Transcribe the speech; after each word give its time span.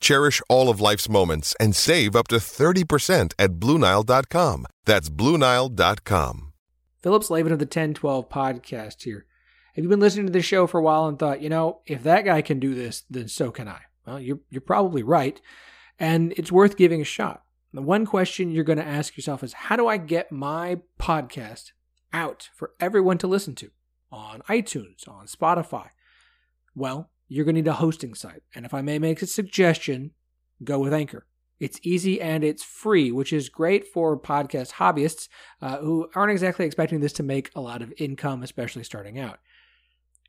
Cherish 0.00 0.40
all 0.48 0.68
of 0.68 0.80
life's 0.80 1.08
moments 1.08 1.54
and 1.58 1.74
save 1.74 2.14
up 2.14 2.28
to 2.28 2.36
30% 2.36 3.32
at 3.38 3.52
BlueNile.com. 3.52 4.66
That's 4.84 5.10
BlueNile.com. 5.10 6.52
Phillip 7.02 7.24
Slavin 7.24 7.52
of 7.52 7.58
the 7.58 7.64
1012 7.64 8.28
podcast 8.28 9.02
here. 9.02 9.26
Have 9.74 9.84
you 9.84 9.88
been 9.88 10.00
listening 10.00 10.26
to 10.26 10.32
this 10.32 10.44
show 10.44 10.66
for 10.66 10.78
a 10.78 10.82
while 10.82 11.06
and 11.06 11.18
thought, 11.18 11.40
you 11.40 11.48
know, 11.48 11.80
if 11.86 12.02
that 12.02 12.24
guy 12.24 12.42
can 12.42 12.58
do 12.58 12.74
this, 12.74 13.04
then 13.08 13.28
so 13.28 13.50
can 13.50 13.68
I? 13.68 13.80
Well, 14.06 14.20
you're, 14.20 14.40
you're 14.50 14.60
probably 14.60 15.02
right. 15.02 15.40
And 15.98 16.32
it's 16.36 16.50
worth 16.50 16.76
giving 16.76 17.00
a 17.00 17.04
shot. 17.04 17.44
The 17.72 17.82
one 17.82 18.06
question 18.06 18.50
you're 18.50 18.64
going 18.64 18.78
to 18.78 18.86
ask 18.86 19.16
yourself 19.16 19.44
is 19.44 19.52
how 19.52 19.76
do 19.76 19.86
I 19.86 19.98
get 19.98 20.32
my 20.32 20.80
podcast 20.98 21.72
out 22.12 22.48
for 22.54 22.72
everyone 22.80 23.18
to 23.18 23.26
listen 23.26 23.54
to 23.56 23.70
on 24.10 24.40
iTunes, 24.48 25.06
on 25.06 25.26
Spotify? 25.26 25.90
Well, 26.74 27.10
you're 27.28 27.44
going 27.44 27.54
to 27.54 27.62
need 27.62 27.68
a 27.68 27.74
hosting 27.74 28.14
site. 28.14 28.42
And 28.54 28.64
if 28.64 28.74
I 28.74 28.82
may 28.82 28.98
make 28.98 29.22
a 29.22 29.26
suggestion, 29.26 30.12
go 30.64 30.78
with 30.78 30.92
Anchor. 30.92 31.26
It's 31.60 31.80
easy 31.82 32.20
and 32.20 32.44
it's 32.44 32.62
free, 32.62 33.10
which 33.10 33.32
is 33.32 33.48
great 33.48 33.86
for 33.86 34.18
podcast 34.18 34.74
hobbyists 34.74 35.28
uh, 35.60 35.78
who 35.78 36.08
aren't 36.14 36.30
exactly 36.30 36.64
expecting 36.64 37.00
this 37.00 37.12
to 37.14 37.22
make 37.22 37.50
a 37.54 37.60
lot 37.60 37.82
of 37.82 37.92
income, 37.98 38.42
especially 38.42 38.84
starting 38.84 39.18
out. 39.18 39.38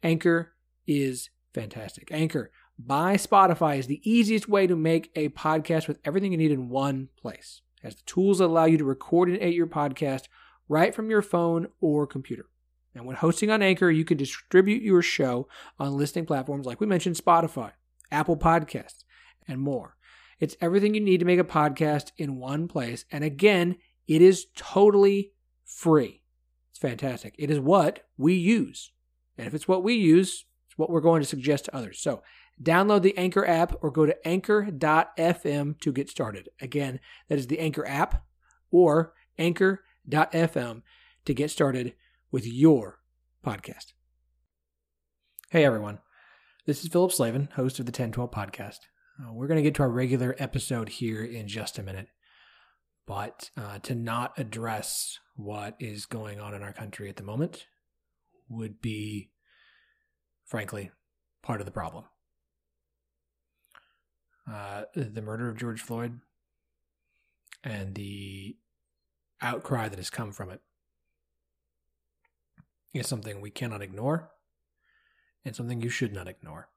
Anchor 0.02 0.54
is 0.88 1.30
fantastic. 1.54 2.12
Anchor 2.12 2.52
by 2.80 3.16
Spotify 3.16 3.78
is 3.78 3.88
the 3.88 4.02
easiest 4.10 4.48
way 4.48 4.66
to 4.66 4.76
make 4.76 5.12
a 5.16 5.30
podcast 5.30 5.88
with 5.88 6.00
everything 6.06 6.32
you 6.32 6.38
need 6.38 6.52
in 6.52 6.70
one 6.70 7.10
place. 7.18 7.62
Has 7.84 7.96
the 7.96 8.04
tools 8.06 8.40
allow 8.40 8.66
you 8.66 8.78
to 8.78 8.86
record 8.86 9.30
and 9.30 9.38
edit 9.38 9.54
your 9.54 9.68
podcast 9.68 10.24
right 10.68 10.96
from 10.96 11.10
your 11.10 11.22
phone 11.22 11.68
or 11.80 12.08
computer. 12.08 12.46
And 13.00 13.08
when 13.08 13.16
hosting 13.16 13.50
on 13.50 13.62
Anchor, 13.62 13.90
you 13.90 14.04
can 14.04 14.18
distribute 14.18 14.84
your 14.84 15.02
show 15.02 15.48
on 15.80 15.96
listening 15.96 16.26
platforms 16.26 16.66
like 16.66 16.82
we 16.82 16.86
mentioned 16.86 17.16
Spotify, 17.16 17.72
Apple 18.12 18.36
Podcasts, 18.36 19.06
and 19.48 19.62
more. 19.62 19.96
It's 20.42 20.58
everything 20.60 20.94
you 20.94 21.00
need 21.00 21.22
to 21.22 21.26
make 21.26 21.40
a 21.40 21.46
podcast 21.46 22.12
in 22.18 22.36
one 22.36 22.68
place. 22.68 23.06
And 23.10 23.24
again, 23.24 23.78
it 24.06 24.22
is 24.22 24.48
totally 24.54 25.32
free. 25.66 26.24
It's 26.72 26.80
fantastic. 26.80 27.36
It 27.38 27.50
is 27.50 27.58
what 27.58 28.06
we 28.18 28.34
use. 28.34 28.92
And 29.38 29.48
if 29.48 29.54
it's 29.54 29.68
what 29.68 29.82
we 29.82 29.94
use, 29.94 30.44
it's 30.68 30.78
what 30.78 30.90
we're 30.90 31.00
going 31.00 31.22
to 31.22 31.28
suggest 31.28 31.66
to 31.66 31.76
others. 31.76 32.02
So 32.02 32.22
download 32.62 33.04
the 33.04 33.18
Anchor 33.18 33.48
app 33.48 33.76
or 33.82 33.92
go 33.92 34.06
to 34.06 34.28
anchor.fm 34.28 35.80
to 35.80 35.92
get 35.94 36.10
started. 36.10 36.50
Again, 36.60 37.00
that 37.30 37.40
is 37.40 37.48
the 37.48 37.60
Anchor 37.60 37.88
app 37.88 38.26
or 38.72 39.14
anchor.fm 39.38 40.82
to 41.24 41.34
get 41.34 41.50
started 41.50 41.94
with 42.32 42.46
your 42.46 43.00
podcast. 43.46 43.94
Hey, 45.50 45.66
everyone. 45.66 46.00
This 46.66 46.84
is 46.84 46.90
Phillip 46.90 47.12
Slavin, 47.12 47.50
host 47.56 47.80
of 47.80 47.86
the 47.86 47.92
1012 47.92 48.30
podcast. 48.30 48.80
Uh, 49.20 49.34
we're 49.34 49.48
going 49.48 49.58
to 49.58 49.64
get 49.64 49.74
to 49.76 49.82
our 49.82 49.90
regular 49.90 50.36
episode 50.38 50.90
here 50.90 51.24
in 51.24 51.48
just 51.48 51.80
a 51.80 51.84
minute. 51.84 52.10
But 53.08 53.50
uh, 53.58 53.80
to 53.80 53.96
not 53.96 54.38
address 54.38 55.18
what 55.36 55.76
is 55.80 56.06
going 56.06 56.40
on 56.40 56.54
in 56.54 56.62
our 56.62 56.74
country 56.74 57.10
at 57.10 57.16
the 57.16 57.24
moment 57.24 57.66
would 58.48 58.80
be, 58.80 59.32
frankly, 60.46 60.92
part 61.42 61.62
of 61.62 61.66
the 61.66 61.72
problem. 61.72 62.06
Uh, 64.48 64.84
the 64.96 65.22
murder 65.22 65.50
of 65.50 65.58
George 65.58 65.82
Floyd 65.82 66.20
and 67.64 67.96
the 67.96 68.56
outcry 69.42 69.90
that 69.90 69.98
has 69.98 70.10
come 70.10 70.32
from 70.32 70.52
it 70.52 70.62
is 72.94 73.08
something 73.08 73.42
we 73.42 73.52
cannot 73.52 73.82
ignore 73.82 74.32
and 75.46 75.56
something 75.56 75.82
you 75.82 75.90
should 75.90 76.14
not 76.14 76.28
ignore. 76.28 76.70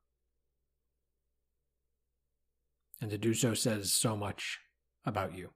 And 3.00 3.10
to 3.10 3.18
do 3.18 3.34
so 3.34 3.54
says 3.54 3.92
so 3.92 4.16
much 4.16 4.60
about 5.04 5.36
you. 5.36 5.50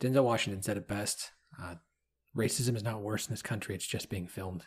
Denzel 0.00 0.24
Washington 0.24 0.62
said 0.62 0.78
it 0.78 0.88
best 0.88 1.32
uh, 1.60 1.74
racism 2.34 2.74
is 2.74 2.82
not 2.82 3.02
worse 3.02 3.26
in 3.26 3.32
this 3.32 3.42
country, 3.42 3.74
it's 3.74 3.86
just 3.86 4.08
being 4.08 4.26
filmed. 4.26 4.64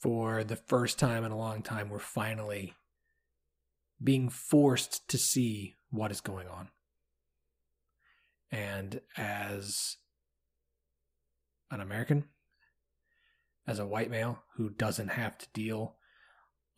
For 0.00 0.42
the 0.42 0.56
first 0.56 0.98
time 0.98 1.24
in 1.24 1.32
a 1.32 1.38
long 1.38 1.62
time, 1.62 1.88
we're 1.88 1.98
finally 1.98 2.74
being 4.02 4.28
forced 4.28 5.08
to 5.08 5.18
see 5.18 5.76
what 5.90 6.10
is 6.10 6.20
going 6.20 6.48
on. 6.48 6.68
And 8.50 9.00
as 9.16 9.96
an 11.70 11.80
American, 11.80 12.24
as 13.66 13.78
a 13.78 13.86
white 13.86 14.10
male 14.10 14.42
who 14.56 14.70
doesn't 14.70 15.08
have 15.08 15.36
to 15.38 15.46
deal 15.52 15.96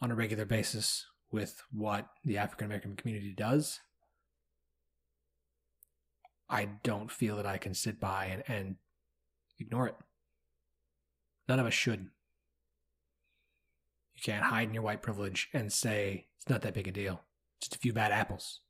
on 0.01 0.11
a 0.11 0.15
regular 0.15 0.45
basis 0.45 1.07
with 1.31 1.63
what 1.71 2.09
the 2.25 2.39
African 2.39 2.67
American 2.67 2.97
community 2.97 3.33
does, 3.33 3.81
I 6.49 6.69
don't 6.83 7.11
feel 7.11 7.37
that 7.37 7.47
I 7.47 7.59
can 7.59 7.75
sit 7.75 8.01
by 8.01 8.27
and, 8.27 8.43
and 8.49 8.77
ignore 9.61 9.87
it. 9.87 9.95
None 11.49 11.61
of 11.61 11.67
us 11.67 11.75
should. 11.75 12.09
You 14.15 14.23
can't 14.23 14.45
hide 14.45 14.69
in 14.69 14.75
your 14.75 14.83
white 14.83 15.03
privilege 15.03 15.49
and 15.53 15.73
say 15.73 16.27
it's 16.37 16.49
not 16.49 16.63
that 16.63 16.75
big 16.75 16.89
a 16.89 16.93
deal. 16.93 17.21
Just 17.61 17.77
a 17.77 17.79
few 17.79 17.93
bad 17.93 18.11
apples. 18.11 18.61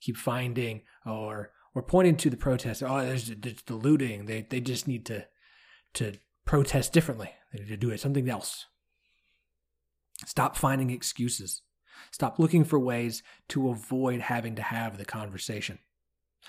Keep 0.00 0.16
finding 0.16 0.82
or 1.04 1.50
or 1.74 1.82
pointing 1.82 2.16
to 2.16 2.30
the 2.30 2.36
protest. 2.36 2.82
Oh, 2.82 3.00
there's, 3.00 3.28
there's 3.28 3.62
the 3.62 3.74
looting. 3.74 4.26
They 4.26 4.46
they 4.48 4.60
just 4.60 4.88
need 4.88 5.06
to 5.06 5.26
to 5.94 6.14
protest 6.44 6.92
differently. 6.92 7.30
They 7.52 7.60
need 7.60 7.68
to 7.68 7.76
do 7.76 7.90
it 7.90 8.00
something 8.00 8.28
else. 8.28 8.66
Stop 10.26 10.56
finding 10.56 10.90
excuses. 10.90 11.62
Stop 12.10 12.38
looking 12.38 12.64
for 12.64 12.78
ways 12.78 13.22
to 13.48 13.70
avoid 13.70 14.20
having 14.20 14.54
to 14.56 14.62
have 14.62 14.98
the 14.98 15.04
conversation. 15.04 15.78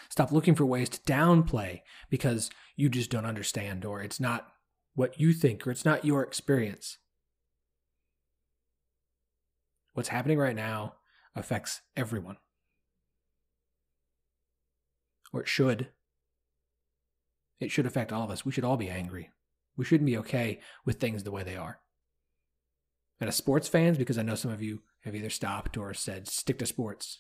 Stop 0.10 0.32
looking 0.32 0.56
for 0.56 0.66
ways 0.66 0.90
to 0.90 1.00
downplay 1.02 1.82
because 2.10 2.50
you 2.76 2.90
just 2.90 3.12
don't 3.12 3.26
understand 3.26 3.86
or 3.86 4.02
it's 4.02 4.20
not 4.20 4.48
what 4.96 5.20
you 5.20 5.34
think 5.34 5.66
or 5.66 5.72
it's 5.72 5.86
not 5.86 6.06
your 6.06 6.24
experience. 6.24 6.98
What's 9.94 10.10
happening 10.10 10.38
right 10.38 10.56
now 10.56 10.96
affects 11.36 11.82
everyone. 11.96 12.38
Or 15.34 15.42
it 15.42 15.48
should. 15.48 15.90
It 17.60 17.72
should 17.72 17.86
affect 17.86 18.12
all 18.12 18.24
of 18.24 18.32
us. 18.32 18.46
We 18.46 18.52
should 18.52 18.64
all 18.64 18.78
be 18.78 18.90
angry. 18.90 19.30
We 19.78 19.86
shouldn't 19.86 20.08
be 20.08 20.18
okay 20.18 20.60
with 20.86 21.00
things 21.00 21.24
the 21.24 21.32
way 21.32 21.44
they 21.44 21.56
are. 21.56 21.80
And 23.20 23.28
as 23.28 23.36
sports 23.36 23.68
fans, 23.68 23.98
because 23.98 24.18
I 24.18 24.24
know 24.24 24.36
some 24.36 24.52
of 24.52 24.62
you 24.62 24.82
have 25.02 25.16
either 25.16 25.30
stopped 25.30 25.78
or 25.78 25.94
said, 25.94 26.28
stick 26.28 26.58
to 26.60 26.66
sports. 26.66 27.20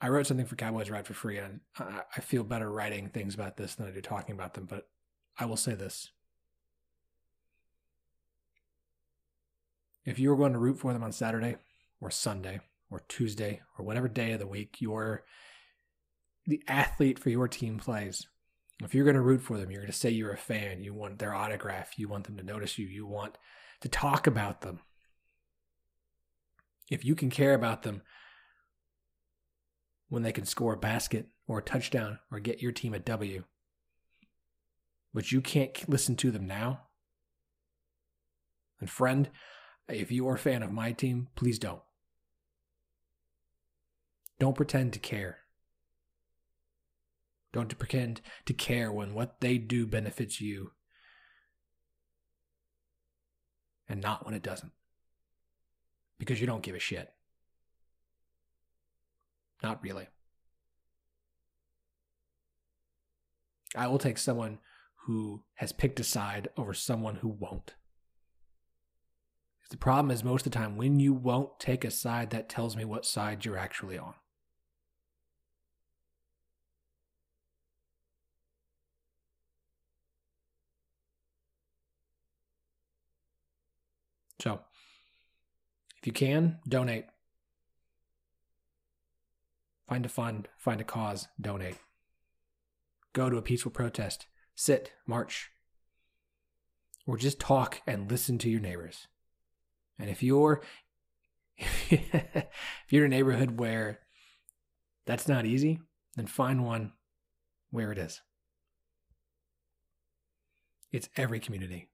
I 0.00 0.08
wrote 0.08 0.26
something 0.26 0.46
for 0.46 0.56
Cowboys 0.56 0.90
Ride 0.90 1.06
for 1.06 1.14
free, 1.14 1.38
and 1.38 1.60
I, 1.78 2.20
feel 2.20 2.44
better 2.44 2.70
writing 2.70 3.08
things 3.08 3.34
about 3.34 3.56
this 3.56 3.74
than 3.74 3.86
I 3.86 3.90
do 3.90 4.02
talking 4.02 4.34
about 4.34 4.54
them. 4.54 4.66
But 4.68 4.88
I 5.38 5.46
will 5.46 5.56
say 5.56 5.74
this: 5.74 6.10
if 10.04 10.18
you 10.18 10.28
were 10.28 10.36
going 10.36 10.52
to 10.52 10.58
root 10.58 10.78
for 10.78 10.92
them 10.92 11.02
on 11.02 11.12
Saturday 11.12 11.56
or 12.00 12.10
Sunday 12.10 12.60
or 12.90 13.02
Tuesday 13.08 13.60
or 13.78 13.84
whatever 13.84 14.08
day 14.08 14.32
of 14.32 14.40
the 14.40 14.46
week 14.46 14.76
you're 14.80 15.24
the 16.46 16.62
athlete 16.68 17.18
for 17.18 17.30
your 17.30 17.48
team 17.48 17.78
plays, 17.78 18.26
if 18.82 18.94
you're 18.94 19.04
going 19.04 19.16
to 19.16 19.22
root 19.22 19.42
for 19.42 19.58
them, 19.58 19.70
you're 19.70 19.80
going 19.80 19.92
to 19.92 19.98
say 19.98 20.10
you're 20.10 20.32
a 20.32 20.36
fan, 20.36 20.82
you 20.82 20.94
want 20.94 21.18
their 21.18 21.34
autograph, 21.34 21.98
you 21.98 22.08
want 22.08 22.24
them 22.24 22.36
to 22.36 22.42
notice 22.44 22.78
you, 22.78 22.86
you 22.86 23.06
want 23.06 23.36
to 23.80 23.88
talk 23.88 24.26
about 24.26 24.60
them. 24.60 24.80
If 26.90 27.04
you 27.04 27.14
can 27.14 27.30
care 27.30 27.54
about 27.54 27.82
them 27.82 28.02
when 30.08 30.22
they 30.22 30.32
can 30.32 30.44
score 30.44 30.74
a 30.74 30.78
basket 30.78 31.26
or 31.48 31.58
a 31.58 31.62
touchdown 31.62 32.20
or 32.30 32.38
get 32.38 32.62
your 32.62 32.72
team 32.72 32.94
a 32.94 33.00
W, 33.00 33.44
but 35.12 35.32
you 35.32 35.40
can't 35.40 35.88
listen 35.88 36.14
to 36.16 36.30
them 36.30 36.46
now, 36.46 36.82
and 38.78 38.90
friend, 38.90 39.30
if 39.88 40.12
you 40.12 40.28
are 40.28 40.34
a 40.34 40.38
fan 40.38 40.62
of 40.62 40.70
my 40.70 40.92
team, 40.92 41.28
please 41.34 41.58
don't. 41.58 41.80
Don't 44.38 44.56
pretend 44.56 44.92
to 44.92 44.98
care. 44.98 45.38
Don't 47.52 47.76
pretend 47.78 48.20
to 48.44 48.52
care 48.52 48.92
when 48.92 49.14
what 49.14 49.40
they 49.40 49.56
do 49.56 49.86
benefits 49.86 50.40
you 50.40 50.72
and 53.88 54.00
not 54.00 54.24
when 54.26 54.34
it 54.34 54.42
doesn't. 54.42 54.72
Because 56.18 56.40
you 56.40 56.46
don't 56.46 56.62
give 56.62 56.74
a 56.74 56.80
shit. 56.80 57.12
Not 59.62 59.82
really. 59.82 60.08
I 63.74 63.86
will 63.86 63.98
take 63.98 64.18
someone 64.18 64.58
who 65.06 65.44
has 65.54 65.72
picked 65.72 66.00
a 66.00 66.04
side 66.04 66.48
over 66.56 66.74
someone 66.74 67.16
who 67.16 67.28
won't. 67.28 67.74
The 69.70 69.76
problem 69.76 70.10
is, 70.10 70.22
most 70.22 70.46
of 70.46 70.52
the 70.52 70.58
time, 70.58 70.76
when 70.76 71.00
you 71.00 71.12
won't 71.12 71.58
take 71.58 71.84
a 71.84 71.90
side, 71.90 72.30
that 72.30 72.48
tells 72.48 72.76
me 72.76 72.84
what 72.84 73.04
side 73.04 73.44
you're 73.44 73.58
actually 73.58 73.98
on. 73.98 74.14
So, 84.40 84.60
if 86.06 86.08
you 86.08 86.12
can, 86.28 86.60
donate. 86.68 87.06
Find 89.88 90.06
a 90.06 90.08
fund, 90.08 90.46
find 90.56 90.80
a 90.80 90.84
cause, 90.84 91.26
donate. 91.40 91.78
Go 93.12 93.28
to 93.28 93.38
a 93.38 93.42
peaceful 93.42 93.72
protest, 93.72 94.26
sit, 94.54 94.92
march, 95.04 95.50
or 97.08 97.16
just 97.16 97.40
talk 97.40 97.82
and 97.88 98.08
listen 98.08 98.38
to 98.38 98.48
your 98.48 98.60
neighbors. 98.60 99.08
And 99.98 100.08
if 100.08 100.22
you're 100.22 100.62
if 101.58 102.46
you're 102.88 103.04
in 103.04 103.12
a 103.12 103.16
neighborhood 103.16 103.58
where 103.58 103.98
that's 105.06 105.26
not 105.26 105.44
easy, 105.44 105.80
then 106.14 106.28
find 106.28 106.64
one 106.64 106.92
where 107.70 107.90
it 107.90 107.98
is. 107.98 108.20
It's 110.92 111.08
every 111.16 111.40
community. 111.40 111.88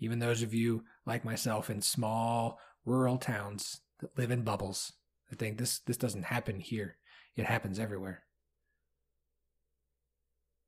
Even 0.00 0.18
those 0.18 0.42
of 0.42 0.52
you 0.54 0.84
like 1.06 1.24
myself 1.24 1.70
in 1.70 1.82
small 1.82 2.58
rural 2.84 3.18
towns 3.18 3.82
that 4.00 4.16
live 4.18 4.30
in 4.30 4.42
bubbles 4.42 4.94
that 5.28 5.38
think 5.38 5.58
this 5.58 5.78
this 5.78 5.96
doesn't 5.96 6.24
happen 6.24 6.58
here. 6.58 6.96
It 7.36 7.46
happens 7.46 7.78
everywhere. 7.78 8.24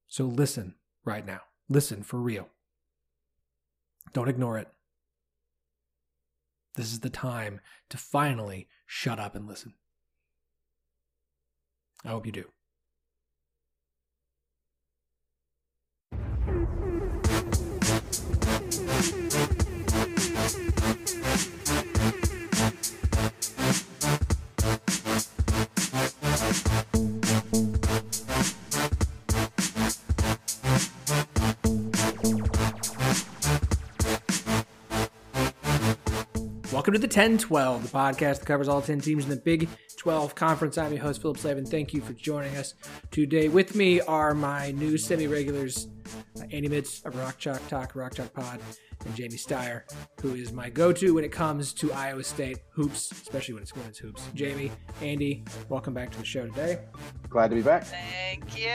So 0.06 0.25
listen 0.25 0.76
right 1.05 1.26
now. 1.26 1.40
Listen 1.69 2.02
for 2.02 2.20
real. 2.20 2.49
Don't 4.12 4.29
ignore 4.29 4.58
it. 4.58 4.69
This 6.75 6.93
is 6.93 7.00
the 7.00 7.11
time 7.11 7.61
to 7.90 7.96
finally 7.96 8.69
shut 8.87 9.19
up 9.19 9.34
and 9.34 9.46
listen. 9.46 9.75
I 12.05 12.08
hope 12.08 12.26
you 12.26 12.32
do. 12.32 12.44
Welcome 36.82 36.94
to 36.94 36.99
the 36.99 37.06
10 37.06 37.38
12, 37.38 37.82
the 37.84 37.96
podcast 37.96 38.40
that 38.40 38.44
covers 38.44 38.67
all 38.67 38.82
10 38.82 39.00
teams 39.02 39.23
in 39.23 39.31
the 39.31 39.37
Big 39.37 39.69
12 39.99 40.34
Conference. 40.34 40.76
I'm 40.76 40.93
your 40.93 41.00
host, 41.00 41.23
Phillip 41.23 41.38
Slavin. 41.38 41.64
Thank 41.64 41.94
you 41.94 42.00
for 42.00 42.12
joining 42.12 42.56
us 42.56 42.75
today. 43.12 43.49
With 43.49 43.76
me 43.76 44.00
are 44.00 44.34
my 44.34 44.73
new 44.73 44.99
semi 44.99 45.29
regulars, 45.29 45.87
uh, 46.40 46.43
Andy 46.50 46.67
Mitts 46.67 47.00
of 47.05 47.14
Rock 47.14 47.38
Chalk 47.38 47.64
Talk, 47.69 47.94
Rock 47.94 48.17
Chalk 48.17 48.34
Pod, 48.34 48.58
and 49.06 49.14
Jamie 49.14 49.37
Steyer, 49.37 49.82
who 50.23 50.34
is 50.34 50.52
my 50.52 50.70
go 50.70 50.93
to 50.93 51.14
when 51.14 51.23
it 51.23 51.31
comes 51.31 51.73
to 51.75 51.93
Iowa 51.93 52.25
State 52.25 52.58
hoops, 52.75 53.12
especially 53.12 53.55
when 53.55 53.62
it's 53.62 53.76
women's 53.76 53.99
hoops. 53.99 54.29
Jamie, 54.34 54.73
Andy, 55.00 55.44
welcome 55.69 55.94
back 55.94 56.11
to 56.11 56.19
the 56.19 56.25
show 56.25 56.49
today. 56.49 56.81
Glad 57.29 57.50
to 57.50 57.55
be 57.55 57.62
back. 57.62 57.84
Thank 57.84 58.58
you. 58.58 58.73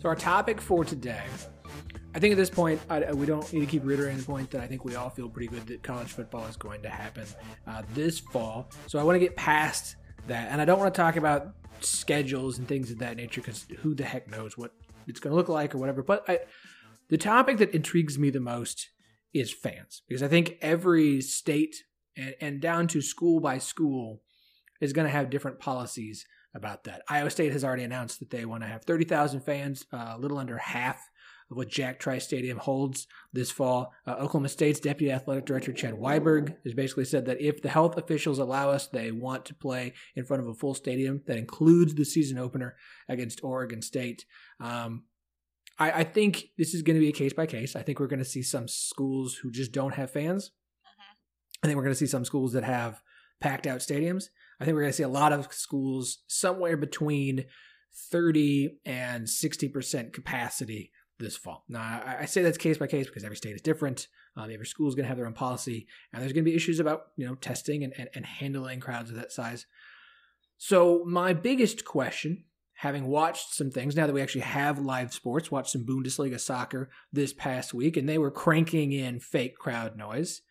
So, 0.00 0.08
our 0.08 0.16
topic 0.16 0.60
for 0.60 0.84
today 0.84 1.22
I 2.14 2.18
think 2.18 2.32
at 2.32 2.36
this 2.36 2.50
point, 2.50 2.80
I, 2.90 3.12
we 3.12 3.24
don't 3.24 3.50
need 3.52 3.60
to 3.60 3.66
keep 3.66 3.84
reiterating 3.84 4.18
the 4.18 4.24
point 4.24 4.50
that 4.50 4.60
I 4.60 4.66
think 4.66 4.84
we 4.84 4.96
all 4.96 5.08
feel 5.08 5.28
pretty 5.28 5.48
good 5.48 5.66
that 5.68 5.82
college 5.82 6.08
football 6.08 6.46
is 6.46 6.56
going 6.56 6.82
to 6.82 6.90
happen 6.90 7.24
uh, 7.66 7.82
this 7.94 8.20
fall. 8.20 8.70
So 8.86 8.98
I 8.98 9.02
want 9.02 9.16
to 9.16 9.20
get 9.20 9.34
past 9.34 9.96
that, 10.26 10.50
and 10.50 10.60
I 10.60 10.64
don't 10.66 10.78
want 10.78 10.92
to 10.92 11.00
talk 11.00 11.16
about 11.16 11.54
schedules 11.80 12.58
and 12.58 12.68
things 12.68 12.90
of 12.90 12.98
that 12.98 13.16
nature 13.16 13.40
because 13.40 13.66
who 13.78 13.94
the 13.94 14.04
heck 14.04 14.30
knows 14.30 14.58
what 14.58 14.72
it's 15.06 15.20
going 15.20 15.32
to 15.32 15.36
look 15.36 15.48
like 15.48 15.74
or 15.74 15.78
whatever. 15.78 16.02
But 16.02 16.28
I, 16.28 16.40
the 17.08 17.18
topic 17.18 17.58
that 17.58 17.74
intrigues 17.74 18.18
me 18.18 18.30
the 18.30 18.40
most 18.40 18.90
is 19.32 19.52
fans 19.52 20.02
because 20.06 20.22
I 20.22 20.28
think 20.28 20.58
every 20.60 21.22
state 21.22 21.76
and, 22.16 22.34
and 22.40 22.60
down 22.60 22.88
to 22.88 23.00
school 23.00 23.40
by 23.40 23.58
school 23.58 24.20
is 24.80 24.92
going 24.92 25.06
to 25.06 25.12
have 25.12 25.30
different 25.30 25.58
policies 25.58 26.26
about 26.54 26.84
that. 26.84 27.02
Iowa 27.08 27.30
State 27.30 27.52
has 27.52 27.64
already 27.64 27.84
announced 27.84 28.18
that 28.20 28.30
they 28.30 28.44
want 28.44 28.62
to 28.62 28.68
have 28.68 28.84
30,000 28.84 29.40
fans, 29.40 29.86
uh, 29.92 30.12
a 30.14 30.18
little 30.18 30.36
under 30.36 30.58
half 30.58 31.00
what 31.56 31.68
Jack 31.68 31.98
Trice 31.98 32.24
Stadium 32.24 32.58
holds 32.58 33.06
this 33.32 33.50
fall. 33.50 33.92
Uh, 34.06 34.12
Oklahoma 34.12 34.48
State's 34.48 34.80
Deputy 34.80 35.12
Athletic 35.12 35.44
Director 35.44 35.72
Chad 35.72 35.94
Weiberg 35.94 36.56
has 36.64 36.74
basically 36.74 37.04
said 37.04 37.26
that 37.26 37.40
if 37.40 37.62
the 37.62 37.68
health 37.68 37.96
officials 37.96 38.38
allow 38.38 38.70
us, 38.70 38.86
they 38.86 39.10
want 39.10 39.44
to 39.46 39.54
play 39.54 39.92
in 40.14 40.24
front 40.24 40.42
of 40.42 40.48
a 40.48 40.54
full 40.54 40.74
stadium 40.74 41.22
that 41.26 41.38
includes 41.38 41.94
the 41.94 42.04
season 42.04 42.38
opener 42.38 42.76
against 43.08 43.42
Oregon 43.44 43.82
State. 43.82 44.24
Um, 44.60 45.04
I, 45.78 45.90
I, 46.00 46.04
think 46.04 46.50
this 46.58 46.74
is 46.74 46.82
going 46.82 46.96
to 46.96 47.00
be 47.00 47.08
a 47.08 47.12
case 47.12 47.32
by 47.32 47.46
case. 47.46 47.74
I 47.74 47.82
think 47.82 47.98
we're 47.98 48.06
going 48.06 48.18
to 48.18 48.24
see 48.24 48.42
some 48.42 48.68
schools 48.68 49.36
who 49.36 49.50
just 49.50 49.72
don't 49.72 49.94
have 49.94 50.10
fans. 50.10 50.50
Uh-huh. 50.84 51.14
I 51.62 51.66
think 51.66 51.76
we're 51.76 51.84
going 51.84 51.94
to 51.94 51.98
see 51.98 52.06
some 52.06 52.24
schools 52.24 52.52
that 52.52 52.64
have 52.64 53.02
packed 53.40 53.66
out 53.66 53.80
stadiums. 53.80 54.26
I 54.60 54.64
think 54.64 54.74
we're 54.74 54.82
going 54.82 54.92
to 54.92 54.96
see 54.96 55.02
a 55.02 55.08
lot 55.08 55.32
of 55.32 55.52
schools 55.52 56.18
somewhere 56.28 56.76
between 56.76 57.46
30 58.10 58.78
and 58.84 59.26
60% 59.26 60.12
capacity 60.12 60.92
this 61.18 61.36
fall. 61.36 61.64
Now, 61.68 62.02
I, 62.04 62.24
say 62.26 62.42
that's 62.42 62.58
case 62.58 62.78
by 62.78 62.86
case 62.86 63.06
because 63.06 63.24
every 63.24 63.36
state 63.36 63.54
is 63.54 63.60
different. 63.60 64.08
Um, 64.36 64.50
every 64.50 64.66
school 64.66 64.88
is 64.88 64.94
going 64.94 65.04
to 65.04 65.08
have 65.08 65.16
their 65.16 65.26
own 65.26 65.34
policy, 65.34 65.86
and 66.12 66.20
there's 66.20 66.32
going 66.32 66.44
to 66.44 66.50
be 66.50 66.56
issues 66.56 66.80
about 66.80 67.08
you 67.16 67.26
know 67.26 67.34
testing 67.36 67.84
and, 67.84 67.92
and, 67.96 68.08
and 68.14 68.26
handling 68.26 68.80
crowds 68.80 69.10
of 69.10 69.16
that 69.16 69.32
size. 69.32 69.66
So 70.58 71.04
my 71.06 71.32
biggest 71.32 71.84
question, 71.84 72.44
having 72.74 73.06
watched 73.06 73.54
some 73.54 73.70
things 73.70 73.96
now 73.96 74.06
that 74.06 74.12
we 74.12 74.22
actually 74.22 74.42
have 74.42 74.78
live 74.78 75.12
sports, 75.12 75.50
watched 75.50 75.70
some 75.70 75.84
Bundesliga 75.84 76.38
soccer 76.38 76.90
this 77.12 77.32
past 77.32 77.74
week, 77.74 77.96
and 77.96 78.08
they 78.08 78.18
were 78.18 78.30
cranking 78.30 78.92
in 78.92 79.20
fake 79.20 79.56
crowd 79.56 79.96
noise. 79.96 80.42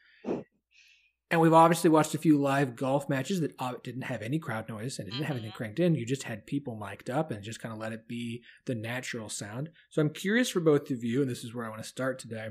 And 1.31 1.39
we've 1.39 1.53
obviously 1.53 1.89
watched 1.89 2.13
a 2.13 2.17
few 2.17 2.37
live 2.37 2.75
golf 2.75 3.07
matches 3.07 3.39
that 3.39 3.55
uh, 3.57 3.75
didn't 3.83 4.01
have 4.01 4.21
any 4.21 4.37
crowd 4.37 4.67
noise 4.67 4.99
and 4.99 5.09
didn't 5.09 5.23
have 5.23 5.37
anything 5.37 5.51
mm-hmm. 5.51 5.57
cranked 5.57 5.79
in. 5.79 5.95
You 5.95 6.05
just 6.05 6.23
had 6.23 6.45
people 6.45 6.75
mic'd 6.75 7.09
up 7.09 7.31
and 7.31 7.41
just 7.41 7.61
kind 7.61 7.73
of 7.73 7.79
let 7.79 7.93
it 7.93 8.05
be 8.05 8.43
the 8.65 8.75
natural 8.75 9.29
sound. 9.29 9.69
So 9.89 10.01
I'm 10.01 10.09
curious 10.09 10.49
for 10.49 10.59
both 10.59 10.91
of 10.91 11.05
you, 11.05 11.21
and 11.21 11.31
this 11.31 11.45
is 11.45 11.55
where 11.55 11.65
I 11.65 11.69
want 11.69 11.81
to 11.81 11.87
start 11.87 12.19
today. 12.19 12.49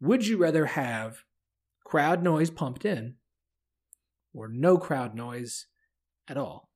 Would 0.00 0.24
you 0.24 0.38
rather 0.38 0.66
have 0.66 1.24
crowd 1.84 2.22
noise 2.22 2.48
pumped 2.48 2.84
in 2.84 3.16
or 4.32 4.46
no 4.46 4.78
crowd 4.78 5.16
noise 5.16 5.66
at 6.28 6.36
all? 6.36 6.70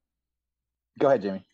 Go 0.98 1.06
ahead, 1.06 1.22
Jamie. 1.22 1.44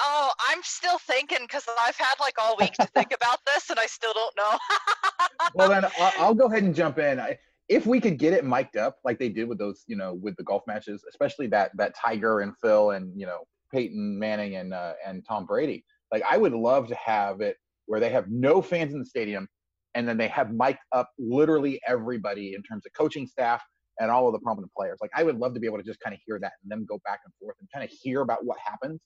Oh, 0.00 0.30
I'm 0.50 0.58
still 0.64 0.98
thinking 0.98 1.38
because 1.42 1.64
I've 1.80 1.96
had 1.96 2.14
like 2.20 2.34
all 2.42 2.56
week 2.58 2.72
to 2.74 2.86
think 2.86 3.12
about 3.14 3.38
this 3.46 3.70
and 3.70 3.78
I 3.78 3.86
still 3.86 4.12
don't 4.12 4.34
know. 4.36 4.58
well, 5.54 5.68
then 5.68 5.84
I'll, 5.84 6.12
I'll, 6.18 6.34
go 6.34 6.46
ahead 6.46 6.64
and 6.64 6.74
jump 6.74 6.98
in. 6.98 7.20
I, 7.20 7.38
if 7.68 7.86
we 7.86 8.00
could 8.00 8.18
get 8.18 8.32
it 8.32 8.44
mic'd 8.44 8.76
up 8.76 8.98
like 9.04 9.18
they 9.18 9.28
did 9.28 9.48
with 9.48 9.58
those, 9.58 9.84
you 9.86 9.96
know, 9.96 10.14
with 10.14 10.36
the 10.36 10.42
golf 10.42 10.62
matches, 10.66 11.04
especially 11.08 11.46
that 11.48 11.70
that 11.76 11.94
Tiger 11.94 12.40
and 12.40 12.54
Phil 12.58 12.90
and 12.90 13.12
you 13.18 13.26
know 13.26 13.40
Peyton 13.72 14.18
Manning 14.18 14.56
and 14.56 14.74
uh, 14.74 14.94
and 15.06 15.24
Tom 15.26 15.46
Brady, 15.46 15.84
like 16.12 16.22
I 16.28 16.36
would 16.36 16.52
love 16.52 16.88
to 16.88 16.94
have 16.96 17.40
it 17.40 17.56
where 17.86 18.00
they 18.00 18.10
have 18.10 18.30
no 18.30 18.62
fans 18.62 18.92
in 18.92 18.98
the 18.98 19.06
stadium, 19.06 19.48
and 19.94 20.06
then 20.06 20.16
they 20.16 20.28
have 20.28 20.52
mic'd 20.52 20.78
up 20.92 21.10
literally 21.18 21.80
everybody 21.86 22.54
in 22.54 22.62
terms 22.62 22.84
of 22.86 22.92
coaching 22.92 23.26
staff 23.26 23.62
and 24.00 24.10
all 24.10 24.26
of 24.26 24.32
the 24.32 24.40
prominent 24.40 24.72
players. 24.76 24.98
Like 25.00 25.10
I 25.14 25.22
would 25.22 25.38
love 25.38 25.54
to 25.54 25.60
be 25.60 25.66
able 25.66 25.78
to 25.78 25.84
just 25.84 26.00
kind 26.00 26.14
of 26.14 26.20
hear 26.26 26.38
that 26.40 26.52
and 26.62 26.70
then 26.70 26.84
go 26.88 27.00
back 27.04 27.20
and 27.24 27.32
forth 27.40 27.56
and 27.60 27.68
kind 27.72 27.84
of 27.84 27.90
hear 27.90 28.20
about 28.20 28.44
what 28.44 28.58
happens 28.64 29.00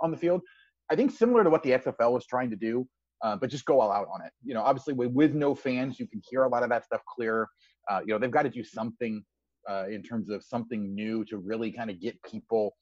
on 0.00 0.10
the 0.10 0.16
field. 0.16 0.40
I 0.90 0.96
think 0.96 1.12
similar 1.12 1.44
to 1.44 1.50
what 1.50 1.62
the 1.62 1.70
XFL 1.70 2.12
was 2.12 2.26
trying 2.26 2.50
to 2.50 2.56
do, 2.56 2.86
uh, 3.22 3.36
but 3.36 3.50
just 3.50 3.64
go 3.64 3.80
all 3.80 3.92
out 3.92 4.08
on 4.12 4.24
it. 4.24 4.32
You 4.44 4.54
know, 4.54 4.62
obviously 4.62 4.94
with, 4.94 5.12
with 5.12 5.34
no 5.34 5.54
fans, 5.54 6.00
you 6.00 6.06
can 6.06 6.20
hear 6.28 6.44
a 6.44 6.48
lot 6.48 6.62
of 6.62 6.70
that 6.70 6.84
stuff 6.84 7.02
clear. 7.14 7.46
Uh, 7.88 8.00
you 8.00 8.12
know, 8.12 8.18
they've 8.18 8.30
got 8.30 8.42
to 8.42 8.50
do 8.50 8.64
something 8.64 9.22
uh, 9.68 9.86
in 9.88 10.02
terms 10.02 10.30
of 10.30 10.42
something 10.42 10.94
new 10.94 11.24
to 11.26 11.38
really 11.38 11.70
kind 11.70 11.90
of 11.90 12.00
get 12.00 12.20
people 12.22 12.74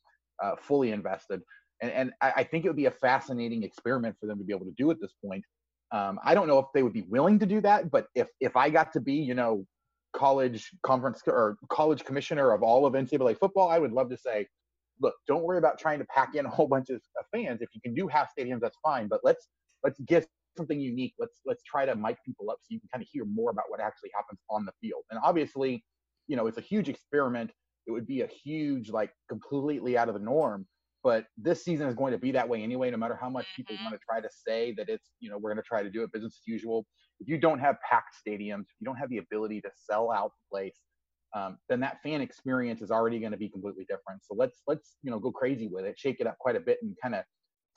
uh, 0.43 0.53
fully 0.61 0.93
invested. 0.93 1.41
And, 1.83 1.91
and 1.93 2.13
I, 2.21 2.33
I, 2.37 2.45
think 2.45 2.65
it 2.65 2.69
would 2.69 2.77
be 2.77 2.87
a 2.87 2.91
fascinating 2.91 3.63
experiment 3.63 4.17
for 4.21 4.27
them 4.27 4.39
to 4.39 4.45
be 4.45 4.53
able 4.53 4.67
to 4.67 4.75
do 4.77 4.91
at 4.91 5.01
this 5.01 5.13
point. 5.25 5.45
Um, 5.93 6.19
I 6.25 6.35
don't 6.35 6.47
know 6.47 6.59
if 6.59 6.67
they 6.75 6.83
would 6.83 6.93
be 6.93 7.03
willing 7.03 7.39
to 7.39 7.47
do 7.47 7.61
that, 7.63 7.91
but 7.91 8.07
if 8.15 8.29
if 8.41 8.57
I 8.57 8.69
got 8.69 8.93
to 8.93 9.01
be, 9.01 9.15
you 9.15 9.35
know, 9.35 9.65
college 10.13 10.71
conference 10.83 11.23
or 11.27 11.57
college 11.71 12.05
commissioner 12.05 12.53
of 12.53 12.63
all 12.63 12.85
of 12.85 12.95
NCAA 12.95 13.39
football, 13.39 13.69
I 13.69 13.79
would 13.79 13.93
love 13.93 14.11
to 14.11 14.17
say, 14.17 14.47
look, 15.01 15.15
don't 15.27 15.43
worry 15.43 15.59
about 15.59 15.79
trying 15.79 15.99
to 16.01 16.05
pack 16.07 16.35
in 16.35 16.45
a 16.45 16.49
whole 16.49 16.69
bunch 16.69 16.91
of 16.91 17.01
fans. 17.33 17.63
If 17.63 17.71
you 17.75 17.81
can 17.81 17.95
do 17.95 18.07
half 18.07 18.29
stadiums, 18.39 18.61
that's 18.61 18.79
fine. 18.83 19.09
But 19.09 19.21
let's 19.25 19.49
let's 19.83 19.99
get 20.01 20.27
something 20.57 20.81
unique. 20.81 21.15
Let's 21.19 21.41
let's 21.45 21.63
try 21.63 21.87
to 21.87 21.95
mic 21.95 22.19
people 22.25 22.51
up 22.51 22.59
so 22.63 22.67
you 22.71 22.81
can 22.81 22.89
kind 22.93 23.03
of 23.03 23.09
hear 23.11 23.25
more 23.25 23.51
about 23.51 23.65
what 23.69 23.81
actually 23.81 24.11
happens 24.15 24.41
on 24.51 24.65
the 24.65 24.73
field. 24.81 25.03
And 25.11 25.21
obviously, 25.23 25.85
you 26.27 26.37
know, 26.37 26.47
it's 26.47 26.59
a 26.59 26.63
huge 26.63 26.89
experiment. 26.89 27.53
It 27.87 27.93
would 27.93 28.07
be 28.07 28.21
a 28.23 28.27
huge, 28.27 28.91
like, 28.91 29.13
completely 29.29 29.97
out 29.97 30.09
of 30.09 30.15
the 30.15 30.21
norm. 30.21 30.67
But 31.03 31.27
this 31.39 31.65
season 31.65 31.89
is 31.89 31.95
going 31.95 32.13
to 32.13 32.19
be 32.19 32.33
that 32.33 32.49
way 32.49 32.63
anyway, 32.63 32.91
no 32.91 32.97
matter 32.99 33.17
how 33.17 33.31
much 33.31 33.47
people 33.55 33.77
Mm-hmm. 33.77 33.85
want 33.85 33.95
to 33.95 34.01
try 34.11 34.21
to 34.21 34.29
say 34.31 34.75
that 34.77 34.89
it's, 34.89 35.11
you 35.21 35.31
know, 35.31 35.39
we're 35.39 35.51
going 35.51 35.63
to 35.63 35.67
try 35.67 35.83
to 35.83 35.91
do 35.91 36.03
it 36.03 36.13
business 36.13 36.41
as 36.43 36.47
usual. 36.47 36.87
If 37.21 37.29
you 37.29 37.39
don't 37.39 37.61
have 37.61 37.77
packed 37.89 38.15
stadiums, 38.27 38.63
if 38.63 38.75
you 38.81 38.85
don't 38.85 38.97
have 38.97 39.09
the 39.09 39.19
ability 39.19 39.61
to 39.63 39.71
sell 39.75 40.11
out 40.11 40.33
the 40.37 40.57
place, 40.57 40.81
um, 41.35 41.59
then 41.69 41.81
that 41.81 41.99
fan 42.03 42.21
experience 42.21 42.83
is 42.83 42.91
already 42.91 43.21
going 43.21 43.33
to 43.33 43.39
be 43.39 43.49
completely 43.49 43.85
different. 43.85 44.25
So 44.25 44.35
let's 44.35 44.63
let's 44.67 44.97
you 45.03 45.11
know 45.11 45.19
go 45.19 45.31
crazy 45.31 45.69
with 45.69 45.85
it, 45.85 45.99
shake 45.99 46.21
it 46.21 46.27
up 46.27 46.39
quite 46.39 46.57
a 46.57 46.61
bit, 46.61 46.79
and 46.83 46.97
kind 47.03 47.15
of 47.15 47.25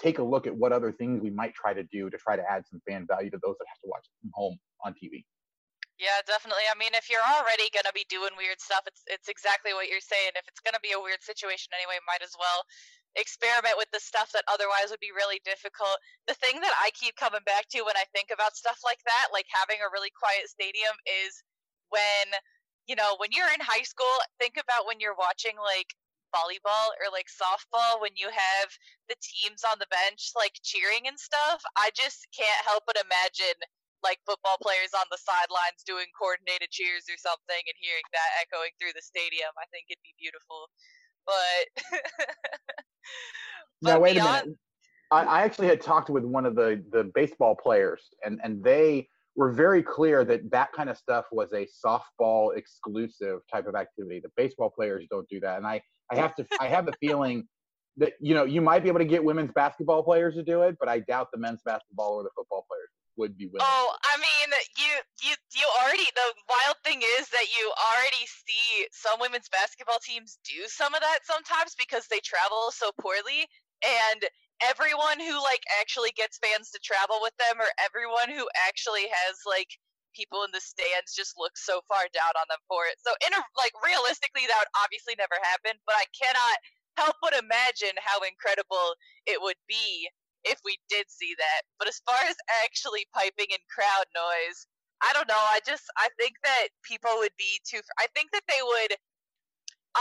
take 0.01 0.17
a 0.17 0.23
look 0.23 0.47
at 0.47 0.55
what 0.55 0.73
other 0.73 0.91
things 0.91 1.21
we 1.21 1.29
might 1.29 1.53
try 1.53 1.73
to 1.73 1.83
do 1.83 2.09
to 2.09 2.17
try 2.17 2.35
to 2.35 2.43
add 2.49 2.65
some 2.65 2.81
fan 2.89 3.05
value 3.05 3.29
to 3.29 3.39
those 3.45 3.55
that 3.61 3.69
have 3.69 3.81
to 3.85 3.87
watch 3.87 4.09
from 4.19 4.31
home 4.33 4.57
on 4.83 4.93
TV. 4.97 5.23
Yeah, 6.01 6.17
definitely. 6.25 6.65
I 6.65 6.73
mean, 6.81 6.97
if 6.97 7.13
you're 7.13 7.21
already 7.21 7.69
gonna 7.69 7.93
be 7.93 8.09
doing 8.09 8.33
weird 8.33 8.57
stuff, 8.57 8.89
it's 8.89 9.05
it's 9.05 9.29
exactly 9.29 9.77
what 9.77 9.85
you're 9.85 10.01
saying. 10.01 10.33
If 10.33 10.49
it's 10.49 10.57
gonna 10.65 10.81
be 10.81 10.97
a 10.97 11.01
weird 11.01 11.21
situation 11.21 11.69
anyway, 11.77 12.01
might 12.09 12.25
as 12.25 12.33
well 12.41 12.65
experiment 13.13 13.77
with 13.77 13.91
the 13.93 14.01
stuff 14.01 14.33
that 14.33 14.47
otherwise 14.49 14.89
would 14.89 15.03
be 15.03 15.13
really 15.13 15.37
difficult. 15.45 15.93
The 16.25 16.33
thing 16.41 16.57
that 16.63 16.73
I 16.81 16.89
keep 16.97 17.13
coming 17.21 17.45
back 17.45 17.69
to 17.75 17.85
when 17.85 17.99
I 17.99 18.07
think 18.15 18.33
about 18.33 18.57
stuff 18.57 18.81
like 18.81 19.03
that, 19.05 19.29
like 19.35 19.45
having 19.51 19.83
a 19.83 19.93
really 19.93 20.09
quiet 20.09 20.49
stadium, 20.49 20.95
is 21.05 21.37
when 21.93 22.33
you 22.89 22.97
know 22.97 23.13
when 23.21 23.29
you're 23.29 23.53
in 23.53 23.61
high 23.61 23.85
school. 23.85 24.17
Think 24.41 24.57
about 24.57 24.89
when 24.89 24.97
you're 24.97 25.13
watching 25.13 25.53
like 25.61 25.93
volleyball 26.31 26.95
or 26.97 27.11
like 27.11 27.27
softball 27.27 28.01
when 28.01 28.15
you 28.15 28.31
have 28.31 28.69
the 29.07 29.15
teams 29.21 29.61
on 29.67 29.77
the 29.79 29.91
bench 29.91 30.31
like 30.35 30.55
cheering 30.63 31.05
and 31.05 31.19
stuff. 31.19 31.61
I 31.77 31.91
just 31.93 32.27
can't 32.33 32.65
help 32.65 32.83
but 32.87 32.97
imagine 32.97 33.59
like 34.03 34.17
football 34.25 34.57
players 34.61 34.97
on 34.97 35.05
the 35.13 35.21
sidelines 35.21 35.85
doing 35.85 36.09
coordinated 36.17 36.73
cheers 36.73 37.05
or 37.05 37.17
something 37.21 37.61
and 37.61 37.77
hearing 37.77 38.05
that 38.11 38.41
echoing 38.41 38.73
through 38.81 38.97
the 38.97 39.05
stadium. 39.05 39.53
I 39.61 39.69
think 39.69 39.85
it'd 39.89 40.01
be 40.01 40.17
beautiful. 40.17 40.69
But, 41.25 41.65
now 43.85 43.97
but 43.97 44.01
wait 44.01 44.17
a 44.17 44.23
minute. 44.23 44.57
I, 45.11 45.23
I 45.23 45.41
actually 45.43 45.67
had 45.67 45.81
talked 45.81 46.09
with 46.09 46.23
one 46.23 46.45
of 46.45 46.55
the 46.55 46.83
the 46.91 47.11
baseball 47.13 47.55
players, 47.55 48.01
and 48.23 48.39
and 48.43 48.63
they 48.63 49.07
were 49.35 49.51
very 49.51 49.83
clear 49.83 50.25
that 50.25 50.49
that 50.51 50.71
kind 50.71 50.89
of 50.89 50.97
stuff 50.97 51.25
was 51.31 51.51
a 51.53 51.67
softball 51.85 52.55
exclusive 52.55 53.39
type 53.51 53.67
of 53.67 53.75
activity. 53.75 54.19
The 54.19 54.31
baseball 54.35 54.69
players 54.69 55.05
don't 55.09 55.27
do 55.29 55.39
that, 55.41 55.57
and 55.57 55.67
I 55.67 55.81
I 56.11 56.15
have 56.15 56.35
to 56.35 56.45
I 56.59 56.67
have 56.67 56.85
the 56.85 56.93
feeling 56.99 57.47
that 57.97 58.13
you 58.19 58.33
know 58.35 58.43
you 58.43 58.61
might 58.61 58.83
be 58.83 58.89
able 58.89 58.99
to 58.99 59.05
get 59.05 59.23
women's 59.23 59.51
basketball 59.51 60.03
players 60.03 60.35
to 60.35 60.43
do 60.43 60.61
it, 60.63 60.77
but 60.79 60.89
I 60.89 60.99
doubt 60.99 61.29
the 61.31 61.39
men's 61.39 61.61
basketball 61.63 62.13
or 62.15 62.23
the 62.23 62.29
football 62.35 62.65
players 62.67 62.89
would 63.17 63.37
be 63.37 63.47
willing. 63.47 63.67
Oh, 63.67 63.93
I 64.03 64.17
mean, 64.17 64.49
you 64.77 64.91
you 65.23 65.35
you 65.55 65.65
already 65.83 66.05
the 66.15 66.29
wild 66.49 66.77
thing 66.83 67.01
is 67.19 67.29
that 67.29 67.47
you 67.57 67.71
already 67.93 68.25
see 68.27 68.87
some 68.91 69.19
women's 69.19 69.49
basketball 69.49 69.99
teams 70.03 70.39
do 70.43 70.67
some 70.67 70.93
of 70.93 71.01
that 71.01 71.19
sometimes 71.23 71.75
because 71.77 72.07
they 72.07 72.19
travel 72.19 72.71
so 72.71 72.91
poorly 72.99 73.47
and 73.83 74.25
everyone 74.61 75.19
who 75.19 75.41
like 75.41 75.63
actually 75.79 76.11
gets 76.15 76.37
fans 76.37 76.69
to 76.71 76.79
travel 76.83 77.17
with 77.21 77.33
them 77.37 77.59
or 77.59 77.69
everyone 77.81 78.29
who 78.29 78.47
actually 78.67 79.09
has 79.09 79.41
like 79.47 79.69
people 80.13 80.43
in 80.43 80.51
the 80.51 80.61
stands 80.61 81.15
just 81.15 81.35
look 81.37 81.55
so 81.57 81.81
far 81.87 82.05
down 82.11 82.33
on 82.37 82.47
them 82.51 82.61
for 82.67 82.85
it. 82.87 82.99
So 83.01 83.11
in 83.25 83.31
a 83.33 83.41
like 83.57 83.75
realistically 83.81 84.45
that 84.47 84.59
would 84.59 84.73
obviously 84.79 85.15
never 85.17 85.37
happen, 85.43 85.79
but 85.87 85.95
I 85.97 86.05
cannot 86.13 86.57
help 86.97 87.15
but 87.21 87.35
imagine 87.35 87.95
how 88.03 88.19
incredible 88.23 88.95
it 89.25 89.39
would 89.39 89.59
be 89.67 90.09
if 90.43 90.59
we 90.65 90.77
did 90.89 91.09
see 91.09 91.33
that. 91.37 91.61
But 91.79 91.87
as 91.87 92.01
far 92.05 92.17
as 92.27 92.35
actually 92.63 93.05
piping 93.13 93.49
in 93.53 93.61
crowd 93.71 94.09
noise, 94.15 94.67
I 95.01 95.13
don't 95.13 95.29
know. 95.29 95.39
I 95.49 95.59
just 95.65 95.85
I 95.97 96.09
think 96.19 96.37
that 96.43 96.69
people 96.85 97.11
would 97.21 97.33
be 97.37 97.59
too. 97.65 97.81
I 97.99 98.07
think 98.13 98.31
that 98.31 98.45
they 98.47 98.61
would. 98.61 98.97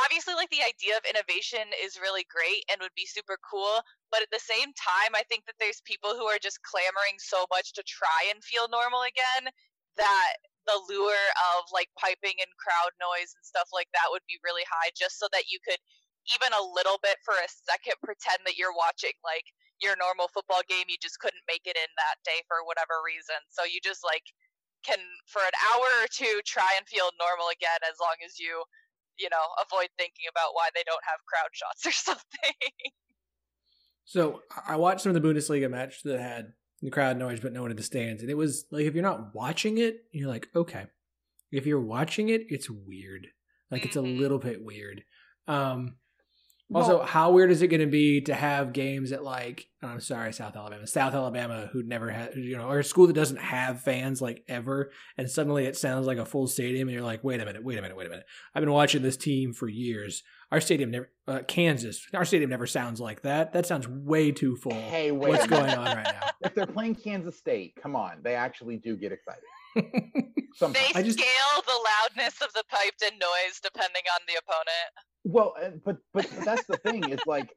Obviously, 0.06 0.38
like 0.38 0.50
the 0.54 0.62
idea 0.62 0.94
of 0.94 1.02
innovation 1.02 1.66
is 1.82 1.98
really 1.98 2.22
great 2.30 2.62
and 2.70 2.78
would 2.78 2.94
be 2.94 3.10
super 3.10 3.34
cool. 3.42 3.82
But 4.14 4.22
at 4.22 4.30
the 4.30 4.38
same 4.38 4.70
time, 4.78 5.18
I 5.18 5.26
think 5.26 5.50
that 5.50 5.58
there's 5.58 5.82
people 5.82 6.14
who 6.14 6.30
are 6.30 6.38
just 6.38 6.62
clamoring 6.62 7.18
so 7.18 7.42
much 7.50 7.74
to 7.74 7.82
try 7.82 8.30
and 8.30 8.38
feel 8.38 8.70
normal 8.70 9.02
again 9.02 9.50
that 9.96 10.38
the 10.68 10.78
lure 10.86 11.26
of 11.56 11.66
like 11.72 11.88
piping 11.96 12.36
and 12.38 12.52
crowd 12.60 12.92
noise 13.00 13.32
and 13.34 13.42
stuff 13.42 13.72
like 13.72 13.88
that 13.96 14.12
would 14.12 14.24
be 14.28 14.38
really 14.44 14.64
high 14.68 14.92
just 14.92 15.18
so 15.18 15.26
that 15.32 15.48
you 15.48 15.58
could 15.64 15.80
even 16.28 16.52
a 16.52 16.68
little 16.76 17.00
bit 17.00 17.16
for 17.24 17.32
a 17.32 17.48
second 17.48 17.96
pretend 18.04 18.44
that 18.44 18.60
you're 18.60 18.76
watching 18.76 19.16
like 19.24 19.48
your 19.80 19.96
normal 19.96 20.28
football 20.28 20.60
game 20.68 20.84
you 20.92 21.00
just 21.00 21.16
couldn't 21.18 21.42
make 21.48 21.64
it 21.64 21.74
in 21.80 21.90
that 21.96 22.20
day 22.22 22.44
for 22.44 22.60
whatever 22.68 23.00
reason. 23.00 23.40
So 23.48 23.64
you 23.64 23.80
just 23.80 24.04
like 24.04 24.24
can 24.84 25.00
for 25.26 25.40
an 25.40 25.56
hour 25.72 25.88
or 26.04 26.08
two 26.12 26.44
try 26.44 26.68
and 26.76 26.84
feel 26.88 27.08
normal 27.16 27.48
again 27.52 27.80
as 27.88 27.96
long 28.00 28.16
as 28.24 28.36
you 28.40 28.64
you 29.16 29.28
know 29.32 29.46
avoid 29.60 29.88
thinking 29.96 30.28
about 30.28 30.52
why 30.52 30.68
they 30.76 30.84
don't 30.84 31.04
have 31.04 31.24
crowd 31.24 31.52
shots 31.52 31.82
or 31.88 31.94
something. 32.12 32.56
So 34.04 34.42
I 34.66 34.76
watched 34.76 35.02
some 35.02 35.14
of 35.14 35.16
the 35.16 35.24
Bundesliga 35.24 35.70
match 35.70 36.02
that 36.02 36.20
had 36.20 36.52
the 36.82 36.90
crowd 36.90 37.16
noise, 37.18 37.40
but 37.40 37.52
no 37.52 37.62
one 37.62 37.70
in 37.70 37.76
the 37.76 37.82
stands, 37.82 38.22
and 38.22 38.30
it 38.30 38.36
was 38.36 38.64
like 38.70 38.84
if 38.86 38.94
you're 38.94 39.02
not 39.02 39.34
watching 39.34 39.78
it, 39.78 40.04
you're 40.12 40.28
like, 40.28 40.48
okay. 40.54 40.86
If 41.52 41.66
you're 41.66 41.80
watching 41.80 42.28
it, 42.28 42.42
it's 42.48 42.70
weird. 42.70 43.26
Like 43.70 43.84
it's 43.84 43.96
a 43.96 44.00
Mhm. 44.00 44.18
little 44.18 44.38
bit 44.38 44.64
weird. 44.64 45.02
Um, 45.48 45.96
also, 46.72 46.98
Well- 46.98 47.06
how 47.06 47.32
weird 47.32 47.50
is 47.50 47.62
it 47.62 47.66
going 47.68 47.80
to 47.80 47.86
be 47.88 48.20
to 48.22 48.34
have 48.34 48.72
games 48.72 49.10
at 49.10 49.24
like 49.24 49.66
oh, 49.82 49.88
I'm 49.88 50.00
sorry, 50.00 50.32
South 50.32 50.54
Alabama, 50.56 50.86
South 50.86 51.14
Alabama, 51.14 51.68
who 51.72 51.82
never 51.82 52.10
had 52.10 52.36
you 52.36 52.56
know, 52.56 52.68
or 52.68 52.78
a 52.78 52.84
school 52.84 53.06
that 53.08 53.14
doesn't 53.14 53.38
have 53.38 53.80
fans 53.82 54.22
like 54.22 54.44
ever, 54.46 54.92
and 55.16 55.28
suddenly 55.28 55.64
it 55.66 55.76
sounds 55.76 56.06
like 56.06 56.18
a 56.18 56.24
full 56.24 56.46
stadium, 56.46 56.86
and 56.88 56.94
you're 56.94 57.02
like, 57.04 57.24
wait 57.24 57.40
a 57.40 57.44
minute, 57.44 57.64
wait 57.64 57.78
a 57.78 57.82
minute, 57.82 57.96
wait 57.96 58.06
a 58.06 58.10
minute. 58.10 58.26
I've 58.54 58.62
been 58.62 58.70
watching 58.72 59.02
this 59.02 59.16
team 59.16 59.52
for 59.52 59.68
years. 59.68 60.22
Our 60.52 60.60
stadium 60.60 60.90
never, 60.90 61.08
uh, 61.28 61.40
Kansas, 61.46 62.06
our 62.12 62.24
stadium 62.24 62.50
never 62.50 62.66
sounds 62.66 63.00
like 63.00 63.22
that. 63.22 63.52
That 63.52 63.66
sounds 63.66 63.86
way 63.86 64.32
too 64.32 64.56
full. 64.56 64.72
Hey, 64.72 65.12
wait. 65.12 65.28
What's 65.30 65.46
going 65.46 65.70
on 65.70 65.84
right 65.96 66.04
now? 66.04 66.20
If 66.42 66.54
they're 66.54 66.66
playing 66.66 66.94
Kansas 66.94 67.36
State, 67.36 67.74
come 67.80 67.94
on, 67.94 68.22
they 68.24 68.34
actually 68.34 68.78
do 68.78 68.96
get 68.96 69.12
excited. 69.12 69.44
they 69.76 70.46
Sometimes. 70.56 70.86
I 70.94 71.02
just- 71.02 71.18
scale 71.18 71.62
the 71.66 71.78
loudness 72.18 72.40
of 72.40 72.50
the 72.54 72.64
piped 72.70 73.02
in 73.02 73.18
noise 73.18 73.60
depending 73.62 74.02
on 74.14 74.20
the 74.26 74.34
opponent 74.40 74.90
Well, 75.24 75.54
uh, 75.62 75.70
but 75.84 75.98
but 76.14 76.26
that's 76.44 76.66
the 76.66 76.78
thing. 76.78 77.04
It's 77.10 77.26
like, 77.26 77.54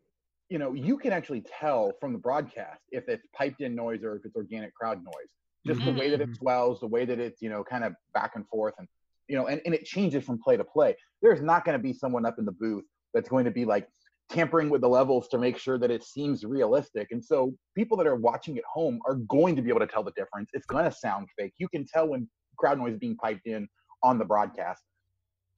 you 0.49 0.59
know, 0.59 0.73
you 0.73 0.97
can 0.97 1.13
actually 1.13 1.43
tell 1.59 1.93
from 2.01 2.11
the 2.11 2.19
broadcast 2.19 2.81
if 2.91 3.07
it's 3.07 3.25
piped 3.33 3.61
in 3.61 3.73
noise 3.73 4.03
or 4.03 4.17
if 4.17 4.25
it's 4.25 4.35
organic 4.35 4.75
crowd 4.75 4.97
noise. 5.03 5.31
Just 5.65 5.83
the 5.85 5.93
way 5.93 6.09
that 6.09 6.19
it 6.19 6.29
Mhm. 6.29 6.37
swells, 6.37 6.81
the 6.81 6.87
way 6.87 7.05
that 7.05 7.19
it's, 7.19 7.41
you 7.41 7.49
know, 7.49 7.63
kind 7.63 7.85
of 7.85 7.93
back 8.13 8.33
and 8.35 8.45
forth 8.49 8.73
and 8.79 8.87
you 9.27 9.35
know, 9.35 9.47
and, 9.47 9.61
and 9.65 9.73
it 9.73 9.85
changes 9.85 10.23
from 10.23 10.39
play 10.43 10.57
to 10.57 10.63
play. 10.63 10.95
There's 11.21 11.41
not 11.41 11.65
going 11.65 11.77
to 11.77 11.81
be 11.81 11.93
someone 11.93 12.25
up 12.25 12.35
in 12.39 12.45
the 12.45 12.51
booth 12.51 12.83
that's 13.13 13.29
going 13.29 13.45
to 13.45 13.51
be 13.51 13.65
like 13.65 13.87
tampering 14.29 14.69
with 14.69 14.81
the 14.81 14.89
levels 14.89 15.27
to 15.29 15.37
make 15.37 15.57
sure 15.57 15.77
that 15.77 15.91
it 15.91 16.03
seems 16.03 16.43
realistic. 16.43 17.07
And 17.11 17.23
so 17.23 17.53
people 17.75 17.97
that 17.97 18.07
are 18.07 18.15
watching 18.15 18.57
at 18.57 18.63
home 18.71 18.99
are 19.07 19.15
going 19.15 19.55
to 19.55 19.61
be 19.61 19.69
able 19.69 19.81
to 19.81 19.87
tell 19.87 20.03
the 20.03 20.11
difference. 20.11 20.49
It's 20.53 20.65
going 20.65 20.85
to 20.85 20.91
sound 20.91 21.27
fake. 21.37 21.53
You 21.57 21.67
can 21.69 21.85
tell 21.85 22.07
when 22.07 22.27
crowd 22.57 22.79
noise 22.79 22.93
is 22.93 22.99
being 22.99 23.17
piped 23.17 23.47
in 23.47 23.67
on 24.01 24.17
the 24.17 24.25
broadcast. 24.25 24.81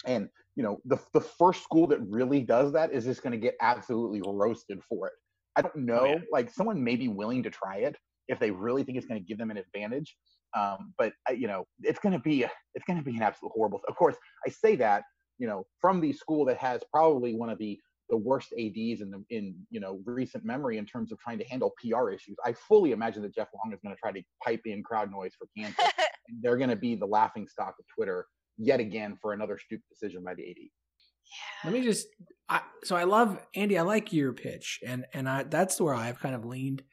And 0.05 0.29
you 0.55 0.63
know, 0.63 0.79
the 0.85 0.97
the 1.13 1.21
first 1.21 1.63
school 1.63 1.87
that 1.87 1.99
really 2.01 2.41
does 2.41 2.71
that 2.73 2.93
is 2.93 3.05
just 3.05 3.21
going 3.21 3.31
to 3.31 3.37
get 3.37 3.55
absolutely 3.61 4.21
roasted 4.25 4.81
for 4.87 5.07
it. 5.07 5.13
I 5.55 5.61
don't 5.61 5.73
oh, 5.75 5.79
know. 5.79 6.05
yeah. 6.05 6.19
Like 6.31 6.49
someone 6.49 6.83
may 6.83 6.95
be 6.95 7.07
willing 7.07 7.43
to 7.43 7.49
try 7.49 7.77
it 7.77 7.95
if 8.27 8.39
they 8.39 8.51
really 8.51 8.83
think 8.83 8.97
it's 8.97 9.07
going 9.07 9.21
to 9.21 9.25
give 9.25 9.37
them 9.37 9.51
an 9.51 9.57
advantage. 9.57 10.15
Um, 10.55 10.93
but 10.97 11.13
uh, 11.29 11.33
you 11.33 11.47
know, 11.47 11.65
it's 11.81 11.99
going 11.99 12.13
to 12.13 12.19
be 12.19 12.43
a, 12.43 12.51
it's 12.73 12.85
going 12.85 12.97
to 12.97 13.05
be 13.05 13.15
an 13.15 13.21
absolute 13.21 13.51
horrible. 13.53 13.81
Of 13.87 13.95
course, 13.95 14.15
I 14.45 14.49
say 14.49 14.75
that 14.77 15.03
you 15.37 15.47
know 15.47 15.65
from 15.81 16.01
the 16.01 16.13
school 16.13 16.45
that 16.45 16.57
has 16.57 16.81
probably 16.91 17.35
one 17.35 17.49
of 17.49 17.57
the 17.57 17.79
the 18.09 18.17
worst 18.17 18.53
ads 18.53 19.01
in 19.01 19.11
the 19.11 19.23
in 19.29 19.55
you 19.69 19.79
know 19.79 19.99
recent 20.05 20.45
memory 20.45 20.77
in 20.77 20.85
terms 20.85 21.11
of 21.11 21.19
trying 21.19 21.39
to 21.39 21.45
handle 21.45 21.73
PR 21.81 22.09
issues. 22.09 22.35
I 22.45 22.53
fully 22.53 22.91
imagine 22.91 23.21
that 23.23 23.35
Jeff 23.35 23.47
Long 23.53 23.73
is 23.73 23.79
going 23.83 23.95
to 23.95 23.99
try 23.99 24.11
to 24.11 24.21
pipe 24.43 24.61
in 24.65 24.83
crowd 24.83 25.11
noise 25.11 25.33
for 25.37 25.47
Kansas. 25.57 25.85
they're 26.41 26.57
going 26.57 26.69
to 26.69 26.75
be 26.75 26.95
the 26.95 27.05
laughing 27.05 27.47
stock 27.47 27.75
of 27.79 27.85
Twitter 27.95 28.25
yet 28.57 28.79
again 28.79 29.17
for 29.21 29.33
another 29.33 29.57
stupid 29.57 29.83
decision 29.89 30.23
by 30.23 30.33
the 30.33 30.43
AD. 30.43 30.55
Yeah. 30.57 31.71
Let 31.71 31.73
me 31.73 31.83
just. 31.83 32.07
I, 32.47 32.61
so 32.83 32.95
I 32.95 33.05
love 33.05 33.39
Andy. 33.55 33.77
I 33.77 33.81
like 33.81 34.13
your 34.13 34.33
pitch, 34.33 34.79
and 34.85 35.05
and 35.13 35.27
I 35.27 35.43
that's 35.43 35.81
where 35.81 35.95
I've 35.95 36.19
kind 36.19 36.35
of 36.35 36.45
leaned. 36.45 36.83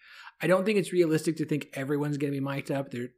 I 0.41 0.47
don't 0.47 0.65
think 0.65 0.79
it's 0.79 0.93
realistic 0.93 1.37
to 1.37 1.45
think 1.45 1.69
everyone's 1.75 2.17
going 2.17 2.33
to 2.33 2.41
be 2.41 2.45
mic'd 2.45 2.71
up. 2.71 2.91
There, 2.91 3.09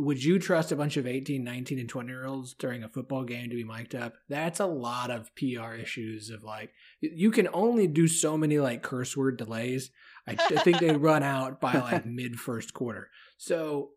would 0.00 0.24
you 0.24 0.38
trust 0.38 0.72
a 0.72 0.76
bunch 0.76 0.96
of 0.96 1.06
18, 1.06 1.44
19, 1.44 1.78
and 1.78 1.88
20 1.88 2.08
year 2.08 2.24
olds 2.24 2.54
during 2.54 2.82
a 2.82 2.88
football 2.88 3.22
game 3.22 3.50
to 3.50 3.56
be 3.56 3.64
mic'd 3.64 3.94
up? 3.94 4.14
That's 4.30 4.58
a 4.58 4.66
lot 4.66 5.10
of 5.10 5.30
PR 5.36 5.74
issues 5.74 6.30
of 6.30 6.42
like, 6.42 6.70
you 7.00 7.30
can 7.30 7.48
only 7.52 7.86
do 7.86 8.08
so 8.08 8.38
many 8.38 8.58
like 8.58 8.82
curse 8.82 9.14
word 9.14 9.36
delays. 9.36 9.90
I, 10.26 10.32
I 10.32 10.62
think 10.62 10.78
they 10.78 10.96
run 10.96 11.22
out 11.22 11.60
by 11.60 11.74
like 11.74 12.06
mid 12.06 12.40
first 12.40 12.72
quarter. 12.72 13.10
So 13.36 13.90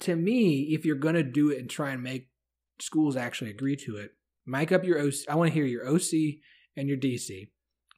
to 0.00 0.14
me, 0.14 0.68
if 0.70 0.84
you're 0.84 0.96
going 0.96 1.16
to 1.16 1.24
do 1.24 1.50
it 1.50 1.58
and 1.58 1.68
try 1.68 1.90
and 1.90 2.02
make 2.02 2.28
schools 2.80 3.16
actually 3.16 3.50
agree 3.50 3.76
to 3.76 3.96
it, 3.96 4.12
mic 4.46 4.70
up 4.70 4.84
your 4.84 5.00
OC. 5.00 5.14
I 5.28 5.34
want 5.34 5.48
to 5.48 5.54
hear 5.54 5.66
your 5.66 5.88
OC 5.88 6.38
and 6.76 6.88
your 6.88 6.98
DC. 6.98 7.48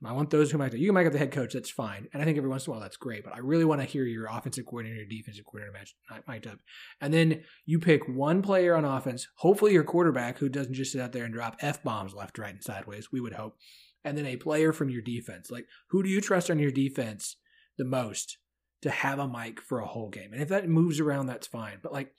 I 0.05 0.13
want 0.13 0.29
those 0.31 0.51
who 0.51 0.59
might 0.59 0.75
you 0.75 0.93
mic 0.93 1.07
up 1.07 1.13
the 1.13 1.19
head 1.19 1.33
coach. 1.33 1.55
That's 1.55 1.71
fine, 1.71 2.09
and 2.13 2.21
I 2.21 2.25
think 2.25 2.37
every 2.37 2.51
once 2.51 2.67
in 2.67 2.71
a 2.71 2.73
while 2.73 2.81
that's 2.81 2.99
great. 2.99 3.25
But 3.25 3.35
I 3.35 3.39
really 3.39 3.65
want 3.65 3.81
to 3.81 3.87
hear 3.87 4.05
your 4.05 4.27
offensive 4.27 4.67
coordinator, 4.67 5.01
your 5.01 5.07
defensive 5.07 5.47
coordinator 5.47 5.73
match 5.73 5.95
mic'd 6.29 6.47
up, 6.47 6.59
and 7.01 7.15
then 7.15 7.43
you 7.65 7.79
pick 7.79 8.07
one 8.07 8.43
player 8.43 8.77
on 8.77 8.85
offense. 8.85 9.27
Hopefully, 9.37 9.73
your 9.73 9.85
quarterback 9.85 10.39
who 10.39 10.51
doesn't 10.51 10.75
just 10.75 10.93
sit 10.93 11.01
out 11.01 11.13
there 11.13 11.25
and 11.25 11.33
drop 11.33 11.57
f 11.61 11.83
bombs 11.83 12.15
left, 12.15 12.39
right, 12.39 12.53
and 12.53 12.63
sideways. 12.63 13.11
We 13.11 13.21
would 13.21 13.35
hope, 13.35 13.57
and 14.05 14.19
then 14.19 14.27
a 14.27 14.37
player 14.37 14.73
from 14.73 14.91
your 14.91 15.03
defense. 15.03 15.51
Like 15.51 15.67
who 15.89 16.03
do 16.03 16.11
you 16.11 16.21
trust 16.21 16.51
on 16.51 16.59
your 16.59 16.71
defense 16.71 17.37
the 17.79 17.85
most 17.85 18.37
to 18.83 18.91
have 18.91 19.19
a 19.19 19.27
mic 19.27 19.63
for 19.63 19.81
a 19.81 19.87
whole 19.87 20.11
game? 20.11 20.33
And 20.33 20.43
if 20.43 20.49
that 20.51 20.69
moves 20.69 21.01
around, 21.01 21.27
that's 21.27 21.47
fine. 21.47 21.79
But 21.83 21.95
like 21.95 22.13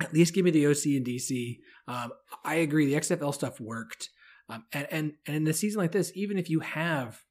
at 0.00 0.12
least 0.12 0.34
give 0.34 0.44
me 0.44 0.50
the 0.50 0.66
OC 0.66 0.86
and 0.86 1.06
DC. 1.06 1.58
Um, 1.88 2.12
I 2.44 2.56
agree. 2.56 2.86
The 2.86 3.00
XFL 3.00 3.34
stuff 3.34 3.60
worked. 3.60 4.10
Um, 4.48 4.64
and, 4.72 4.86
and, 4.90 5.12
and 5.26 5.36
in 5.36 5.46
a 5.48 5.52
season 5.52 5.80
like 5.80 5.92
this, 5.92 6.12
even 6.14 6.38
if 6.38 6.48
you 6.48 6.60
have 6.60 7.22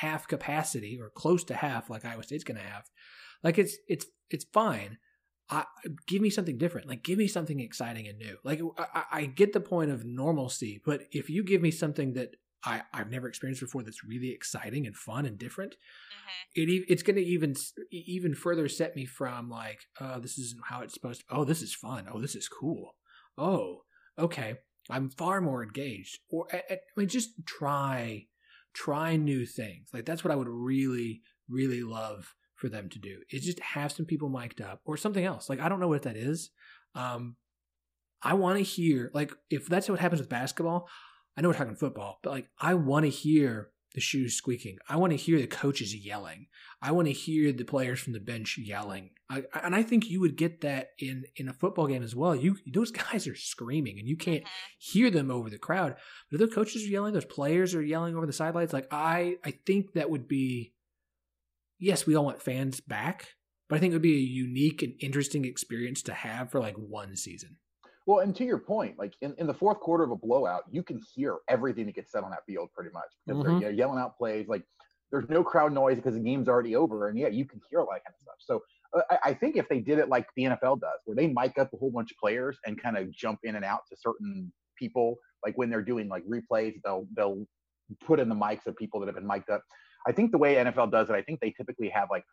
half 0.00 0.28
capacity 0.28 0.98
or 1.00 1.10
close 1.10 1.44
to 1.44 1.54
half, 1.54 1.90
like 1.90 2.04
Iowa 2.04 2.22
State's 2.22 2.44
going 2.44 2.60
to 2.60 2.66
have, 2.66 2.84
like 3.42 3.58
it's, 3.58 3.76
it's, 3.88 4.06
it's 4.30 4.46
fine. 4.52 4.98
I, 5.48 5.64
give 6.06 6.22
me 6.22 6.30
something 6.30 6.58
different. 6.58 6.86
Like, 6.86 7.02
give 7.02 7.18
me 7.18 7.26
something 7.26 7.58
exciting 7.58 8.06
and 8.06 8.18
new. 8.18 8.36
Like, 8.44 8.60
I, 8.78 9.02
I 9.10 9.24
get 9.26 9.52
the 9.52 9.60
point 9.60 9.90
of 9.90 10.04
normalcy, 10.04 10.80
but 10.84 11.02
if 11.10 11.28
you 11.28 11.42
give 11.42 11.60
me 11.60 11.72
something 11.72 12.12
that 12.12 12.36
I, 12.64 12.82
I've 12.92 13.10
never 13.10 13.26
experienced 13.26 13.62
before 13.62 13.82
that's 13.82 14.04
really 14.04 14.30
exciting 14.30 14.86
and 14.86 14.94
fun 14.94 15.26
and 15.26 15.38
different, 15.38 15.72
mm-hmm. 15.72 16.62
it 16.62 16.84
it's 16.88 17.02
going 17.02 17.16
to 17.16 17.24
even 17.24 17.54
even 17.90 18.34
further 18.34 18.68
set 18.68 18.94
me 18.94 19.06
from 19.06 19.48
like, 19.48 19.80
oh, 20.00 20.20
this 20.20 20.38
isn't 20.38 20.60
how 20.68 20.82
it's 20.82 20.94
supposed 20.94 21.20
to. 21.20 21.26
Oh, 21.34 21.44
this 21.44 21.62
is 21.62 21.74
fun. 21.74 22.06
Oh, 22.12 22.20
this 22.20 22.34
is 22.34 22.48
cool. 22.48 22.96
Oh, 23.38 23.82
okay. 24.18 24.56
I'm 24.90 25.10
far 25.10 25.40
more 25.40 25.62
engaged. 25.62 26.20
Or 26.30 26.46
I 26.52 26.78
mean, 26.96 27.08
just 27.08 27.30
try, 27.46 28.26
try 28.74 29.16
new 29.16 29.46
things. 29.46 29.88
Like 29.92 30.04
that's 30.04 30.24
what 30.24 30.32
I 30.32 30.36
would 30.36 30.48
really, 30.48 31.22
really 31.48 31.82
love 31.82 32.34
for 32.54 32.68
them 32.68 32.88
to 32.90 32.98
do. 32.98 33.18
Is 33.30 33.44
just 33.44 33.60
have 33.60 33.92
some 33.92 34.06
people 34.06 34.28
mic'd 34.28 34.60
up 34.60 34.80
or 34.84 34.96
something 34.96 35.24
else. 35.24 35.48
Like 35.48 35.60
I 35.60 35.68
don't 35.68 35.80
know 35.80 35.88
what 35.88 36.02
that 36.02 36.16
is. 36.16 36.50
Um, 36.94 37.36
I 38.22 38.34
want 38.34 38.58
to 38.58 38.64
hear 38.64 39.10
like 39.14 39.32
if 39.48 39.66
that's 39.66 39.88
what 39.88 40.00
happens 40.00 40.20
with 40.20 40.28
basketball. 40.28 40.88
I 41.36 41.40
know 41.40 41.48
we're 41.48 41.54
talking 41.54 41.76
football, 41.76 42.18
but 42.22 42.30
like 42.30 42.48
I 42.58 42.74
want 42.74 43.04
to 43.04 43.10
hear 43.10 43.70
the 43.94 44.00
shoes 44.00 44.34
squeaking. 44.34 44.78
I 44.88 44.96
want 44.96 45.12
to 45.12 45.16
hear 45.16 45.38
the 45.38 45.46
coaches 45.46 45.94
yelling. 45.94 46.46
I 46.80 46.92
want 46.92 47.08
to 47.08 47.12
hear 47.12 47.52
the 47.52 47.64
players 47.64 48.00
from 48.00 48.12
the 48.12 48.20
bench 48.20 48.56
yelling. 48.58 49.10
I, 49.28 49.44
and 49.62 49.74
I 49.74 49.82
think 49.82 50.08
you 50.08 50.20
would 50.20 50.36
get 50.36 50.60
that 50.60 50.90
in 50.98 51.24
in 51.36 51.48
a 51.48 51.52
football 51.52 51.86
game 51.86 52.02
as 52.02 52.14
well. 52.14 52.34
You 52.34 52.56
those 52.72 52.90
guys 53.12 53.26
are 53.26 53.34
screaming 53.34 53.98
and 53.98 54.08
you 54.08 54.16
can't 54.16 54.44
mm-hmm. 54.44 54.76
hear 54.78 55.10
them 55.10 55.30
over 55.30 55.50
the 55.50 55.58
crowd. 55.58 55.96
But 56.30 56.40
if 56.40 56.48
the 56.48 56.54
coaches 56.54 56.84
are 56.84 56.90
yelling, 56.90 57.14
those 57.14 57.24
players 57.24 57.74
are 57.74 57.82
yelling 57.82 58.16
over 58.16 58.26
the 58.26 58.32
sidelines. 58.32 58.72
Like 58.72 58.88
I 58.90 59.36
I 59.44 59.52
think 59.66 59.92
that 59.92 60.10
would 60.10 60.28
be 60.28 60.72
yes, 61.78 62.06
we 62.06 62.14
all 62.14 62.24
want 62.24 62.42
fans 62.42 62.80
back, 62.80 63.28
but 63.68 63.76
I 63.76 63.78
think 63.78 63.92
it 63.92 63.96
would 63.96 64.02
be 64.02 64.16
a 64.16 64.20
unique 64.20 64.82
and 64.82 64.94
interesting 65.00 65.44
experience 65.44 66.02
to 66.02 66.12
have 66.12 66.50
for 66.50 66.60
like 66.60 66.76
one 66.76 67.16
season. 67.16 67.56
Well, 68.10 68.24
and 68.24 68.34
to 68.34 68.44
your 68.44 68.58
point, 68.58 68.98
like 68.98 69.14
in, 69.20 69.36
in 69.38 69.46
the 69.46 69.54
fourth 69.54 69.78
quarter 69.78 70.02
of 70.02 70.10
a 70.10 70.16
blowout, 70.16 70.64
you 70.68 70.82
can 70.82 71.00
hear 71.14 71.36
everything 71.48 71.86
that 71.86 71.94
gets 71.94 72.10
said 72.10 72.24
on 72.24 72.30
that 72.32 72.44
field 72.44 72.70
pretty 72.74 72.90
much 72.92 73.06
because 73.24 73.40
mm-hmm. 73.40 73.60
they're 73.60 73.70
yelling 73.70 74.00
out 74.00 74.18
plays. 74.18 74.48
Like 74.48 74.64
there's 75.12 75.28
no 75.28 75.44
crowd 75.44 75.72
noise 75.72 75.94
because 75.94 76.14
the 76.14 76.20
game's 76.20 76.48
already 76.48 76.74
over, 76.74 77.06
and 77.06 77.16
yeah, 77.16 77.28
you 77.28 77.44
can 77.44 77.60
hear 77.70 77.78
all 77.78 77.86
that 77.86 78.02
kind 78.04 78.12
of 78.12 78.20
stuff. 78.20 78.34
So 78.40 78.62
uh, 78.98 79.02
I, 79.12 79.30
I, 79.30 79.34
think 79.34 79.56
if 79.56 79.68
they 79.68 79.78
did 79.78 80.00
it 80.00 80.08
like 80.08 80.26
the 80.34 80.42
NFL 80.42 80.80
does, 80.80 80.98
where 81.04 81.14
they 81.14 81.28
mic 81.28 81.56
up 81.56 81.72
a 81.72 81.76
whole 81.76 81.92
bunch 81.92 82.10
of 82.10 82.16
players 82.16 82.58
and 82.66 82.82
kind 82.82 82.98
of 82.98 83.12
jump 83.12 83.38
in 83.44 83.54
and 83.54 83.64
out 83.64 83.82
to 83.90 83.96
certain 83.96 84.52
people, 84.76 85.16
like 85.46 85.56
when 85.56 85.70
they're 85.70 85.80
doing 85.80 86.08
like 86.08 86.24
replays, 86.26 86.74
they'll 86.84 87.06
they'll 87.16 87.46
put 88.04 88.18
in 88.18 88.28
the 88.28 88.34
mics 88.34 88.66
of 88.66 88.74
people 88.74 88.98
that 88.98 89.06
have 89.06 89.14
been 89.14 89.24
mic'd 89.24 89.50
up. 89.50 89.62
I 90.08 90.10
think 90.10 90.32
the 90.32 90.38
way 90.38 90.56
NFL 90.56 90.90
does 90.90 91.10
it, 91.10 91.12
I 91.12 91.22
think 91.22 91.38
they 91.38 91.54
typically 91.56 91.90
have 91.90 92.08
like 92.10 92.24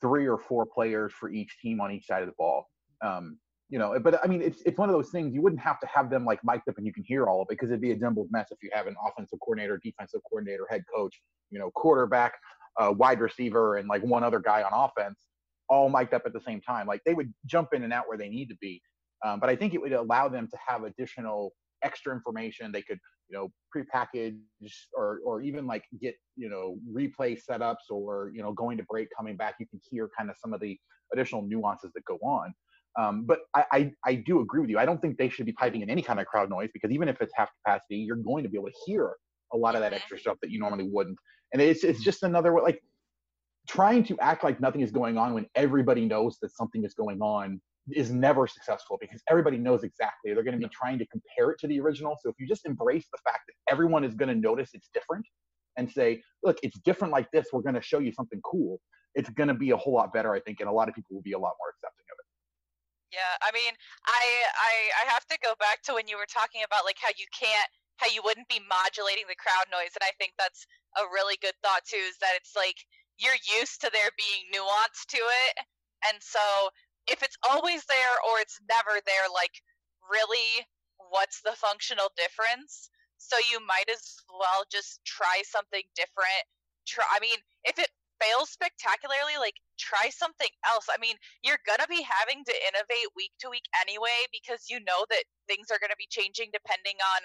three 0.00 0.26
or 0.26 0.38
four 0.38 0.66
players 0.66 1.12
for 1.12 1.30
each 1.30 1.56
team 1.62 1.80
on 1.80 1.92
each 1.92 2.06
side 2.06 2.22
of 2.22 2.28
the 2.28 2.34
ball. 2.36 2.66
Um, 3.00 3.38
you 3.70 3.78
know, 3.78 3.96
but 4.00 4.18
I 4.22 4.26
mean, 4.26 4.42
it's 4.42 4.62
it's 4.66 4.76
one 4.78 4.88
of 4.88 4.94
those 4.94 5.10
things 5.10 5.32
you 5.32 5.42
wouldn't 5.42 5.62
have 5.62 5.78
to 5.80 5.86
have 5.86 6.10
them 6.10 6.24
like 6.24 6.40
mic'd 6.42 6.68
up 6.68 6.76
and 6.76 6.84
you 6.84 6.92
can 6.92 7.04
hear 7.04 7.26
all 7.26 7.40
of 7.40 7.46
it 7.46 7.50
because 7.50 7.70
it'd 7.70 7.80
be 7.80 7.92
a 7.92 7.96
jumbled 7.96 8.26
mess 8.30 8.48
if 8.50 8.58
you 8.62 8.70
have 8.72 8.88
an 8.88 8.96
offensive 9.06 9.38
coordinator, 9.40 9.80
defensive 9.82 10.20
coordinator, 10.28 10.66
head 10.68 10.82
coach, 10.92 11.20
you 11.50 11.58
know, 11.58 11.70
quarterback, 11.70 12.32
uh, 12.80 12.92
wide 12.92 13.20
receiver, 13.20 13.76
and 13.76 13.88
like 13.88 14.02
one 14.02 14.24
other 14.24 14.40
guy 14.40 14.62
on 14.62 14.72
offense, 14.74 15.20
all 15.68 15.88
mic'd 15.88 16.12
up 16.12 16.22
at 16.26 16.32
the 16.32 16.40
same 16.40 16.60
time. 16.60 16.88
Like 16.88 17.00
they 17.06 17.14
would 17.14 17.32
jump 17.46 17.68
in 17.72 17.84
and 17.84 17.92
out 17.92 18.08
where 18.08 18.18
they 18.18 18.28
need 18.28 18.48
to 18.48 18.56
be. 18.60 18.82
Um, 19.24 19.38
but 19.38 19.48
I 19.48 19.54
think 19.54 19.72
it 19.72 19.80
would 19.80 19.92
allow 19.92 20.28
them 20.28 20.48
to 20.50 20.58
have 20.66 20.82
additional 20.82 21.52
extra 21.84 22.12
information. 22.12 22.72
They 22.72 22.82
could, 22.82 22.98
you 23.28 23.38
know, 23.38 23.52
prepackage 23.74 24.36
or 24.94 25.20
or 25.24 25.42
even 25.42 25.68
like 25.68 25.84
get, 26.00 26.16
you 26.36 26.48
know, 26.48 26.76
replay 26.92 27.38
setups 27.48 27.88
or 27.88 28.32
you 28.34 28.42
know, 28.42 28.52
going 28.52 28.78
to 28.78 28.84
break, 28.90 29.08
coming 29.16 29.36
back. 29.36 29.54
You 29.60 29.66
can 29.66 29.80
hear 29.88 30.10
kind 30.18 30.28
of 30.28 30.36
some 30.38 30.52
of 30.52 30.60
the 30.60 30.76
additional 31.12 31.42
nuances 31.42 31.92
that 31.94 32.04
go 32.04 32.18
on. 32.22 32.52
Um, 32.98 33.24
but 33.24 33.40
I, 33.54 33.64
I, 33.72 33.92
I, 34.04 34.14
do 34.14 34.40
agree 34.40 34.60
with 34.60 34.68
you. 34.68 34.78
I 34.78 34.84
don't 34.84 35.00
think 35.00 35.16
they 35.16 35.28
should 35.28 35.46
be 35.46 35.52
piping 35.52 35.82
in 35.82 35.90
any 35.90 36.02
kind 36.02 36.18
of 36.18 36.26
crowd 36.26 36.50
noise 36.50 36.70
because 36.74 36.90
even 36.90 37.08
if 37.08 37.20
it's 37.20 37.32
half 37.36 37.48
capacity, 37.64 37.96
you're 37.96 38.16
going 38.16 38.42
to 38.42 38.50
be 38.50 38.58
able 38.58 38.66
to 38.66 38.74
hear 38.84 39.12
a 39.52 39.56
lot 39.56 39.76
of 39.76 39.80
that 39.80 39.92
extra 39.92 40.18
stuff 40.18 40.38
that 40.42 40.50
you 40.50 40.58
normally 40.58 40.88
wouldn't. 40.90 41.16
And 41.52 41.62
it's 41.62 41.84
it's 41.84 42.02
just 42.02 42.24
another 42.24 42.52
way, 42.52 42.62
like 42.62 42.82
trying 43.68 44.02
to 44.04 44.18
act 44.18 44.42
like 44.42 44.60
nothing 44.60 44.80
is 44.80 44.90
going 44.90 45.18
on 45.18 45.34
when 45.34 45.46
everybody 45.54 46.04
knows 46.04 46.38
that 46.42 46.50
something 46.54 46.84
is 46.84 46.94
going 46.94 47.20
on 47.20 47.60
is 47.92 48.10
never 48.10 48.46
successful 48.46 48.98
because 49.00 49.22
everybody 49.28 49.56
knows 49.56 49.84
exactly. 49.84 50.32
They're 50.32 50.44
going 50.44 50.58
to 50.58 50.66
be 50.66 50.72
trying 50.72 50.98
to 50.98 51.06
compare 51.06 51.50
it 51.52 51.58
to 51.60 51.66
the 51.66 51.80
original. 51.80 52.16
So 52.20 52.28
if 52.28 52.36
you 52.38 52.46
just 52.46 52.66
embrace 52.66 53.06
the 53.12 53.18
fact 53.24 53.40
that 53.48 53.72
everyone 53.72 54.04
is 54.04 54.14
going 54.14 54.28
to 54.28 54.34
notice 54.34 54.70
it's 54.74 54.90
different 54.92 55.26
and 55.76 55.90
say, 55.90 56.22
look, 56.42 56.58
it's 56.62 56.78
different 56.80 57.12
like 57.12 57.30
this, 57.32 57.46
we're 57.52 57.62
going 57.62 57.74
to 57.74 57.82
show 57.82 57.98
you 57.98 58.12
something 58.12 58.40
cool. 58.44 58.80
It's 59.14 59.30
going 59.30 59.48
to 59.48 59.54
be 59.54 59.70
a 59.70 59.76
whole 59.76 59.94
lot 59.94 60.12
better, 60.12 60.32
I 60.32 60.40
think, 60.40 60.60
and 60.60 60.68
a 60.68 60.72
lot 60.72 60.88
of 60.88 60.94
people 60.94 61.16
will 61.16 61.22
be 61.22 61.32
a 61.32 61.38
lot 61.38 61.54
more 61.58 61.70
accepting. 61.74 61.99
Yeah, 63.12 63.34
I 63.42 63.50
mean, 63.50 63.74
I 64.06 64.22
I 64.54 64.72
I 65.02 65.04
have 65.10 65.26
to 65.34 65.38
go 65.42 65.54
back 65.58 65.82
to 65.84 65.94
when 65.94 66.06
you 66.06 66.16
were 66.16 66.30
talking 66.30 66.62
about 66.62 66.84
like 66.86 66.98
how 67.02 67.10
you 67.18 67.26
can't 67.34 67.70
how 67.98 68.06
you 68.08 68.22
wouldn't 68.24 68.48
be 68.48 68.62
modulating 68.64 69.26
the 69.28 69.36
crowd 69.36 69.66
noise 69.70 69.92
and 69.98 70.06
I 70.06 70.14
think 70.16 70.32
that's 70.38 70.64
a 70.96 71.04
really 71.12 71.36
good 71.42 71.54
thought 71.62 71.84
too 71.84 72.00
is 72.00 72.16
that 72.22 72.32
it's 72.38 72.54
like 72.56 72.78
you're 73.18 73.36
used 73.60 73.82
to 73.82 73.90
there 73.92 74.08
being 74.16 74.48
nuance 74.54 75.04
to 75.12 75.20
it. 75.20 75.54
And 76.08 76.16
so 76.22 76.70
if 77.10 77.22
it's 77.22 77.36
always 77.50 77.84
there 77.86 78.16
or 78.30 78.40
it's 78.40 78.56
never 78.70 79.02
there 79.04 79.28
like 79.34 79.52
really 80.08 80.64
what's 81.10 81.42
the 81.42 81.52
functional 81.58 82.08
difference? 82.16 82.88
So 83.18 83.36
you 83.52 83.60
might 83.66 83.90
as 83.92 84.16
well 84.32 84.64
just 84.70 85.02
try 85.04 85.42
something 85.44 85.82
different. 85.94 86.42
Try 86.86 87.04
I 87.10 87.20
mean, 87.20 87.36
if 87.64 87.78
it 87.78 87.89
fails 88.20 88.52
spectacularly, 88.52 89.40
like 89.40 89.56
try 89.80 90.12
something 90.12 90.52
else. 90.68 90.86
I 90.92 91.00
mean, 91.00 91.16
you're 91.42 91.62
going 91.64 91.80
to 91.80 91.88
be 91.88 92.04
having 92.04 92.44
to 92.44 92.54
innovate 92.68 93.08
week 93.16 93.32
to 93.40 93.48
week 93.48 93.64
anyway 93.80 94.28
because 94.28 94.68
you 94.68 94.78
know 94.84 95.08
that 95.08 95.24
things 95.48 95.72
are 95.72 95.80
going 95.80 95.92
to 95.92 95.98
be 95.98 96.10
changing 96.12 96.52
depending 96.52 97.00
on 97.00 97.24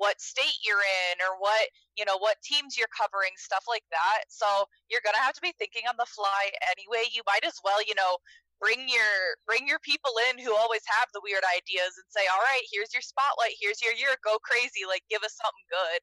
what 0.00 0.16
state 0.16 0.56
you're 0.64 0.80
in 0.80 1.20
or 1.20 1.36
what, 1.36 1.68
you 1.92 2.08
know, 2.08 2.16
what 2.16 2.40
teams 2.40 2.72
you're 2.72 2.88
covering, 2.88 3.36
stuff 3.36 3.68
like 3.68 3.84
that. 3.92 4.24
So, 4.32 4.48
you're 4.88 5.04
going 5.04 5.14
to 5.14 5.20
have 5.20 5.36
to 5.36 5.44
be 5.44 5.52
thinking 5.60 5.84
on 5.84 6.00
the 6.00 6.08
fly 6.08 6.48
anyway. 6.72 7.04
You 7.12 7.20
might 7.28 7.44
as 7.44 7.60
well, 7.60 7.84
you 7.84 7.92
know, 7.92 8.16
bring 8.60 8.88
your 8.88 9.36
bring 9.44 9.68
your 9.68 9.80
people 9.80 10.12
in 10.30 10.40
who 10.40 10.56
always 10.56 10.84
have 10.88 11.08
the 11.12 11.20
weird 11.24 11.44
ideas 11.44 11.96
and 11.96 12.08
say, 12.08 12.24
"All 12.32 12.40
right, 12.40 12.64
here's 12.72 12.92
your 12.96 13.04
spotlight. 13.04 13.56
Here's 13.60 13.80
your 13.84 13.92
year. 13.92 14.16
Go 14.24 14.40
crazy. 14.40 14.88
Like 14.88 15.02
give 15.12 15.24
us 15.24 15.36
something 15.36 15.68
good." 15.68 16.00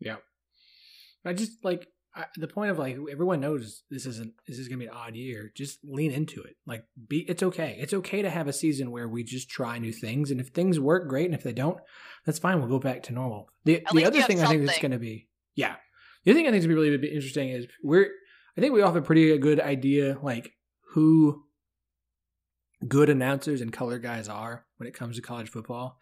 Yeah. 0.00 0.20
I 1.24 1.32
just 1.32 1.62
like 1.62 1.86
I, 2.14 2.26
the 2.36 2.48
point 2.48 2.70
of 2.70 2.78
like 2.78 2.98
everyone 3.10 3.40
knows 3.40 3.84
this 3.90 4.04
isn't 4.04 4.34
this 4.46 4.58
is 4.58 4.68
gonna 4.68 4.78
be 4.78 4.86
an 4.86 4.94
odd 4.94 5.16
year. 5.16 5.50
Just 5.54 5.78
lean 5.82 6.10
into 6.10 6.42
it. 6.42 6.56
Like 6.66 6.84
be 7.08 7.20
it's 7.20 7.42
okay. 7.42 7.76
It's 7.80 7.94
okay 7.94 8.22
to 8.22 8.30
have 8.30 8.48
a 8.48 8.52
season 8.52 8.90
where 8.90 9.08
we 9.08 9.24
just 9.24 9.48
try 9.48 9.78
new 9.78 9.92
things, 9.92 10.30
and 10.30 10.40
if 10.40 10.48
things 10.48 10.78
work, 10.78 11.08
great, 11.08 11.26
and 11.26 11.34
if 11.34 11.42
they 11.42 11.52
don't, 11.52 11.78
that's 12.26 12.38
fine. 12.38 12.58
We'll 12.58 12.68
go 12.68 12.78
back 12.78 13.02
to 13.04 13.12
normal. 13.12 13.48
The 13.64 13.84
At 13.86 13.92
the 13.94 14.04
other 14.04 14.22
thing 14.22 14.42
I 14.42 14.46
think 14.46 14.62
is 14.62 14.78
gonna 14.78 14.98
be 14.98 15.28
yeah. 15.54 15.76
The 16.24 16.30
other 16.30 16.38
thing 16.38 16.46
I 16.46 16.50
think 16.50 16.60
is 16.60 16.66
gonna 16.66 16.80
be 16.80 16.90
really 16.90 17.14
interesting 17.14 17.48
is 17.48 17.66
we're 17.82 18.10
I 18.56 18.60
think 18.60 18.74
we 18.74 18.82
all 18.82 18.92
have 18.92 19.02
a 19.02 19.06
pretty 19.06 19.36
good 19.38 19.60
idea 19.60 20.18
like 20.22 20.52
who 20.90 21.44
good 22.86 23.08
announcers 23.08 23.60
and 23.60 23.72
color 23.72 23.98
guys 23.98 24.28
are 24.28 24.66
when 24.76 24.86
it 24.86 24.94
comes 24.94 25.16
to 25.16 25.22
college 25.22 25.48
football. 25.48 25.98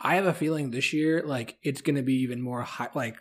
I 0.00 0.16
have 0.16 0.26
a 0.26 0.32
feeling 0.32 0.70
this 0.70 0.92
year, 0.92 1.22
like 1.24 1.58
it's 1.62 1.82
going 1.82 1.96
to 1.96 2.02
be 2.02 2.22
even 2.22 2.40
more 2.40 2.62
high. 2.62 2.88
Like 2.94 3.16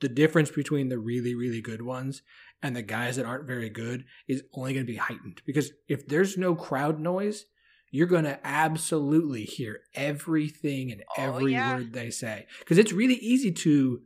the 0.00 0.08
difference 0.08 0.50
between 0.50 0.88
the 0.88 0.98
really, 0.98 1.34
really 1.34 1.60
good 1.60 1.82
ones 1.82 2.22
and 2.62 2.74
the 2.76 2.82
guys 2.82 3.16
that 3.16 3.26
aren't 3.26 3.46
very 3.46 3.70
good 3.70 4.04
is 4.28 4.42
only 4.54 4.72
going 4.74 4.86
to 4.86 4.92
be 4.92 4.98
heightened 4.98 5.42
because 5.46 5.72
if 5.88 6.06
there's 6.06 6.36
no 6.38 6.54
crowd 6.54 6.98
noise, 7.00 7.44
you're 7.90 8.06
going 8.06 8.24
to 8.24 8.38
absolutely 8.46 9.44
hear 9.44 9.80
everything 9.94 10.92
and 10.92 11.02
Oh, 11.18 11.22
every 11.22 11.52
yeah. 11.52 11.76
word 11.76 11.92
they 11.92 12.10
say 12.10 12.46
because 12.60 12.78
it's 12.78 12.92
really 12.92 13.14
easy 13.16 13.50
to 13.52 14.00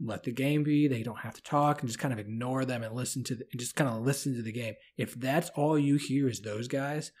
let 0.00 0.24
the 0.24 0.32
game 0.32 0.62
be. 0.62 0.88
They 0.88 1.02
don't 1.02 1.20
have 1.20 1.34
to 1.34 1.42
talk 1.42 1.80
and 1.80 1.88
just 1.88 1.98
kind 1.98 2.12
of 2.12 2.18
ignore 2.18 2.64
them 2.64 2.82
and 2.82 2.94
listen 2.94 3.24
to 3.24 3.34
the, 3.34 3.44
and 3.50 3.60
just 3.60 3.76
kind 3.76 3.88
of 3.90 4.02
listen 4.02 4.34
to 4.36 4.42
the 4.42 4.52
game. 4.52 4.74
If 4.96 5.14
that's 5.14 5.50
all 5.50 5.78
you 5.78 5.96
hear 5.96 6.28
is 6.28 6.40
those 6.40 6.68
guys, 6.68 7.12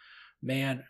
man, 0.42 0.84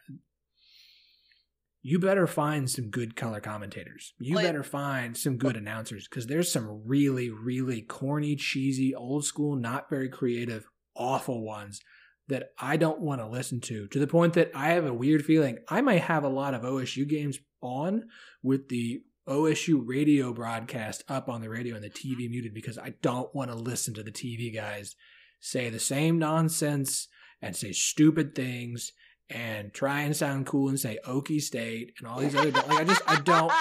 you 1.87 2.01
better 2.01 2.27
find 2.27 2.69
some 2.69 2.91
good 2.91 3.15
color 3.15 3.41
commentators. 3.41 4.13
You 4.19 4.35
Like- 4.35 4.47
better 4.47 4.65
find 4.65 5.17
some 5.17 5.37
good 5.37 5.57
announcers 5.57 6.09
because 6.09 6.27
there's 6.27 6.51
some 6.51 6.83
really, 6.85 7.31
really 7.31 7.81
corny, 7.81 8.35
cheesy, 8.35 8.93
old 8.93 9.25
school, 9.25 9.55
not 9.55 9.89
very 9.89 10.09
creative, 10.09 10.67
awful 10.97 11.45
ones 11.45 11.81
that 12.27 12.51
I 12.59 12.77
don't 12.77 13.01
want 13.01 13.21
to 13.21 13.29
listen 13.29 13.61
to. 13.61 13.87
To 13.87 14.01
the 14.01 14.09
point 14.09 14.35
that 14.35 14.51
I 14.53 14.71
have 14.71 14.85
a 14.85 14.93
weird 14.93 15.25
feeling 15.25 15.61
I 15.69 15.81
might 15.81 16.03
have 16.03 16.25
a 16.25 16.29
lot 16.29 16.55
of 16.55 16.63
OSU 16.63 17.07
games 17.07 17.39
on 17.61 18.09
with 18.43 18.69
the 18.69 19.05
OSU 19.29 19.81
radio 19.87 20.33
broadcast 20.33 21.05
up 21.09 21.29
on 21.29 21.41
the 21.41 21.49
radio 21.49 21.77
and 21.77 21.85
the 21.85 21.91
mm-hmm. 21.91 22.21
TV 22.21 22.29
muted 22.29 22.53
because 22.53 22.79
I 22.79 22.95
don't 23.01 23.33
want 23.33 23.53
to 23.53 23.57
listen 23.57 23.95
to 23.95 24.03
the 24.03 24.11
TV 24.11 24.53
guys 24.53 24.97
say 25.39 25.71
the 25.71 25.79
same 25.79 26.19
nonsense 26.19 27.07
and 27.41 27.55
say 27.55 27.71
stupid 27.71 28.35
things 28.35 28.91
and 29.31 29.73
try 29.75 30.03
and 30.03 30.17
sound 30.17 30.47
cool 30.47 30.69
and 30.69 30.79
say 30.79 30.99
Okie 31.05 31.41
State 31.43 31.95
and 31.99 32.07
all 32.07 32.21
these 32.21 32.35
other 32.37 32.51
like 32.53 32.71
I 32.71 32.85
just 32.85 33.03
I 33.07 33.21
don't 33.21 33.53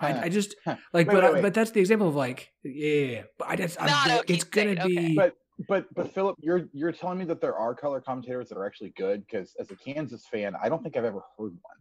I, 0.00 0.20
I 0.24 0.28
just 0.28 0.54
like 0.66 0.78
Wait, 0.94 1.06
but 1.08 1.22
wait, 1.24 1.38
I- 1.38 1.42
but 1.42 1.54
that's 1.54 1.70
the 1.72 1.80
example 1.80 2.08
of 2.08 2.14
like 2.14 2.50
yeah 2.62 3.22
but 3.38 3.48
I 3.48 3.56
just 3.56 3.80
I'm, 3.80 3.86
Not 3.88 4.06
there- 4.06 4.22
it's 4.28 4.44
gonna 4.44 4.74
be 4.86 4.98
okay. 4.98 5.14
But 5.14 5.34
but 5.68 5.86
but 5.94 6.12
Phillip, 6.12 6.36
you're 6.40 6.62
you're 6.72 6.92
telling 6.92 7.18
me 7.18 7.24
that 7.26 7.40
there 7.40 7.54
are 7.56 7.74
color 7.74 8.00
commentators 8.00 8.48
that 8.48 8.58
are 8.58 8.66
actually 8.66 8.92
good 8.96 9.24
because 9.26 9.54
as 9.60 9.70
a 9.70 9.76
Kansas 9.76 10.26
fan, 10.26 10.54
I 10.60 10.68
don't 10.68 10.82
think 10.82 10.96
I've 10.96 11.04
ever 11.04 11.20
heard 11.38 11.52
one. 11.62 11.76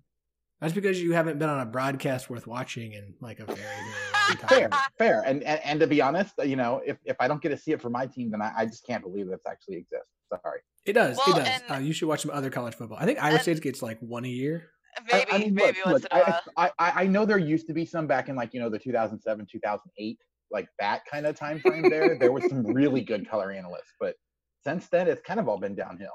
that's 0.62 0.74
because 0.74 1.02
you 1.02 1.13
haven't 1.13 1.39
been 1.39 1.50
on 1.50 1.60
a 1.62 1.65
broadcast 1.65 2.30
worth 2.30 2.46
watching 2.46 2.93
in 2.93 3.15
like 3.19 3.39
a 3.39 3.46
very 3.46 3.58
very 3.58 3.82
long 4.30 4.38
time. 4.38 4.50
Fair, 4.50 4.69
fair. 5.00 5.24
And, 5.26 5.41
and 5.43 5.60
and 5.63 5.80
to 5.80 5.88
be 5.88 6.02
honest, 6.02 6.34
you 6.43 6.56
know, 6.56 6.82
if, 6.86 6.98
if 7.06 7.15
I 7.19 7.28
don't 7.28 7.41
get 7.41 7.50
to 7.50 7.58
see 7.58 7.72
it 7.72 7.82
for 7.82 7.89
my 7.89 8.06
team, 8.06 8.30
then 8.30 8.41
I, 8.43 8.52
I 8.58 8.65
just 8.65 8.86
can't 8.86 9.02
believe 9.04 9.28
that's 9.30 9.48
actually 9.48 9.78
exists. 9.78 10.10
Sorry. 10.41 10.60
It 10.86 10.93
does. 10.93 11.17
Well, 11.17 11.36
it 11.38 11.39
does. 11.43 11.48
and- 11.69 11.72
Uh, 11.72 11.86
you 11.86 11.93
should 11.93 12.08
watch 12.08 12.22
some 12.22 12.32
other 12.32 12.50
college 12.50 12.76
football. 12.76 12.98
I 13.00 13.06
think 13.06 13.19
Iowa 13.22 13.34
and- 13.36 13.41
State 13.41 13.62
gets 13.62 13.82
like 13.82 14.00
one 14.00 14.26
a 14.26 14.30
year. 14.30 14.69
maybe, 15.12 15.32
I, 15.32 15.36
I 15.36 15.38
mean, 15.39 15.54
maybe 15.56 15.78
look, 15.86 15.86
once 15.86 16.04
look, 16.04 16.13
in 16.13 16.19
a 16.19 16.24
while. 16.24 16.41
I, 16.58 16.72
I 16.80 17.04
I 17.04 17.08
know 17.08 17.26
there 17.26 17.38
used 17.38 17.67
to 17.67 17.74
be 17.74 17.86
some 17.86 18.06
back 18.08 18.30
in 18.30 18.36
like 18.36 18.54
you 18.54 18.60
know 18.60 18.69
the 18.69 18.78
2007 18.80 19.46
2008 19.52 20.17
like 20.52 20.67
that 20.80 21.02
kind 21.10 21.26
of 21.26 21.36
time 21.36 21.60
frame 21.60 21.89
there. 21.89 22.17
there 22.19 22.32
was 22.32 22.46
some 22.48 22.63
really 22.63 23.02
good 23.02 23.28
color 23.32 23.52
analysts, 23.52 23.93
but 24.00 24.15
since 24.63 24.88
then 24.89 25.08
it's 25.08 25.22
kind 25.22 25.39
of 25.39 25.48
all 25.50 25.58
been 25.58 25.74
downhill. 25.76 26.13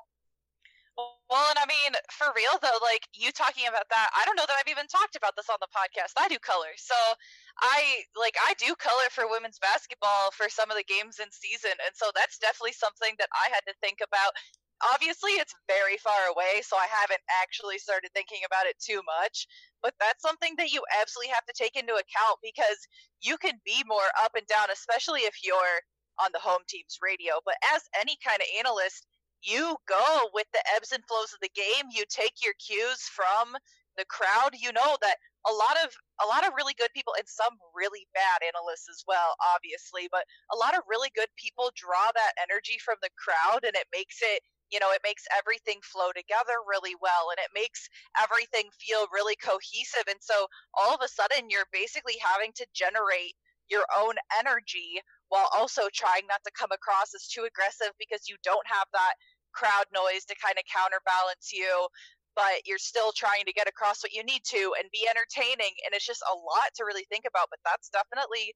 Well, 1.29 1.45
and 1.53 1.61
I 1.61 1.69
mean, 1.69 1.93
for 2.09 2.33
real 2.33 2.57
though, 2.65 2.81
like 2.81 3.05
you 3.13 3.33
talking 3.37 3.69
about 3.69 3.85
that, 3.93 4.09
I 4.17 4.25
don't 4.25 4.37
know 4.37 4.49
that 4.49 4.57
I've 4.57 4.73
even 4.73 4.89
talked 4.89 5.13
about 5.13 5.37
this 5.37 5.53
on 5.53 5.61
the 5.61 5.69
podcast. 5.69 6.17
I 6.17 6.25
do 6.29 6.41
color, 6.41 6.73
so 6.81 6.97
I 7.61 8.09
like 8.17 8.33
I 8.41 8.57
do 8.57 8.73
color 8.81 9.09
for 9.13 9.29
women's 9.29 9.61
basketball 9.61 10.33
for 10.33 10.49
some 10.49 10.73
of 10.73 10.81
the 10.81 10.89
games 10.89 11.21
in 11.21 11.29
season, 11.29 11.77
and 11.85 11.93
so 11.93 12.09
that's 12.17 12.41
definitely 12.41 12.73
something 12.81 13.13
that 13.21 13.29
I 13.37 13.53
had 13.53 13.61
to 13.69 13.77
think 13.85 14.01
about. 14.01 14.33
Obviously, 14.95 15.37
it's 15.37 15.53
very 15.69 16.01
far 16.01 16.33
away, 16.33 16.65
so 16.65 16.81
I 16.81 16.89
haven't 16.89 17.21
actually 17.29 17.77
started 17.77 18.09
thinking 18.17 18.41
about 18.49 18.65
it 18.65 18.81
too 18.81 19.03
much. 19.05 19.45
But 19.85 19.93
that's 20.01 20.23
something 20.25 20.55
that 20.57 20.73
you 20.73 20.81
absolutely 20.97 21.35
have 21.35 21.45
to 21.51 21.57
take 21.57 21.77
into 21.77 21.93
account 21.93 22.41
because 22.41 22.79
you 23.21 23.37
can 23.37 23.61
be 23.69 23.85
more 23.85 24.09
up 24.23 24.33
and 24.33 24.47
down, 24.49 24.73
especially 24.73 25.29
if 25.29 25.45
you're 25.45 25.83
on 26.23 26.31
the 26.33 26.41
home 26.41 26.63
team's 26.71 26.97
radio. 27.03 27.43
But 27.45 27.61
as 27.75 27.83
any 28.01 28.17
kind 28.25 28.41
of 28.41 28.49
analyst, 28.59 29.05
you 29.43 29.77
go 29.89 30.31
with 30.35 30.47
the 30.53 30.63
ebbs 30.77 30.93
and 30.93 31.05
flows 31.07 31.33
of 31.33 31.41
the 31.41 31.53
game. 31.55 31.91
You 31.91 32.05
take 32.09 32.43
your 32.43 32.55
cues 32.59 33.03
from 33.11 33.57
the 33.97 34.07
crowd. 34.07 34.55
You 34.55 34.73
know 34.73 34.97
that 35.03 35.17
a 35.47 35.53
lot 35.53 35.77
of 35.85 35.95
a 36.23 36.27
lot 36.27 36.47
of 36.47 36.55
really 36.57 36.75
good 36.75 36.91
people 36.95 37.15
and 37.19 37.27
some 37.27 37.55
really 37.75 38.07
bad 38.15 38.43
analysts 38.43 38.91
as 38.91 39.03
well, 39.07 39.35
obviously, 39.55 40.09
but 40.11 40.27
a 40.53 40.57
lot 40.59 40.75
of 40.75 40.83
really 40.89 41.11
good 41.15 41.31
people 41.39 41.71
draw 41.79 42.11
that 42.15 42.39
energy 42.43 42.79
from 42.83 42.97
the 43.03 43.15
crowd 43.15 43.63
and 43.63 43.75
it 43.75 43.87
makes 43.95 44.19
it 44.23 44.43
you 44.69 44.79
know, 44.81 44.93
it 44.93 45.01
makes 45.03 45.25
everything 45.33 45.81
flow 45.81 46.13
together 46.13 46.61
really 46.69 46.93
well 47.01 47.33
and 47.33 47.41
it 47.41 47.49
makes 47.57 47.89
everything 48.21 48.69
feel 48.77 49.09
really 49.09 49.37
cohesive. 49.41 50.05
And 50.09 50.21
so 50.21 50.45
all 50.77 50.93
of 50.93 51.01
a 51.01 51.09
sudden 51.09 51.49
you're 51.49 51.73
basically 51.73 52.21
having 52.21 52.53
to 52.61 52.67
generate 52.77 53.33
your 53.71 53.85
own 53.97 54.17
energy 54.39 55.01
while 55.29 55.49
also 55.57 55.89
trying 55.93 56.25
not 56.29 56.41
to 56.45 56.53
come 56.57 56.73
across 56.73 57.15
as 57.15 57.29
too 57.29 57.45
aggressive 57.45 57.93
because 57.99 58.29
you 58.29 58.37
don't 58.45 58.67
have 58.67 58.89
that 58.93 59.15
crowd 59.53 59.87
noise 59.93 60.25
to 60.29 60.37
kind 60.39 60.57
of 60.57 60.65
counterbalance 60.69 61.53
you 61.53 61.89
but 62.37 62.63
you're 62.67 62.79
still 62.79 63.11
trying 63.11 63.43
to 63.43 63.53
get 63.53 63.67
across 63.67 63.99
what 64.05 64.15
you 64.15 64.23
need 64.23 64.45
to 64.47 64.71
and 64.79 64.87
be 64.95 65.09
entertaining 65.11 65.75
and 65.83 65.91
it's 65.97 66.07
just 66.07 66.23
a 66.31 66.37
lot 66.37 66.71
to 66.77 66.85
really 66.87 67.05
think 67.11 67.25
about 67.27 67.51
but 67.51 67.59
that's 67.65 67.91
definitely 67.91 68.55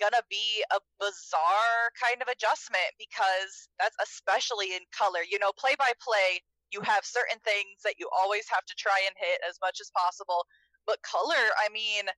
gonna 0.00 0.24
be 0.28 0.64
a 0.72 0.80
bizarre 0.98 1.92
kind 2.00 2.20
of 2.24 2.28
adjustment 2.28 2.90
because 2.96 3.68
that's 3.78 3.96
especially 4.02 4.72
in 4.74 4.82
color 4.92 5.20
you 5.24 5.38
know 5.38 5.52
play 5.56 5.76
by 5.78 5.92
play 6.00 6.40
you 6.72 6.80
have 6.80 7.04
certain 7.04 7.38
things 7.44 7.82
that 7.84 7.98
you 7.98 8.08
always 8.12 8.46
have 8.48 8.64
to 8.64 8.74
try 8.78 8.96
and 9.06 9.14
hit 9.18 9.38
as 9.48 9.56
much 9.60 9.78
as 9.80 9.92
possible 9.92 10.44
but 10.86 11.00
color 11.04 11.52
i 11.60 11.68
mean 11.72 12.08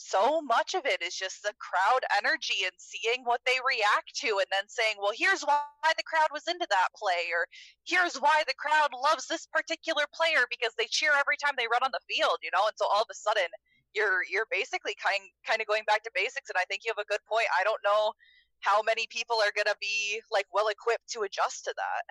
so 0.00 0.40
much 0.40 0.72
of 0.72 0.88
it 0.88 1.04
is 1.04 1.12
just 1.12 1.44
the 1.44 1.52
crowd 1.60 2.00
energy 2.16 2.64
and 2.64 2.72
seeing 2.80 3.20
what 3.28 3.44
they 3.44 3.60
react 3.60 4.08
to 4.16 4.40
and 4.40 4.48
then 4.48 4.64
saying 4.64 4.96
well 4.96 5.12
here's 5.12 5.44
why 5.44 5.60
the 5.92 6.08
crowd 6.08 6.32
was 6.32 6.48
into 6.48 6.64
that 6.72 6.88
play 6.96 7.28
or 7.28 7.44
here's 7.84 8.16
why 8.16 8.40
the 8.48 8.56
crowd 8.56 8.88
loves 8.96 9.28
this 9.28 9.44
particular 9.52 10.08
player 10.08 10.48
because 10.48 10.72
they 10.80 10.88
cheer 10.88 11.12
every 11.12 11.36
time 11.36 11.52
they 11.60 11.68
run 11.68 11.84
on 11.84 11.92
the 11.92 12.08
field 12.08 12.40
you 12.40 12.48
know 12.56 12.64
and 12.64 12.76
so 12.80 12.88
all 12.88 13.04
of 13.04 13.12
a 13.12 13.14
sudden 13.14 13.52
you're 13.92 14.24
you're 14.24 14.48
basically 14.48 14.96
kind 14.96 15.20
kind 15.44 15.60
of 15.60 15.68
going 15.68 15.84
back 15.84 16.00
to 16.00 16.10
basics 16.16 16.48
and 16.48 16.56
i 16.56 16.64
think 16.64 16.80
you 16.80 16.90
have 16.90 17.02
a 17.02 17.12
good 17.12 17.22
point. 17.28 17.46
I 17.52 17.62
don't 17.62 17.80
know 17.84 18.16
how 18.64 18.80
many 18.82 19.04
people 19.08 19.36
are 19.40 19.52
going 19.52 19.68
to 19.68 19.76
be 19.80 20.20
like 20.32 20.48
well 20.52 20.68
equipped 20.68 21.08
to 21.12 21.28
adjust 21.28 21.64
to 21.68 21.72
that 21.76 22.02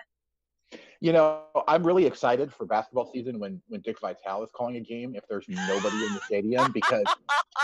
You 1.00 1.12
know, 1.12 1.44
I'm 1.66 1.82
really 1.84 2.06
excited 2.06 2.52
for 2.52 2.66
basketball 2.66 3.10
season 3.12 3.38
when 3.38 3.60
when 3.68 3.80
Dick 3.80 3.98
Vitale 4.00 4.42
is 4.42 4.50
calling 4.54 4.76
a 4.76 4.80
game 4.80 5.14
if 5.14 5.24
there's 5.28 5.46
nobody 5.48 5.96
in 6.06 6.14
the 6.14 6.20
stadium 6.20 6.72
because 6.72 7.06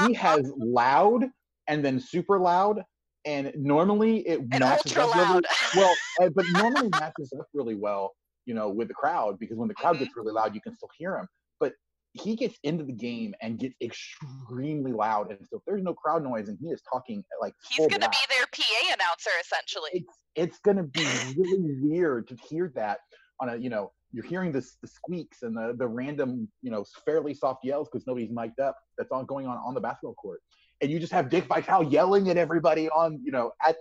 he 0.06 0.12
has 0.26 0.50
loud 0.56 1.24
and 1.68 1.84
then 1.84 2.00
super 2.00 2.38
loud 2.38 2.82
and 3.26 3.52
normally 3.56 4.18
it 4.20 4.38
and 4.38 4.60
matches 4.60 4.96
up 4.96 5.14
really- 5.14 5.42
well, 5.74 5.94
uh, 6.22 6.28
but 6.34 6.46
normally 6.52 6.88
matches 6.88 7.32
up 7.38 7.46
really 7.52 7.74
well, 7.74 8.14
you 8.46 8.54
know, 8.54 8.70
with 8.70 8.88
the 8.88 8.94
crowd 8.94 9.38
because 9.38 9.58
when 9.58 9.68
the 9.68 9.74
crowd 9.74 9.98
gets 9.98 10.16
really 10.16 10.32
loud, 10.32 10.54
you 10.54 10.60
can 10.60 10.74
still 10.74 10.90
hear 10.96 11.16
him. 11.16 11.28
But 11.60 11.74
he 12.18 12.36
gets 12.36 12.58
into 12.62 12.84
the 12.84 12.92
game 12.92 13.34
and 13.40 13.58
gets 13.58 13.74
extremely 13.82 14.92
loud, 14.92 15.30
and 15.30 15.38
so 15.50 15.58
if 15.58 15.62
there's 15.66 15.82
no 15.82 15.94
crowd 15.94 16.22
noise 16.22 16.48
and 16.48 16.58
he 16.60 16.68
is 16.68 16.82
talking 16.90 17.24
like 17.40 17.54
he's 17.68 17.86
going 17.86 18.00
to 18.00 18.08
be 18.08 18.16
their 18.28 18.46
pa 18.52 18.94
announcer 18.94 19.30
essentially. 19.40 19.90
It's 19.92 20.18
it's 20.34 20.58
gonna 20.60 20.84
be 20.84 21.06
really 21.36 21.78
weird 21.80 22.28
to 22.28 22.36
hear 22.48 22.72
that 22.74 22.98
on 23.40 23.48
a 23.48 23.56
you 23.56 23.70
know 23.70 23.92
you're 24.12 24.24
hearing 24.24 24.52
this 24.52 24.76
the 24.82 24.88
squeaks 24.88 25.42
and 25.42 25.56
the 25.56 25.74
the 25.78 25.86
random 25.86 26.48
you 26.62 26.70
know 26.70 26.84
fairly 27.04 27.34
soft 27.34 27.64
yells 27.64 27.88
because 27.90 28.06
nobody's 28.06 28.30
mic'd 28.30 28.60
up 28.60 28.76
that's 28.96 29.10
all 29.10 29.24
going 29.24 29.46
on 29.46 29.56
on 29.58 29.74
the 29.74 29.80
basketball 29.80 30.14
court. 30.14 30.40
And 30.80 30.90
you 30.90 30.98
just 30.98 31.12
have 31.12 31.30
Dick 31.30 31.46
Vitale 31.46 31.84
yelling 31.84 32.28
at 32.28 32.36
everybody 32.36 32.88
on 32.90 33.20
you 33.22 33.32
know 33.32 33.52
at 33.66 33.76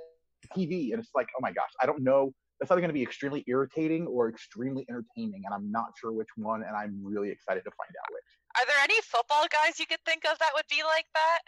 TV 0.55 0.91
and 0.91 0.99
it's 0.99 1.11
like 1.15 1.27
oh 1.37 1.41
my 1.41 1.51
gosh 1.51 1.69
I 1.81 1.85
don't 1.85 2.03
know 2.03 2.33
that's 2.59 2.71
either 2.71 2.81
going 2.81 2.89
to 2.89 2.93
be 2.93 3.03
extremely 3.03 3.43
irritating 3.47 4.07
or 4.07 4.29
extremely 4.29 4.85
entertaining 4.89 5.43
and 5.45 5.53
I'm 5.53 5.71
not 5.71 5.87
sure 5.99 6.11
which 6.11 6.29
one 6.37 6.63
and 6.63 6.75
I'm 6.75 6.99
really 7.03 7.29
excited 7.29 7.63
to 7.63 7.71
find 7.71 7.93
out 8.01 8.13
which. 8.13 8.23
are 8.59 8.65
there 8.65 8.83
any 8.83 8.99
football 9.01 9.45
guys 9.51 9.79
you 9.79 9.85
could 9.85 10.03
think 10.05 10.23
of 10.25 10.37
that 10.39 10.51
would 10.55 10.65
be 10.69 10.83
like 10.83 11.05
that 11.13 11.39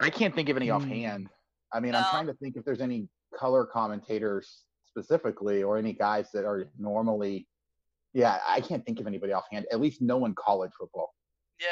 I 0.00 0.08
can't 0.08 0.34
think 0.34 0.48
of 0.48 0.56
any 0.56 0.70
offhand. 0.70 1.28
I 1.72 1.78
mean, 1.78 1.94
I'm 1.94 2.04
trying 2.04 2.26
to 2.26 2.32
think 2.34 2.56
if 2.56 2.64
there's 2.64 2.80
any 2.80 3.06
color 3.38 3.66
commentators 3.66 4.64
specifically 4.86 5.62
or 5.62 5.76
any 5.76 5.92
guys 5.92 6.30
that 6.32 6.44
are 6.44 6.64
normally. 6.78 7.46
Yeah, 8.12 8.38
I 8.48 8.60
can't 8.60 8.84
think 8.84 8.98
of 8.98 9.06
anybody 9.06 9.34
offhand. 9.34 9.66
At 9.70 9.78
least 9.78 10.00
no 10.00 10.16
one 10.16 10.34
college 10.34 10.72
football. 10.78 11.14
yeah 11.60 11.66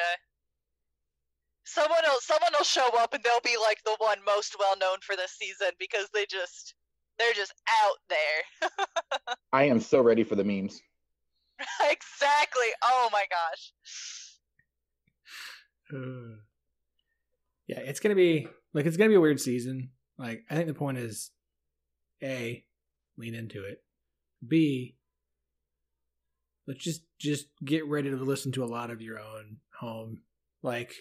someone 1.64 2.00
will 2.04 2.20
someone 2.20 2.50
will 2.58 2.64
show 2.64 2.88
up 2.98 3.12
and 3.12 3.22
they'll 3.22 3.44
be 3.44 3.56
like 3.60 3.78
the 3.84 3.94
one 3.98 4.18
most 4.24 4.56
well 4.58 4.74
known 4.80 4.96
for 5.02 5.16
this 5.16 5.32
season 5.32 5.68
because 5.78 6.08
they 6.14 6.24
just 6.24 6.74
they're 7.18 7.34
just 7.34 7.52
out 7.84 7.96
there. 8.08 9.36
I 9.52 9.64
am 9.64 9.80
so 9.80 10.00
ready 10.00 10.24
for 10.24 10.34
the 10.34 10.44
memes. 10.44 10.80
exactly. 11.80 12.68
Oh 12.82 13.08
my 13.12 13.24
gosh. 13.30 13.72
Uh, 15.92 16.36
yeah, 17.66 17.80
it's 17.80 18.00
gonna 18.00 18.14
be 18.14 18.48
like 18.74 18.86
it's 18.86 18.96
gonna 18.96 19.10
be 19.10 19.16
a 19.16 19.20
weird 19.20 19.40
season. 19.40 19.90
Like 20.18 20.44
I 20.50 20.54
think 20.54 20.68
the 20.68 20.74
point 20.74 20.98
is, 20.98 21.30
a 22.22 22.64
lean 23.16 23.34
into 23.34 23.64
it. 23.64 23.82
B 24.46 24.98
let's 26.68 26.84
just 26.84 27.02
just 27.18 27.46
get 27.64 27.86
ready 27.88 28.10
to 28.10 28.16
listen 28.16 28.52
to 28.52 28.62
a 28.62 28.66
lot 28.66 28.90
of 28.90 29.00
your 29.00 29.18
own 29.18 29.56
home 29.80 30.20
like 30.62 30.94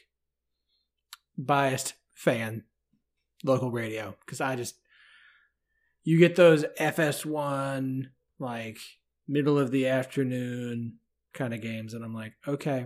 biased 1.38 1.94
fan 2.16 2.64
local 3.44 3.70
radio 3.70 4.16
because 4.26 4.42
I 4.42 4.56
just 4.56 4.80
you 6.10 6.18
get 6.18 6.38
those 6.38 6.64
FS1 6.80 8.06
like 8.40 8.78
middle 9.28 9.60
of 9.60 9.72
the 9.72 9.88
afternoon 9.88 11.00
kind 11.34 11.54
of 11.54 11.60
games 11.62 11.94
and 11.94 12.02
I'm 12.02 12.14
like 12.14 12.32
okay. 12.48 12.86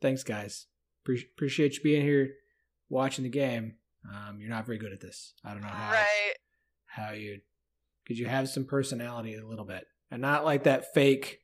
Thanks 0.00 0.22
guys. 0.22 0.66
Pre- 1.04 1.26
appreciate 1.36 1.74
you 1.76 1.82
being 1.82 2.02
here 2.02 2.30
watching 2.88 3.24
the 3.24 3.28
game. 3.28 3.74
Um, 4.08 4.38
you're 4.40 4.48
not 4.50 4.66
very 4.66 4.78
good 4.78 4.92
at 4.92 5.00
this. 5.00 5.34
I 5.44 5.52
don't 5.52 5.62
know 5.62 5.68
how 5.68 5.90
Right. 5.92 6.34
how 6.86 7.10
you 7.10 7.40
could 8.06 8.16
you 8.16 8.26
have 8.26 8.48
some 8.48 8.64
personality 8.64 9.34
a 9.34 9.44
little 9.46 9.64
bit? 9.64 9.84
And 10.12 10.22
not 10.22 10.44
like 10.44 10.62
that 10.64 10.94
fake 10.94 11.40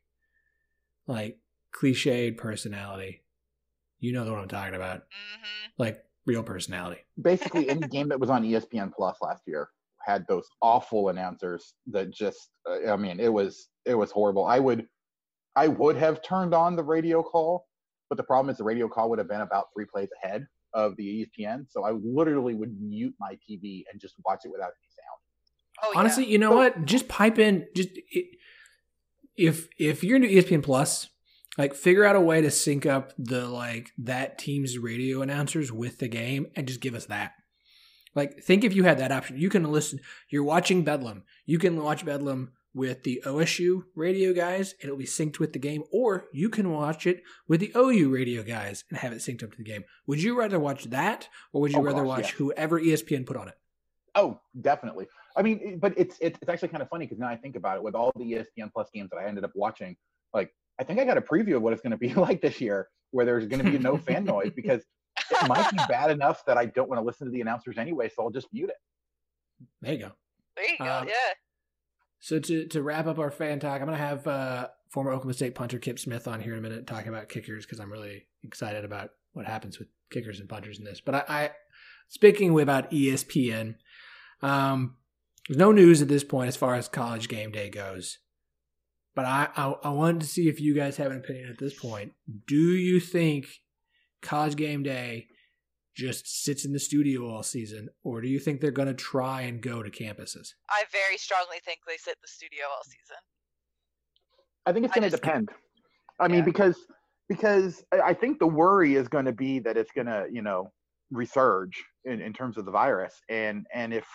like 1.09 1.39
cliched 1.75 2.37
personality. 2.39 3.25
You 3.99 4.13
know 4.13 4.25
what 4.31 4.39
i'm 4.39 4.49
talking 4.49 4.77
about. 4.77 4.99
Hmm 5.11 5.43
like 5.79 6.03
real 6.27 6.43
personality 6.43 7.01
Basically, 7.21 7.69
any 7.69 7.81
game 7.89 8.09
that 8.09 8.21
was 8.21 8.31
on 8.31 8.43
ESPN 8.43 8.93
Plus 8.93 9.17
last 9.23 9.43
year 9.47 9.69
had 10.05 10.25
those 10.29 10.47
awful 10.63 11.09
announcers 11.09 11.75
that 11.89 12.11
just. 12.11 12.51
Uh, 12.69 12.93
I 12.93 12.97
mean, 12.97 13.21
it 13.21 13.33
was 13.33 13.69
it 13.85 13.95
was 13.95 14.11
horrible. 14.11 14.45
I 14.45 14.59
would, 14.59 14.87
I 15.55 15.69
would 15.69 15.97
have 15.97 16.23
turned 16.23 16.55
on 16.55 16.77
the 16.77 16.85
radio 16.85 17.23
call, 17.23 17.67
but 18.09 18.17
the 18.17 18.25
problem 18.25 18.51
is 18.51 18.59
the 18.59 18.65
radio 18.65 18.89
call 18.89 19.11
would 19.11 19.19
have 19.19 19.29
been 19.29 19.41
about 19.41 19.67
three 19.75 19.87
plays 19.87 20.09
ahead 20.23 20.47
of 20.75 20.97
the 20.97 21.27
ESPN. 21.39 21.67
So 21.69 21.85
I 21.85 21.93
literally 21.93 22.55
would 22.55 22.81
mute 22.81 23.15
my 23.19 23.39
TV 23.49 23.85
and 23.91 24.01
just 24.01 24.15
watch 24.25 24.41
it 24.45 24.51
without 24.51 24.67
any 24.67 24.89
sound. 24.91 25.21
Oh 25.83 25.91
yeah. 25.93 26.01
honestly 26.01 26.25
you 26.25 26.39
know 26.39 26.53
what 26.53 26.85
just 26.85 27.07
pipe 27.07 27.39
in 27.39 27.67
just 27.75 27.91
it, 28.11 28.39
if 29.37 29.69
if 29.79 30.03
you're 30.03 30.17
into 30.17 30.29
espn 30.29 30.63
plus 30.63 31.09
like 31.59 31.75
figure 31.75 32.05
out 32.05 32.17
a 32.17 32.21
way 32.21 32.41
to 32.41 32.51
sync 32.51 32.87
up 32.87 33.13
the 33.19 33.47
like 33.49 33.93
that 33.99 34.39
team's 34.39 34.79
radio 34.79 35.23
announcers 35.23 35.73
with 35.73 35.99
the 35.99 36.09
game 36.09 36.47
and 36.55 36.67
just 36.69 36.81
give 36.81 36.95
us 36.95 37.07
that. 37.07 37.33
Like 38.15 38.43
think 38.43 38.65
if 38.65 38.75
you 38.75 38.85
had 38.85 38.99
that 38.99 39.13
option. 39.13 39.39
You 39.39 39.51
can 39.51 39.71
listen. 39.71 40.01
You're 40.31 40.45
watching 40.45 40.85
bedlam. 40.85 41.25
You 41.45 41.59
can 41.59 41.83
watch 41.83 42.05
bedlam 42.05 42.53
with 42.75 43.05
the 43.05 43.23
osu 43.25 43.85
radio 43.95 44.35
guys 44.35 44.75
and 44.81 44.89
it'll 44.89 44.99
be 44.99 45.07
synced 45.07 45.39
with 45.39 45.55
the 45.55 45.59
game 45.59 45.83
or 45.91 46.27
you 46.31 46.51
can 46.51 46.71
watch 46.71 47.07
it 47.07 47.23
with 47.49 47.61
the 47.61 47.73
ou 47.75 48.11
radio 48.11 48.43
guys 48.43 48.85
and 48.91 48.99
have 48.99 49.13
it 49.13 49.19
synced 49.19 49.43
up 49.43 49.51
to 49.51 49.57
the 49.57 49.65
game. 49.65 49.85
Would 50.07 50.23
you 50.23 50.39
rather 50.39 50.61
watch 50.61 50.85
that 50.85 51.29
or 51.55 51.63
would 51.63 51.73
you 51.73 51.79
Oh, 51.79 51.83
rather 51.83 52.03
gosh, 52.03 52.09
watch 52.09 52.25
yes. 52.25 52.31
whoever 52.33 52.79
espn 52.81 53.25
put 53.25 53.37
on 53.39 53.49
it? 53.49 53.55
Oh, 54.15 54.41
definitely. 54.61 55.07
I 55.37 55.43
mean, 55.43 55.79
but 55.79 55.93
it's 55.97 56.17
it's, 56.21 56.39
actually 56.49 56.69
kind 56.69 56.83
of 56.83 56.89
funny 56.89 57.05
because 57.07 57.19
now 57.19 57.29
I 57.29 57.37
think 57.37 57.57
about 57.57 57.77
it, 57.77 57.83
with 57.83 57.95
all 57.95 58.11
the 58.17 58.25
ESPN 58.25 58.73
Plus 58.73 58.89
games 58.93 59.11
that 59.11 59.19
I 59.19 59.27
ended 59.27 59.45
up 59.45 59.53
watching, 59.55 59.97
like 60.33 60.51
I 60.79 60.85
think 60.85 61.01
I 61.01 61.05
got 61.05 61.17
a 61.17 61.23
preview 61.23 61.57
of 61.57 61.63
what 61.63 61.73
it's 61.73 61.83
going 61.83 61.93
to 61.93 61.97
be 61.97 62.15
like 62.15 62.41
this 62.41 62.61
year, 62.61 62.89
where 63.11 63.25
there's 63.25 63.47
going 63.47 63.65
to 63.65 63.71
be 63.71 63.79
no 63.79 63.97
fan 63.97 64.25
noise 64.25 64.53
because 64.57 64.83
it 65.31 65.49
might 65.49 65.71
be 65.71 65.79
bad 65.89 66.11
enough 66.11 66.45
that 66.47 66.59
I 66.59 66.67
don't 66.67 66.89
want 66.89 67.01
to 67.01 67.05
listen 67.05 67.27
to 67.27 67.33
the 67.33 67.41
announcers 67.41 67.79
anyway, 67.79 68.11
so 68.15 68.23
I'll 68.23 68.31
just 68.31 68.49
mute 68.53 68.71
it. 68.71 68.77
there 69.81 69.95
you 69.95 70.01
go 70.01 70.13
there 70.57 70.71
you 70.71 70.79
go. 70.79 70.85
um, 70.85 71.09
yeah. 71.09 71.15
So 72.19 72.41
to 72.41 72.67
to 72.69 72.83
wrap 72.83 73.07
up 73.07 73.19
our 73.19 73.31
fan 73.31 73.61
talk, 73.61 73.81
I'm 73.81 73.87
gonna 73.87 73.99
have 73.99 74.27
uh, 74.27 74.69
former 74.91 75.11
Oklahoma 75.11 75.35
State 75.35 75.55
punter 75.55 75.79
Kip 75.79 75.99
Smith 75.99 76.27
on 76.27 76.41
here 76.41 76.55
in 76.55 76.59
a 76.59 76.63
minute 76.63 76.87
talking 76.87 77.09
about 77.09 77.29
kickers 77.29 77.65
because 77.65 77.79
I'm 77.79 77.93
really 77.93 78.27
excited 78.43 78.85
about 78.85 79.11
what 79.33 79.47
happens 79.47 79.79
with 79.79 79.89
kickers 80.11 80.41
and 80.41 80.49
punters 80.49 80.79
in 80.79 80.85
this. 80.85 81.01
But 81.01 81.15
I, 81.15 81.25
I 81.29 81.51
speaking 82.09 82.59
about 82.59 82.91
ESPN, 82.91 83.77
um, 84.43 84.97
there's 85.47 85.59
no 85.59 85.73
news 85.73 86.03
at 86.03 86.09
this 86.09 86.25
point 86.25 86.49
as 86.49 86.57
far 86.57 86.75
as 86.75 86.89
college 86.89 87.29
game 87.29 87.53
day 87.53 87.69
goes. 87.69 88.19
But 89.17 89.25
I, 89.25 89.49
I 89.57 89.75
I 89.83 89.89
wanted 89.89 90.21
to 90.21 90.27
see 90.27 90.49
if 90.49 90.61
you 90.61 90.75
guys 90.75 90.99
have 90.99 91.11
an 91.11 91.17
opinion 91.17 91.49
at 91.49 91.59
this 91.59 91.75
point. 91.75 92.13
Do 92.47 92.55
you 92.77 93.01
think 93.01 93.47
college 94.23 94.55
game 94.57 94.83
day 94.83 95.27
just 95.97 96.45
sits 96.45 96.67
in 96.67 96.73
the 96.73 96.79
studio 96.79 97.29
all 97.29 97.43
season, 97.43 97.89
or 98.05 98.21
do 98.21 98.29
you 98.29 98.39
think 98.39 98.61
they're 98.61 98.71
going 98.71 98.89
to 98.89 98.95
try 98.95 99.41
and 99.41 99.63
go 99.63 99.83
to 99.83 99.91
campuses? 99.91 100.51
I 100.69 100.85
very 100.93 101.17
strongly 101.17 101.57
think 101.65 101.79
they 101.89 101.97
sit 101.97 102.11
in 102.11 102.21
the 102.23 102.29
studio 102.29 102.67
all 102.71 102.85
season. 102.85 103.17
I 104.67 104.73
think 104.73 104.85
it's 104.85 104.95
going 104.95 105.11
to 105.11 105.17
depend. 105.17 105.49
I 106.21 106.29
mean, 106.29 106.45
because 106.45 106.77
because 107.29 107.83
I 107.93 108.11
I 108.11 108.15
think 108.15 108.39
the 108.39 108.47
worry 108.47 108.97
is 108.97 109.09
going 109.09 109.25
to 109.25 109.33
be 109.33 109.61
that 109.61 109.79
it's 109.79 109.93
going 109.93 110.09
to 110.09 110.27
you 110.31 110.43
know 110.43 110.71
resurge 111.11 111.73
in, 112.05 112.21
in 112.21 112.35
terms 112.35 112.59
of 112.59 112.67
the 112.67 112.71
virus, 112.71 113.15
and 113.31 113.67
and 113.73 113.95
if 113.95 114.07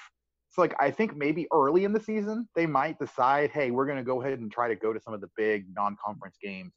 it's 0.51 0.59
like 0.59 0.75
I 0.81 0.91
think 0.91 1.17
maybe 1.17 1.47
early 1.53 1.85
in 1.85 1.93
the 1.93 2.01
season 2.01 2.49
they 2.55 2.67
might 2.67 2.99
decide, 2.99 3.51
hey, 3.51 3.71
we're 3.71 3.87
going 3.87 3.99
to 3.99 4.05
go 4.05 4.21
ahead 4.21 4.39
and 4.39 4.51
try 4.51 4.69
to 4.69 4.75
go 4.75 4.93
to 4.93 5.01
some 5.01 5.13
of 5.15 5.21
the 5.21 5.29
big 5.37 5.65
non-conference 5.73 6.37
games. 6.43 6.73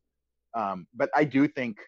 Um, 0.55 0.87
but 0.95 1.11
I 1.17 1.25
do 1.25 1.49
think 1.49 1.79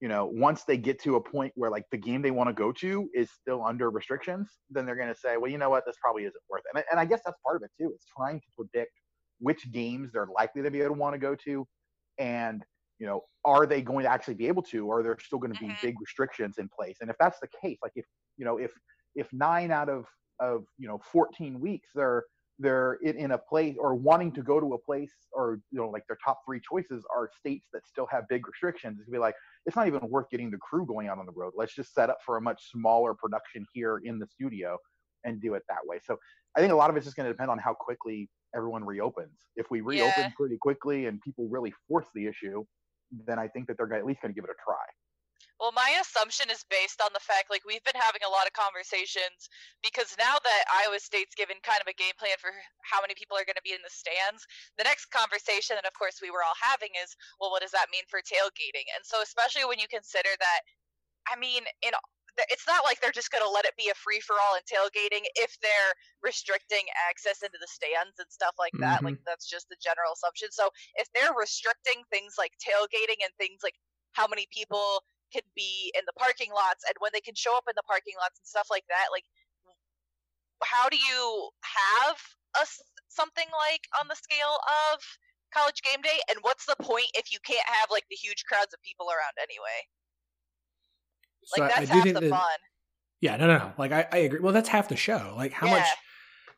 you 0.00 0.08
know 0.08 0.26
once 0.26 0.64
they 0.64 0.78
get 0.78 1.00
to 1.02 1.16
a 1.16 1.22
point 1.22 1.52
where 1.56 1.70
like 1.70 1.84
the 1.90 1.98
game 1.98 2.22
they 2.22 2.30
want 2.30 2.48
to 2.48 2.54
go 2.54 2.72
to 2.72 3.10
is 3.14 3.30
still 3.32 3.64
under 3.64 3.90
restrictions, 3.90 4.50
then 4.70 4.86
they're 4.86 4.96
going 4.96 5.08
to 5.12 5.20
say, 5.20 5.36
well, 5.38 5.50
you 5.50 5.58
know 5.58 5.70
what, 5.70 5.84
this 5.86 5.96
probably 6.02 6.24
isn't 6.24 6.42
worth 6.50 6.62
it. 6.66 6.70
And, 6.74 6.80
I- 6.84 6.86
and 6.92 7.00
I 7.00 7.04
guess 7.06 7.22
that's 7.24 7.38
part 7.44 7.56
of 7.56 7.62
it 7.64 7.72
too. 7.80 7.92
It's 7.94 8.06
trying 8.16 8.40
to 8.40 8.46
predict 8.56 8.92
which 9.40 9.70
games 9.72 10.12
they're 10.12 10.28
likely 10.36 10.62
to 10.62 10.70
be 10.70 10.80
able 10.80 10.96
to 10.96 11.00
want 11.00 11.14
to 11.14 11.18
go 11.18 11.34
to 11.36 11.66
and 12.18 12.64
you 12.98 13.06
know 13.06 13.22
are 13.44 13.66
they 13.66 13.82
going 13.82 14.04
to 14.04 14.10
actually 14.10 14.34
be 14.34 14.48
able 14.48 14.62
to 14.62 14.86
or 14.86 15.00
are 15.00 15.02
there 15.02 15.16
still 15.20 15.38
going 15.38 15.50
to 15.50 15.56
be 15.56 15.70
Mhm. 15.70 15.78
big 15.80 16.00
restrictions 16.00 16.58
in 16.58 16.68
place 16.68 16.98
and 17.00 17.10
if 17.10 17.16
that's 17.20 17.38
the 17.40 17.48
case 17.62 17.78
like 17.82 17.92
if 17.94 18.06
you 18.36 18.44
know 18.44 18.58
if 18.58 18.72
if 19.14 19.32
nine 19.32 19.70
out 19.70 19.88
of 19.88 20.06
of 20.40 20.64
you 20.78 20.88
know 20.88 20.98
14 21.12 21.60
weeks 21.60 21.90
they're 21.94 22.24
they're 22.60 22.94
in, 23.04 23.30
a 23.30 23.38
place 23.38 23.76
or 23.78 23.94
wanting 23.94 24.32
to 24.32 24.42
go 24.42 24.58
to 24.58 24.74
a 24.74 24.78
place 24.78 25.12
or 25.32 25.60
you 25.70 25.78
know 25.78 25.88
like 25.90 26.04
their 26.08 26.18
top 26.24 26.40
three 26.44 26.60
choices 26.60 27.04
are 27.14 27.30
states 27.38 27.68
that 27.72 27.86
still 27.86 28.06
have 28.10 28.24
big 28.28 28.46
restrictions. 28.48 28.98
It's 28.98 29.08
gonna 29.08 29.18
be 29.18 29.20
like 29.20 29.36
it's 29.66 29.76
not 29.76 29.86
even 29.86 30.00
worth 30.10 30.28
getting 30.30 30.50
the 30.50 30.58
crew 30.58 30.84
going 30.86 31.08
out 31.08 31.18
on 31.18 31.26
the 31.26 31.32
road. 31.32 31.52
Let's 31.56 31.74
just 31.74 31.94
set 31.94 32.10
up 32.10 32.18
for 32.26 32.36
a 32.36 32.40
much 32.40 32.70
smaller 32.72 33.14
production 33.14 33.64
here 33.72 34.00
in 34.04 34.18
the 34.18 34.26
studio 34.26 34.76
and 35.24 35.40
do 35.40 35.54
it 35.54 35.62
that 35.68 35.78
way. 35.86 35.98
So 36.04 36.16
i 36.56 36.60
think 36.60 36.72
a 36.72 36.76
lot 36.76 36.90
of 36.90 36.96
it's 36.96 37.06
just 37.06 37.16
going 37.16 37.26
to 37.26 37.32
depend 37.32 37.50
on 37.50 37.58
how 37.58 37.74
quickly 37.74 38.28
everyone 38.56 38.84
reopens. 38.84 39.38
If 39.56 39.70
we 39.70 39.80
reopen 39.80 40.24
Yeah. 40.24 40.30
pretty 40.36 40.58
quickly 40.60 41.06
and 41.06 41.20
people 41.20 41.48
really 41.48 41.72
force 41.88 42.06
the 42.14 42.26
issue 42.26 42.64
then 43.26 43.38
i 43.38 43.48
think 43.48 43.66
that 43.66 43.76
they're 43.78 43.92
at 43.94 44.04
least 44.04 44.20
going 44.20 44.34
to 44.34 44.38
give 44.38 44.44
it 44.44 44.50
a 44.50 44.60
try 44.64 44.84
Well, 45.58 45.74
my 45.74 45.90
assumption 45.98 46.54
is 46.54 46.62
based 46.70 47.02
on 47.02 47.10
the 47.10 47.22
fact 47.22 47.50
like 47.50 47.66
we've 47.66 47.82
been 47.82 47.98
having 47.98 48.22
a 48.22 48.30
lot 48.30 48.46
of 48.46 48.54
conversations 48.54 49.50
because 49.82 50.14
now 50.14 50.38
that 50.38 50.62
Iowa 50.70 51.02
State's 51.02 51.34
given 51.34 51.58
kind 51.66 51.82
of 51.82 51.90
a 51.90 51.98
game 51.98 52.14
plan 52.14 52.38
for 52.38 52.54
how 52.86 53.02
many 53.02 53.18
people 53.18 53.34
are 53.34 53.42
going 53.42 53.58
to 53.58 53.66
be 53.66 53.74
in 53.74 53.82
the 53.82 53.90
stands, 53.90 54.46
the 54.78 54.86
next 54.86 55.10
conversation 55.10 55.74
that 55.74 55.88
of 55.88 55.98
course 55.98 56.22
we 56.22 56.30
were 56.30 56.46
all 56.46 56.54
having 56.62 56.94
is, 56.94 57.10
well, 57.42 57.50
what 57.50 57.66
does 57.66 57.74
that 57.74 57.90
mean 57.90 58.06
for 58.06 58.22
tailgating? 58.22 58.86
And 58.94 59.02
so 59.02 59.18
especially 59.18 59.66
when 59.66 59.82
you 59.82 59.90
consider 59.90 60.30
that 60.38 60.62
I 61.28 61.34
mean, 61.36 61.66
in 61.82 61.92
it's 62.46 62.70
not 62.70 62.86
like 62.86 63.02
they're 63.02 63.10
just 63.10 63.34
going 63.34 63.42
to 63.42 63.50
let 63.50 63.66
it 63.66 63.74
be 63.74 63.90
a 63.90 63.98
free 63.98 64.22
for 64.22 64.38
all 64.38 64.54
in 64.54 64.62
tailgating 64.62 65.26
if 65.34 65.58
they're 65.58 65.94
restricting 66.22 66.86
access 67.10 67.42
into 67.42 67.58
the 67.58 67.66
stands 67.66 68.14
and 68.22 68.30
stuff 68.30 68.54
like 68.62 68.70
that. 68.78 69.02
Like 69.02 69.18
mm-hmm. 69.18 69.26
that's 69.26 69.50
just 69.50 69.66
the 69.66 69.80
general 69.82 70.14
assumption. 70.14 70.54
So 70.54 70.70
if 70.94 71.10
they're 71.10 71.34
restricting 71.34 72.06
things 72.14 72.38
like 72.38 72.54
tailgating 72.62 73.26
and 73.26 73.34
things 73.42 73.66
like 73.66 73.74
how 74.14 74.30
many 74.30 74.46
people 74.54 75.02
can 75.32 75.42
be 75.54 75.92
in 75.94 76.02
the 76.06 76.12
parking 76.16 76.50
lots 76.54 76.84
and 76.86 76.94
when 77.00 77.10
they 77.12 77.20
can 77.20 77.34
show 77.34 77.56
up 77.56 77.64
in 77.68 77.74
the 77.76 77.86
parking 77.86 78.14
lots 78.20 78.38
and 78.40 78.46
stuff 78.46 78.68
like 78.70 78.84
that, 78.88 79.08
like 79.12 79.24
how 80.64 80.88
do 80.88 80.96
you 80.96 81.50
have 81.62 82.16
a 82.60 82.66
something 83.08 83.46
like 83.54 83.82
on 84.00 84.08
the 84.08 84.16
scale 84.16 84.58
of 84.92 84.98
college 85.54 85.80
game 85.82 86.02
day 86.02 86.18
and 86.28 86.38
what's 86.42 86.66
the 86.66 86.76
point 86.80 87.06
if 87.14 87.30
you 87.32 87.38
can't 87.46 87.64
have 87.66 87.88
like 87.90 88.04
the 88.10 88.16
huge 88.16 88.44
crowds 88.44 88.74
of 88.74 88.80
people 88.82 89.06
around 89.06 89.32
anyway 89.40 89.80
So 91.44 91.62
like 91.62 91.72
I- 91.72 91.74
I 91.74 91.78
that's 91.80 91.90
do 91.90 91.94
half 91.96 92.04
think 92.04 92.14
the 92.16 92.20
that- 92.22 92.30
fun 92.30 92.58
Yeah, 93.20 93.36
no, 93.36 93.46
no, 93.46 93.58
no. 93.58 93.72
Like 93.78 93.92
I, 93.92 94.06
I 94.12 94.16
agree. 94.18 94.40
Well, 94.40 94.52
that's 94.52 94.68
half 94.68 94.88
the 94.88 94.96
show. 94.96 95.34
Like 95.36 95.52
how 95.52 95.66
much, 95.68 95.86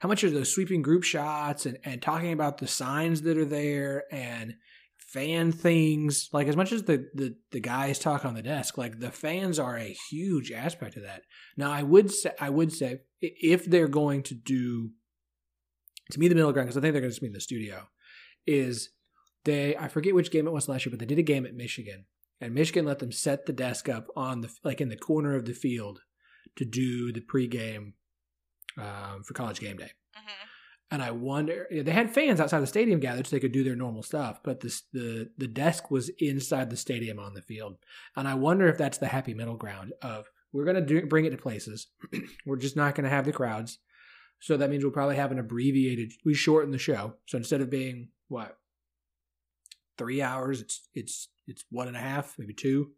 how 0.01 0.09
much 0.09 0.25
are 0.25 0.31
those 0.31 0.53
sweeping 0.53 0.83
group 0.83 1.05
shots 1.05 1.65
and 1.67 1.79
and 1.85 2.03
talking 2.03 2.33
about 2.33 2.59
the 2.59 2.67
signs 2.69 3.23
that 3.23 3.37
are 3.39 3.45
there 3.47 4.05
and 4.13 4.55
fan 5.13 5.53
things. 5.53 6.29
Like 6.33 6.49
as 6.49 6.57
much 6.57 6.73
as 6.73 6.85
the 6.85 7.09
the 7.15 7.37
the 7.51 7.61
guys 7.61 7.99
talk 7.99 8.25
on 8.25 8.35
the 8.35 8.43
desk, 8.43 8.79
like 8.79 9.01
the 9.01 9.11
fans 9.11 9.59
are 9.59 9.77
a 9.77 9.97
huge 10.11 10.53
aspect 10.53 10.97
of 10.97 11.03
that. 11.03 11.23
Now, 11.57 11.71
I 11.71 11.83
would 11.83 12.11
say, 12.11 12.33
I 12.41 12.51
would 12.51 12.73
say, 12.73 13.01
if 13.21 13.65
they're 13.65 13.89
going 13.89 14.23
to 14.25 14.35
do, 14.35 14.91
to 16.13 16.19
me, 16.19 16.29
the 16.29 16.35
middle 16.35 16.53
ground 16.53 16.69
because 16.69 16.77
I 16.77 16.81
think 16.81 16.93
they're 16.93 17.03
going 17.03 17.11
to 17.11 17.15
just 17.15 17.21
be 17.21 17.29
in 17.29 17.33
the 17.33 17.41
studio, 17.41 17.89
is 18.47 18.91
they. 19.45 19.77
I 19.77 19.89
forget 19.89 20.15
which 20.15 20.31
game 20.31 20.47
it 20.47 20.53
was 20.53 20.69
last 20.69 20.87
year, 20.87 20.91
but 20.91 21.01
they 21.01 21.07
did 21.07 21.19
a 21.19 21.23
game 21.23 21.47
at 21.47 21.55
Michigan 21.55 22.07
and 22.41 22.55
Michigan 22.55 22.87
let 22.87 22.99
them 22.99 23.13
set 23.13 23.47
the 23.47 23.53
desk 23.53 23.89
up 23.89 24.07
on 24.17 24.41
the 24.41 24.51
like 24.65 24.81
in 24.81 24.89
the 24.89 24.97
corner 24.97 25.37
of 25.37 25.45
the 25.45 25.53
field 25.53 26.01
to 26.57 26.65
do 26.65 27.13
the 27.13 27.21
pregame 27.21 27.93
um, 28.79 29.23
for 29.25 29.35
college 29.35 29.61
game 29.61 29.77
day. 29.77 29.91
hmm 30.15 30.50
And 30.93 31.03
I 31.03 31.13
wonder 31.13 31.69
they 31.71 31.93
had 31.93 32.13
fans 32.13 32.41
outside 32.41 32.61
the 32.61 32.67
stadium 32.67 32.99
gathered 32.99 33.27
so 33.27 33.37
they 33.37 33.41
could 33.41 33.53
do 33.53 33.63
their 33.63 33.77
normal 33.77 34.03
stuff, 34.03 34.41
but 34.43 34.61
the 34.61 35.31
the 35.39 35.47
desk 35.47 35.91
was 35.91 36.09
inside 36.19 36.69
the 36.69 36.77
stadium 36.77 37.19
on 37.21 37.35
the 37.35 37.43
field. 37.43 37.77
And 38.17 38.27
I 38.27 38.35
wonder 38.35 38.69
if 38.69 38.77
that's 38.77 38.99
the 38.99 39.07
happy 39.07 39.33
middle 39.33 39.57
ground 39.57 39.93
of 40.03 40.27
we're 40.53 40.65
going 40.65 40.77
to 40.77 40.83
do, 40.83 41.07
bring 41.07 41.25
it 41.25 41.31
to 41.31 41.37
places. 41.37 41.87
we're 42.47 42.57
just 42.57 42.77
not 42.77 42.95
going 42.95 43.05
to 43.05 43.11
have 43.11 43.25
the 43.25 43.33
crowds. 43.33 43.79
So 44.41 44.57
that 44.57 44.71
means 44.71 44.83
we'll 44.83 44.93
probably 44.93 45.17
have 45.17 45.33
an 45.33 45.39
abbreviated. 45.39 46.13
We 46.25 46.35
shorten 46.35 46.73
the 46.73 46.79
show. 46.79 47.15
So 47.27 47.39
instead 47.39 47.61
of 47.61 47.71
being 47.71 48.09
what 48.29 48.59
three 49.99 50.23
hours, 50.23 50.61
it's 50.61 50.89
it's 50.95 51.29
it's 51.47 51.65
one 51.71 51.89
and 51.89 51.97
a 51.97 52.01
half, 52.01 52.37
maybe 52.39 52.55
two. 52.55 52.93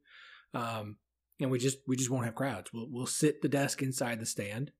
Um, 0.54 0.96
and 1.40 1.50
we 1.50 1.58
just 1.58 1.78
we 1.86 1.96
just 1.96 2.10
won't 2.10 2.24
have 2.24 2.34
crowds. 2.34 2.72
We'll 2.72 2.88
we'll 2.90 3.06
sit 3.06 3.42
the 3.42 3.48
desk 3.48 3.82
inside 3.82 4.20
the 4.20 4.26
stand, 4.26 4.70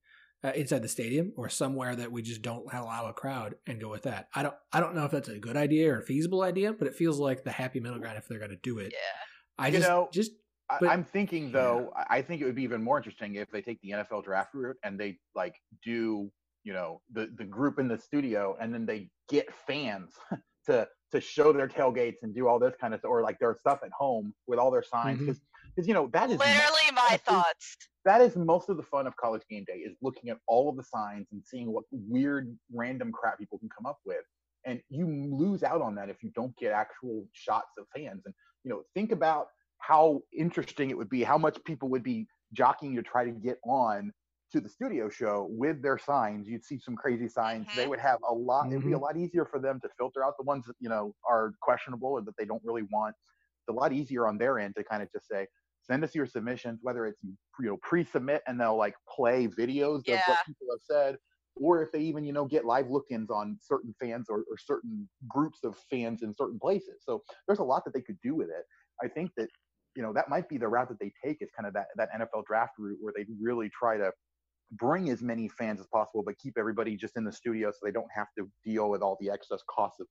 uh, 0.45 0.53
inside 0.55 0.83
the 0.83 0.89
stadium, 0.89 1.33
or 1.37 1.49
somewhere 1.49 1.95
that 1.97 2.11
we 2.11 2.23
just 2.23 2.43
don't 2.43 2.67
allow 2.73 3.07
a 3.07 3.13
crowd, 3.13 3.55
and 3.67 3.81
go 3.81 3.89
with 3.89 4.03
that. 4.03 4.29
I 4.35 4.43
don't 4.43 4.55
I 4.73 4.81
don't 4.81 4.95
know 4.95 5.05
if 5.05 5.11
that's 5.13 5.29
a 5.29 5.39
good 5.39 5.57
idea 5.57 5.93
or 5.95 5.99
a 5.99 6.03
feasible 6.03 6.43
idea, 6.43 6.73
but 6.73 6.89
it 6.89 6.95
feels 6.95 7.19
like 7.19 7.45
the 7.45 7.53
happy 7.53 7.81
middle 7.81 7.99
ground 7.99 8.19
if 8.19 8.27
they're 8.29 8.39
going 8.39 8.51
to 8.51 8.57
do 8.57 8.79
it. 8.79 8.93
Yeah. 8.93 8.99
I 9.59 9.69
You 9.69 9.79
just 9.79 9.89
know, 9.89 10.09
just 10.13 10.33
I, 10.71 10.79
But- 10.81 10.89
I'm 10.91 11.05
thinking 11.05 11.53
though, 11.53 11.93
I 11.97 12.19
I 12.19 12.23
think 12.23 12.41
it 12.43 12.45
would 12.45 12.55
be 12.57 12.63
even 12.65 12.83
more 12.83 12.97
interesting 12.99 13.35
if 13.37 13.51
they 13.51 13.63
take 13.63 13.81
the 13.83 13.91
NFL 13.91 14.25
draft 14.25 14.55
route 14.55 14.77
and 14.85 14.99
they 14.99 15.19
like 15.35 15.55
do, 15.85 16.31
you 16.65 16.73
know, 16.73 17.01
the 17.13 17.31
the 17.37 17.45
group 17.45 17.79
in 17.79 17.89
the 17.89 17.99
studio 17.99 18.57
and 18.61 18.73
then 18.75 18.87
they 18.87 19.11
get 19.29 19.53
fans 19.67 20.15
to 20.67 20.89
to 21.13 21.21
show 21.21 21.53
their 21.53 21.69
tailgates 21.69 22.17
and 22.23 22.35
do 22.35 22.49
all 22.49 22.59
this 22.59 22.75
kind 22.81 22.95
of 22.95 23.01
or 23.05 23.23
like 23.23 23.39
their 23.39 23.55
stuff 23.55 23.81
at 23.85 23.91
home 23.93 24.33
with 24.47 24.59
all 24.59 24.71
their 24.71 24.83
signs 24.83 25.21
Mhm. 25.21 25.41
Because 25.75 25.89
you 25.89 25.95
know 25.95 26.09
that 26.13 26.31
is 26.31 26.45
mo- 26.45 26.45
Literally 26.47 26.91
my 26.93 27.17
thoughts. 27.25 27.77
that 28.05 28.21
is 28.21 28.37
most 28.37 28.69
of 28.69 28.77
the 28.77 28.83
fun 28.83 29.07
of 29.07 29.17
college 29.17 29.43
game 29.49 29.65
day 29.67 29.79
is 29.79 29.97
looking 30.03 30.31
at 30.31 30.39
all 30.49 30.69
of 30.69 30.77
the 30.77 30.83
signs 30.85 31.29
and 31.33 31.43
seeing 31.47 31.73
what 31.73 31.85
weird 31.91 32.57
random 32.73 33.13
crap 33.13 33.39
people 33.39 33.59
can 33.59 33.69
come 33.69 33.87
up 33.87 33.99
with 34.05 34.25
and 34.65 34.81
you 34.89 35.07
lose 35.07 35.63
out 35.63 35.81
on 35.81 35.95
that 35.95 36.09
if 36.09 36.23
you 36.23 36.31
don't 36.35 36.57
get 36.57 36.73
actual 36.73 37.27
shots 37.33 37.77
of 37.79 37.87
fans 37.95 38.23
and 38.27 38.35
you 38.65 38.71
know 38.71 38.83
think 38.95 39.13
about 39.13 39.49
how 39.79 40.21
interesting 40.37 40.91
it 40.91 40.97
would 40.99 41.09
be 41.09 41.23
how 41.23 41.39
much 41.39 41.63
people 41.65 41.89
would 41.89 42.03
be 42.03 42.27
jockeying 42.53 42.95
to 42.97 43.03
try 43.03 43.25
to 43.25 43.31
get 43.33 43.59
on 43.65 44.13
to 44.53 44.61
the 44.61 44.69
studio 44.69 45.09
show 45.09 45.47
with 45.51 45.81
their 45.83 45.99
signs 45.99 46.49
you'd 46.49 46.65
see 46.65 46.79
some 46.79 46.95
crazy 46.97 47.29
signs 47.29 47.69
they 47.73 47.87
Mhm. 47.87 47.89
would 47.89 48.01
have 48.01 48.19
a 48.29 48.33
lot 48.35 48.67
it'd 48.71 48.85
be 48.85 48.93
a 48.93 48.99
Mhm. 48.99 49.01
lot 49.01 49.17
easier 49.17 49.47
for 49.47 49.59
them 49.61 49.81
to 49.81 49.89
filter 49.99 50.25
out 50.25 50.35
the 50.39 50.45
ones 50.45 50.67
that 50.67 50.77
you 50.81 50.89
know 50.89 51.15
are 51.29 51.55
questionable 51.63 52.11
or 52.11 52.21
that 52.23 52.37
they 52.37 52.45
don't 52.45 52.63
really 52.65 52.83
want 52.93 53.15
it's 53.61 53.69
a 53.69 53.73
lot 53.73 53.93
easier 53.93 54.27
on 54.27 54.39
their 54.39 54.59
end 54.59 54.75
to 54.77 54.85
kind 54.85 55.03
of 55.03 55.11
just 55.13 55.27
say 55.29 55.47
send 55.83 56.05
us 56.05 56.15
your 56.15 56.27
submissions, 56.27 56.81
whether 56.83 57.07
it's 57.07 57.21
you 57.23 57.37
know 57.61 57.77
pre-submit 57.83 58.43
and 58.47 58.61
they'll 58.61 58.77
like 58.77 58.95
play 59.09 59.47
videos 59.47 59.99
of 59.99 60.21
what 60.29 60.39
people 60.47 60.67
have 60.71 60.81
said, 60.83 61.17
or 61.57 61.83
if 61.83 61.93
they 61.93 62.01
even 62.01 62.25
you 62.25 62.33
know 62.33 62.45
get 62.45 62.65
live 62.65 62.89
look-ins 62.91 63.31
on 63.31 63.59
certain 63.61 63.95
fans 64.01 64.29
or, 64.29 64.39
or 64.51 64.57
certain 64.59 65.09
groups 65.29 65.61
of 65.65 65.77
fans 65.91 66.23
in 66.23 66.35
certain 66.35 66.59
places. 66.59 67.03
So 67.05 67.23
there's 67.47 67.61
a 67.61 67.65
lot 67.65 67.85
that 67.85 67.95
they 67.95 68.03
could 68.03 68.19
do 68.23 68.35
with 68.35 68.49
it. 68.49 68.65
I 69.03 69.09
think 69.09 69.31
that 69.37 69.49
you 69.97 70.03
know 70.03 70.13
that 70.13 70.29
might 70.29 70.49
be 70.49 70.59
the 70.59 70.69
route 70.69 70.89
that 70.89 71.01
they 71.01 71.13
take 71.25 71.39
is 71.41 71.51
kind 71.57 71.67
of 71.67 71.75
that 71.75 71.87
that 71.97 72.09
NFL 72.13 72.47
draft 72.47 72.73
route 72.79 72.99
where 73.01 73.13
they 73.17 73.27
really 73.41 73.71
try 73.71 73.97
to 73.97 74.13
bring 74.73 75.11
as 75.11 75.23
many 75.23 75.49
fans 75.49 75.81
as 75.81 75.87
possible, 75.89 76.23
but 76.25 76.39
keep 76.39 76.57
everybody 76.59 76.97
just 76.97 77.17
in 77.17 77.25
the 77.25 77.33
studio 77.33 77.71
so 77.71 77.79
they 77.83 77.93
don't 77.93 78.11
have 78.15 78.29
to 78.39 78.49
deal 78.65 78.89
with 78.89 79.03
all 79.03 79.19
the 79.21 79.31
excess 79.31 79.61
costs 79.69 80.01
of 80.01 80.07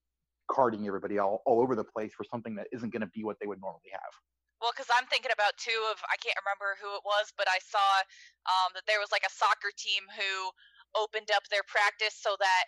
carting 0.52 0.88
everybody 0.88 1.18
all, 1.18 1.42
all 1.46 1.62
over 1.62 1.76
the 1.76 1.84
place 1.84 2.12
for 2.16 2.24
something 2.24 2.56
that 2.56 2.68
isn't 2.72 2.92
going 2.92 3.02
to 3.02 3.10
be 3.14 3.24
what 3.24 3.38
they 3.40 3.48
would 3.48 3.62
normally 3.62 3.90
have. 3.92 4.12
Well, 4.62 4.70
because 4.78 4.94
I'm 4.94 5.10
thinking 5.10 5.34
about 5.34 5.58
two 5.58 5.76
of 5.90 5.98
I 6.06 6.22
can't 6.22 6.38
remember 6.38 6.78
who 6.78 6.94
it 6.94 7.02
was, 7.02 7.34
but 7.34 7.50
I 7.50 7.58
saw 7.66 8.06
um, 8.46 8.78
that 8.78 8.86
there 8.86 9.02
was 9.02 9.10
like 9.10 9.26
a 9.26 9.34
soccer 9.34 9.74
team 9.74 10.06
who 10.14 10.54
opened 10.94 11.34
up 11.34 11.50
their 11.50 11.66
practice 11.66 12.14
so 12.14 12.38
that 12.38 12.66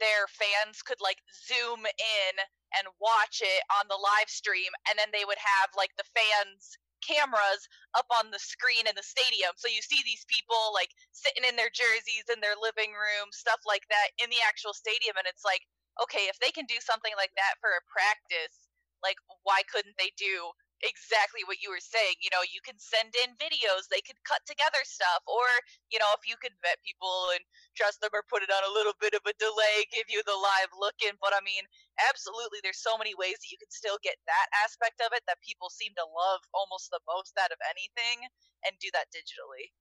their 0.00 0.24
fans 0.32 0.80
could 0.80 0.98
like 1.04 1.20
zoom 1.28 1.84
in 1.84 2.34
and 2.80 2.88
watch 2.96 3.44
it 3.44 3.62
on 3.76 3.88
the 3.92 4.00
live 4.00 4.32
stream, 4.32 4.72
and 4.88 4.96
then 4.96 5.12
they 5.12 5.28
would 5.28 5.40
have 5.40 5.68
like 5.76 5.92
the 6.00 6.08
fans 6.16 6.80
cameras 7.04 7.68
up 7.94 8.08
on 8.10 8.32
the 8.32 8.40
screen 8.40 8.88
in 8.88 8.96
the 8.96 9.04
stadium. 9.06 9.52
So 9.60 9.68
you 9.68 9.84
see 9.84 10.00
these 10.02 10.24
people 10.26 10.72
like 10.74 10.90
sitting 11.12 11.44
in 11.44 11.54
their 11.60 11.70
jerseys 11.70 12.26
in 12.32 12.40
their 12.40 12.56
living 12.58 12.90
room 12.96 13.30
stuff 13.30 13.60
like 13.68 13.84
that 13.92 14.10
in 14.18 14.32
the 14.32 14.42
actual 14.42 14.74
stadium 14.74 15.14
and 15.14 15.28
it's 15.30 15.46
like 15.46 15.62
okay 16.02 16.26
if 16.26 16.38
they 16.42 16.50
can 16.50 16.66
do 16.66 16.78
something 16.82 17.14
like 17.14 17.30
that 17.38 17.54
for 17.62 17.70
a 17.70 17.86
practice 17.86 18.66
like 19.02 19.16
why 19.46 19.62
couldn't 19.70 19.94
they 19.98 20.10
do 20.18 20.50
exactly 20.82 21.42
what 21.46 21.58
you 21.58 21.70
were 21.70 21.82
saying. 21.82 22.18
You 22.22 22.30
know, 22.30 22.42
you 22.46 22.62
can 22.62 22.78
send 22.78 23.14
in 23.18 23.34
videos, 23.38 23.90
they 23.90 24.02
could 24.04 24.18
cut 24.22 24.42
together 24.46 24.80
stuff, 24.86 25.26
or, 25.26 25.46
you 25.90 25.98
know, 25.98 26.10
if 26.14 26.22
you 26.26 26.38
could 26.38 26.54
vet 26.62 26.78
people 26.86 27.34
and 27.34 27.42
trust 27.74 27.98
them 27.98 28.14
or 28.14 28.26
put 28.26 28.46
it 28.46 28.52
on 28.52 28.62
a 28.62 28.74
little 28.74 28.94
bit 28.98 29.14
of 29.14 29.22
a 29.26 29.34
delay, 29.38 29.86
give 29.90 30.06
you 30.06 30.22
the 30.22 30.36
live 30.36 30.70
look 30.78 30.98
in. 31.02 31.18
But 31.18 31.34
I 31.34 31.42
mean, 31.42 31.66
absolutely, 32.06 32.62
there's 32.62 32.82
so 32.82 32.94
many 32.94 33.14
ways 33.18 33.38
that 33.42 33.50
you 33.50 33.58
can 33.58 33.70
still 33.70 33.98
get 34.00 34.18
that 34.30 34.48
aspect 34.62 35.02
of 35.02 35.10
it 35.14 35.26
that 35.26 35.42
people 35.42 35.70
seem 35.70 35.94
to 35.98 36.06
love 36.06 36.40
almost 36.54 36.90
the 36.94 37.02
most 37.10 37.34
out 37.38 37.50
of 37.50 37.60
anything 37.66 38.26
and 38.66 38.74
do 38.78 38.90
that 38.94 39.10
digitally. 39.10 39.74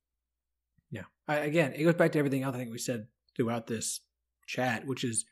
Yeah. 0.90 1.08
I, 1.28 1.46
again, 1.46 1.74
it 1.76 1.84
goes 1.84 2.00
back 2.00 2.14
to 2.14 2.20
everything 2.20 2.44
else 2.44 2.56
I 2.56 2.60
think 2.60 2.72
we 2.72 2.82
said 2.82 3.08
throughout 3.36 3.68
this 3.68 4.02
chat, 4.48 4.88
which 4.88 5.04
is 5.04 5.26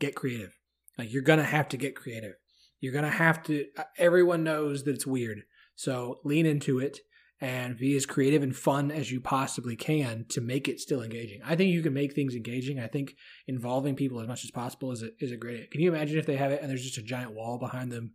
get 0.00 0.14
creative. 0.14 0.56
Like 0.96 1.12
you're 1.12 1.22
gonna 1.22 1.44
have 1.44 1.68
to 1.68 1.76
get 1.76 1.94
creative. 1.94 2.34
You're 2.80 2.92
gonna 2.92 3.10
have 3.10 3.42
to. 3.44 3.66
uh, 3.76 3.84
Everyone 3.96 4.44
knows 4.44 4.84
that 4.84 4.94
it's 4.94 5.06
weird, 5.06 5.42
so 5.74 6.20
lean 6.24 6.46
into 6.46 6.78
it 6.78 7.00
and 7.40 7.76
be 7.78 7.94
as 7.96 8.04
creative 8.04 8.42
and 8.42 8.56
fun 8.56 8.90
as 8.90 9.12
you 9.12 9.20
possibly 9.20 9.76
can 9.76 10.24
to 10.28 10.40
make 10.40 10.66
it 10.68 10.80
still 10.80 11.02
engaging. 11.02 11.40
I 11.44 11.54
think 11.54 11.70
you 11.72 11.82
can 11.82 11.94
make 11.94 12.12
things 12.12 12.34
engaging. 12.34 12.80
I 12.80 12.88
think 12.88 13.14
involving 13.46 13.94
people 13.94 14.20
as 14.20 14.26
much 14.26 14.42
as 14.44 14.50
possible 14.50 14.90
is 14.90 15.02
a, 15.04 15.10
is 15.20 15.30
a 15.30 15.36
great. 15.36 15.70
Can 15.70 15.80
you 15.80 15.94
imagine 15.94 16.18
if 16.18 16.26
they 16.26 16.36
have 16.36 16.50
it 16.50 16.60
and 16.62 16.68
there's 16.68 16.82
just 16.84 16.98
a 16.98 17.02
giant 17.02 17.34
wall 17.34 17.58
behind 17.58 17.92
them 17.92 18.10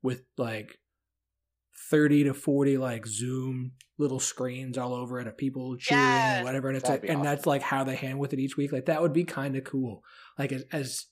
with 0.00 0.22
like 0.36 0.78
30 1.90 2.24
to 2.24 2.34
40 2.34 2.76
like 2.78 3.06
zoom 3.06 3.72
little 3.98 4.20
screens 4.20 4.76
all 4.78 4.94
over 4.94 5.20
it 5.20 5.26
of 5.26 5.36
people 5.36 5.76
cheering 5.76 6.02
Yes. 6.04 6.36
and 6.38 6.44
whatever 6.44 6.68
and 6.68 6.76
it's 6.76 6.86
That'd 6.88 7.02
like 7.04 7.10
and 7.10 7.20
awesome. 7.20 7.24
that's 7.24 7.46
like 7.46 7.62
how 7.62 7.84
they 7.84 7.96
hand 7.96 8.18
with 8.18 8.32
it 8.32 8.38
each 8.38 8.56
week 8.56 8.72
like 8.72 8.86
that 8.86 9.00
would 9.00 9.12
be 9.12 9.24
kind 9.24 9.56
of 9.56 9.64
cool 9.64 10.02
like 10.38 10.52
as, 10.52 10.64
as 10.72 11.06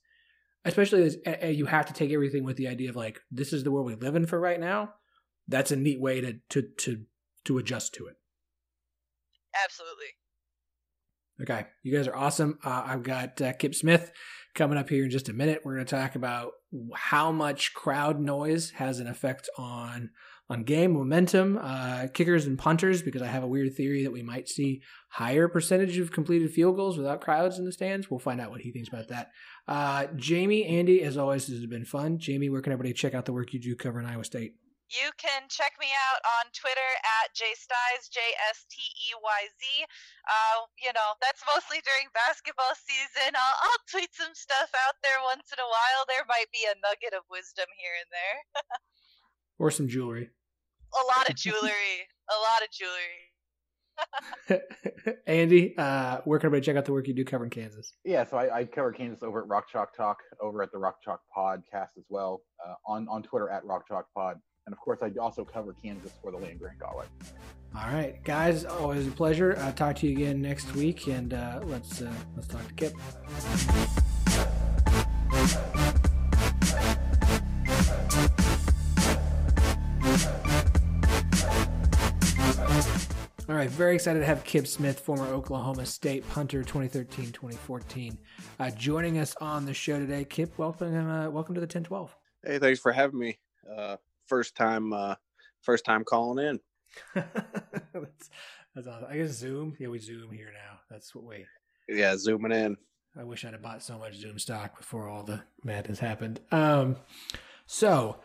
especially 0.67 1.03
as 1.05 1.17
uh, 1.27 1.47
you 1.47 1.65
have 1.65 1.87
to 1.87 1.95
take 1.95 2.11
everything 2.11 2.45
with 2.45 2.57
the 2.57 2.69
idea 2.69 2.91
of 2.91 2.97
like 2.97 3.19
this 3.31 3.53
is 3.53 3.65
the 3.65 3.71
world 3.71 3.87
we 3.87 3.95
live 3.95 4.17
in 4.17 4.27
for 4.27 4.39
right 4.39 4.61
now 4.61 4.91
that's 5.49 5.71
a 5.71 5.77
neat 5.77 6.01
way 6.01 6.21
to 6.21 6.35
to 6.51 6.63
to 6.77 7.05
to 7.45 7.57
adjust 7.57 7.95
to 7.95 8.07
it 8.07 8.17
Absolutely. 9.65 10.07
Okay, 11.43 11.67
you 11.83 11.95
guys 11.95 12.09
are 12.09 12.17
awesome. 12.17 12.59
Uh, 12.65 12.83
I've 12.87 13.03
got 13.03 13.41
uh, 13.41 13.53
Kip 13.53 13.75
Smith 13.75 14.11
coming 14.55 14.79
up 14.79 14.89
here 14.89 15.05
in 15.05 15.11
just 15.11 15.29
a 15.29 15.35
minute. 15.35 15.63
We're 15.65 15.75
going 15.75 15.87
to 15.87 15.97
talk 15.97 16.15
about 16.15 16.53
how 16.95 17.31
much 17.31 17.75
crowd 17.75 18.21
noise 18.21 18.71
has 18.71 19.01
an 19.01 19.07
effect 19.07 19.49
on 19.59 20.11
on 20.49 20.65
game 20.65 20.93
momentum, 20.93 21.59
uh, 21.61 22.07
kickers 22.13 22.47
and 22.47 22.59
punters. 22.59 23.03
Because 23.03 23.23
I 23.23 23.27
have 23.27 23.43
a 23.43 23.49
weird 23.49 23.75
theory 23.75 24.03
that 24.05 24.13
we 24.13 24.23
might 24.23 24.49
see 24.49 24.83
higher 25.09 25.49
percentage 25.49 25.99
of 25.99 26.13
completed 26.13 26.53
field 26.53 26.77
goals 26.77 26.97
without 26.97 27.21
crowds 27.21 27.59
in 27.59 27.65
the 27.65 27.73
stands. 27.73 28.11
We'll 28.11 28.21
find 28.21 28.41
out 28.41 28.51
what 28.51 28.61
he 28.61 28.73
thinks 28.73 28.89
about 28.89 29.09
that. 29.09 29.31
Uh, 29.67 30.07
Jamie, 30.17 30.65
Andy, 30.65 31.03
as 31.03 31.17
always, 31.17 31.47
this 31.47 31.57
has 31.57 31.67
been 31.67 31.85
fun. 31.85 32.19
Jamie, 32.19 32.49
where 32.49 32.63
can 32.63 32.73
everybody 32.73 32.93
check 32.93 33.15
out 33.15 33.25
the 33.25 33.33
work 33.33 33.53
you 33.53 33.61
do 33.61 33.75
covering 33.75 34.07
Iowa 34.07 34.25
State? 34.25 34.55
You 34.87 35.11
can 35.19 35.51
check 35.51 35.75
me 35.83 35.91
out 35.91 36.23
on 36.39 36.47
Twitter 36.55 36.91
at 37.03 37.35
jstyes, 37.35 38.07
J 38.07 38.23
S 38.47 38.71
T 38.71 38.79
E 38.79 39.19
Y 39.19 39.41
Z. 39.59 39.83
Uh, 40.31 40.71
you 40.79 40.95
know, 40.95 41.19
that's 41.19 41.43
mostly 41.43 41.83
during 41.83 42.07
basketball 42.15 42.71
season. 42.79 43.35
I'll, 43.35 43.59
I'll 43.67 43.83
tweet 43.91 44.15
some 44.15 44.31
stuff 44.39 44.71
out 44.87 44.95
there 45.03 45.19
once 45.27 45.51
in 45.51 45.59
a 45.59 45.67
while. 45.67 46.07
There 46.07 46.23
might 46.31 46.47
be 46.55 46.71
a 46.71 46.79
nugget 46.79 47.19
of 47.19 47.27
wisdom 47.27 47.67
here 47.75 47.99
and 47.99 48.11
there. 48.15 48.39
Or 49.59 49.71
some 49.71 49.89
jewelry. 49.89 50.31
A 50.95 51.19
lot 51.19 51.29
of 51.31 51.37
jewelry. 51.45 52.09
a 52.31 52.39
lot 52.41 52.63
of 52.63 52.71
jewelry. 52.71 53.23
Andy, 55.27 55.75
uh, 55.79 56.19
where 56.25 56.39
can 56.39 56.49
everybody 56.49 56.65
check 56.67 56.77
out 56.77 56.85
the 56.85 56.93
work 56.93 57.09
you 57.09 57.15
do 57.15 57.25
covering 57.25 57.51
Kansas? 57.51 57.95
Yeah, 58.05 58.25
so 58.25 58.37
I, 58.37 58.59
I 58.59 58.65
cover 58.67 58.93
Kansas 58.93 59.23
over 59.23 59.41
at 59.41 59.49
Rock 59.49 59.69
Chalk 59.71 59.97
Talk, 59.97 60.19
over 60.43 60.63
at 60.63 60.71
the 60.71 60.79
Rock 60.79 60.97
Chalk 61.03 61.21
Podcast 61.35 61.97
as 61.97 62.05
well, 62.11 62.43
uh, 62.67 62.75
on 62.87 63.09
on 63.09 63.23
Twitter 63.23 63.49
at 63.49 63.65
Rock 63.65 63.89
Chalk 63.89 64.07
Pod, 64.15 64.37
and 64.67 64.73
of 64.75 64.79
course 64.81 64.99
I 65.03 65.11
also 65.19 65.47
cover 65.47 65.75
Kansas 65.83 66.13
for 66.23 66.31
the 66.31 66.37
Land 66.37 66.59
Grant 66.61 66.79
Gauntlet. 66.79 67.09
All 67.75 67.89
right, 67.91 68.23
guys, 68.23 68.67
always 68.67 69.07
a 69.07 69.11
pleasure. 69.11 69.57
I'll 69.61 69.73
talk 69.73 69.97
to 69.97 70.07
you 70.07 70.13
again 70.13 70.43
next 70.43 70.75
week, 70.75 71.07
and 71.09 71.33
uh, 71.33 71.61
let's 71.65 72.03
uh, 72.03 72.13
let's 72.35 72.49
talk 72.49 72.67
to 72.69 72.75
Kip. 72.75 72.93
All 83.49 83.55
right, 83.55 83.71
very 83.71 83.95
excited 83.95 84.19
to 84.19 84.27
have 84.27 84.43
Kip 84.43 84.67
Smith, 84.67 84.99
former 84.99 85.27
Oklahoma 85.27 85.87
State 85.87 86.29
punter, 86.31 86.65
2013-2014, 86.65 88.17
uh, 88.59 88.71
joining 88.73 89.19
us 89.19 89.37
on 89.41 89.65
the 89.65 89.73
show 89.73 90.01
today. 90.01 90.25
Kip, 90.25 90.59
welcome, 90.59 91.09
uh, 91.09 91.31
welcome 91.31 91.55
to 91.55 91.61
the 91.61 91.67
1012. 91.67 92.17
Hey, 92.45 92.59
thanks 92.59 92.81
for 92.81 92.91
having 92.91 93.21
me. 93.21 93.39
Uh, 93.73 93.99
first 94.27 94.57
time, 94.57 94.93
uh, 94.93 95.15
first 95.61 95.85
time 95.85 96.03
calling 96.03 96.45
in. 96.45 96.61
that's, 97.95 98.31
that's 98.75 98.89
awesome. 98.89 99.07
I 99.09 99.17
guess 99.19 99.31
Zoom. 99.31 99.77
Yeah, 99.79 99.89
we 99.89 100.01
Zoom 100.01 100.33
here 100.33 100.51
now. 100.53 100.81
That's 100.91 101.15
what 101.15 101.23
we. 101.23 101.47
Yeah, 101.89 102.17
zooming 102.17 102.51
in. 102.51 102.77
I 103.17 103.23
wish 103.23 103.45
I'd 103.45 103.53
have 103.53 103.63
bought 103.63 103.81
so 103.81 103.97
much 103.97 104.17
Zoom 104.17 104.41
stock 104.41 104.77
before 104.77 105.09
all 105.09 105.23
the 105.23 105.43
madness 105.63 106.01
happened. 106.01 106.41
Um, 106.51 106.97
so 107.67 108.19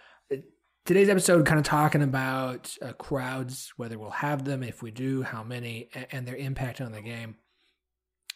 today's 0.86 1.10
episode 1.10 1.46
kind 1.46 1.60
of 1.60 1.66
talking 1.66 2.02
about 2.02 2.76
uh, 2.82 2.94
crowds, 2.94 3.74
whether 3.78 3.98
we'll 4.00 4.10
have 4.10 4.46
them, 4.46 4.64
if 4.64 4.82
we 4.82 4.92
do, 4.92 5.22
how 5.24 5.44
many, 5.44 5.90
and, 5.94 6.08
and 6.12 6.28
their 6.28 6.36
impact 6.36 6.82
on 6.82 6.92
the 6.92 7.02
game. 7.02 7.36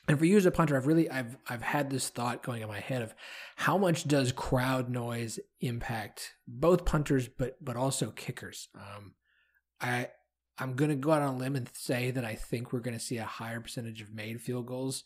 And 0.07 0.19
for 0.19 0.25
you 0.25 0.37
as 0.37 0.45
a 0.45 0.51
punter, 0.51 0.77
I've 0.77 0.85
really 0.85 1.09
I've 1.09 1.35
I've 1.49 1.63
had 1.63 1.89
this 1.89 2.09
thought 2.09 2.43
going 2.43 2.61
in 2.61 2.67
my 2.67 2.79
head 2.79 3.01
of 3.01 3.15
how 3.55 3.75
much 3.77 4.07
does 4.07 4.31
crowd 4.31 4.87
noise 4.87 5.39
impact 5.61 6.35
both 6.47 6.85
punters, 6.85 7.27
but 7.27 7.57
but 7.63 7.75
also 7.75 8.11
kickers. 8.11 8.67
Um, 8.75 9.15
I 9.81 10.09
I'm 10.59 10.75
gonna 10.75 10.95
go 10.95 11.11
out 11.11 11.23
on 11.23 11.35
a 11.35 11.37
limb 11.37 11.55
and 11.55 11.67
say 11.73 12.11
that 12.11 12.23
I 12.23 12.35
think 12.35 12.71
we're 12.71 12.81
gonna 12.81 12.99
see 12.99 13.17
a 13.17 13.25
higher 13.25 13.59
percentage 13.59 14.01
of 14.01 14.13
made 14.13 14.41
field 14.41 14.67
goals 14.67 15.03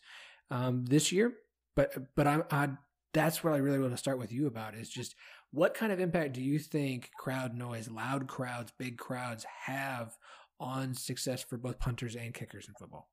um, 0.50 0.84
this 0.84 1.10
year. 1.10 1.32
But 1.74 2.14
but 2.14 2.26
I'm 2.26 2.44
I, 2.50 2.68
that's 3.14 3.42
what 3.42 3.54
I 3.54 3.58
really 3.58 3.78
want 3.78 3.92
to 3.92 3.96
start 3.96 4.18
with 4.18 4.32
you 4.32 4.46
about 4.46 4.74
is 4.74 4.90
just 4.90 5.14
what 5.52 5.74
kind 5.74 5.92
of 5.92 6.00
impact 6.00 6.34
do 6.34 6.42
you 6.42 6.58
think 6.58 7.10
crowd 7.18 7.54
noise, 7.54 7.90
loud 7.90 8.28
crowds, 8.28 8.72
big 8.78 8.98
crowds 8.98 9.44
have 9.66 10.16
on 10.60 10.94
success 10.94 11.42
for 11.42 11.56
both 11.56 11.78
punters 11.78 12.14
and 12.14 12.34
kickers 12.34 12.68
in 12.68 12.74
football? 12.74 13.08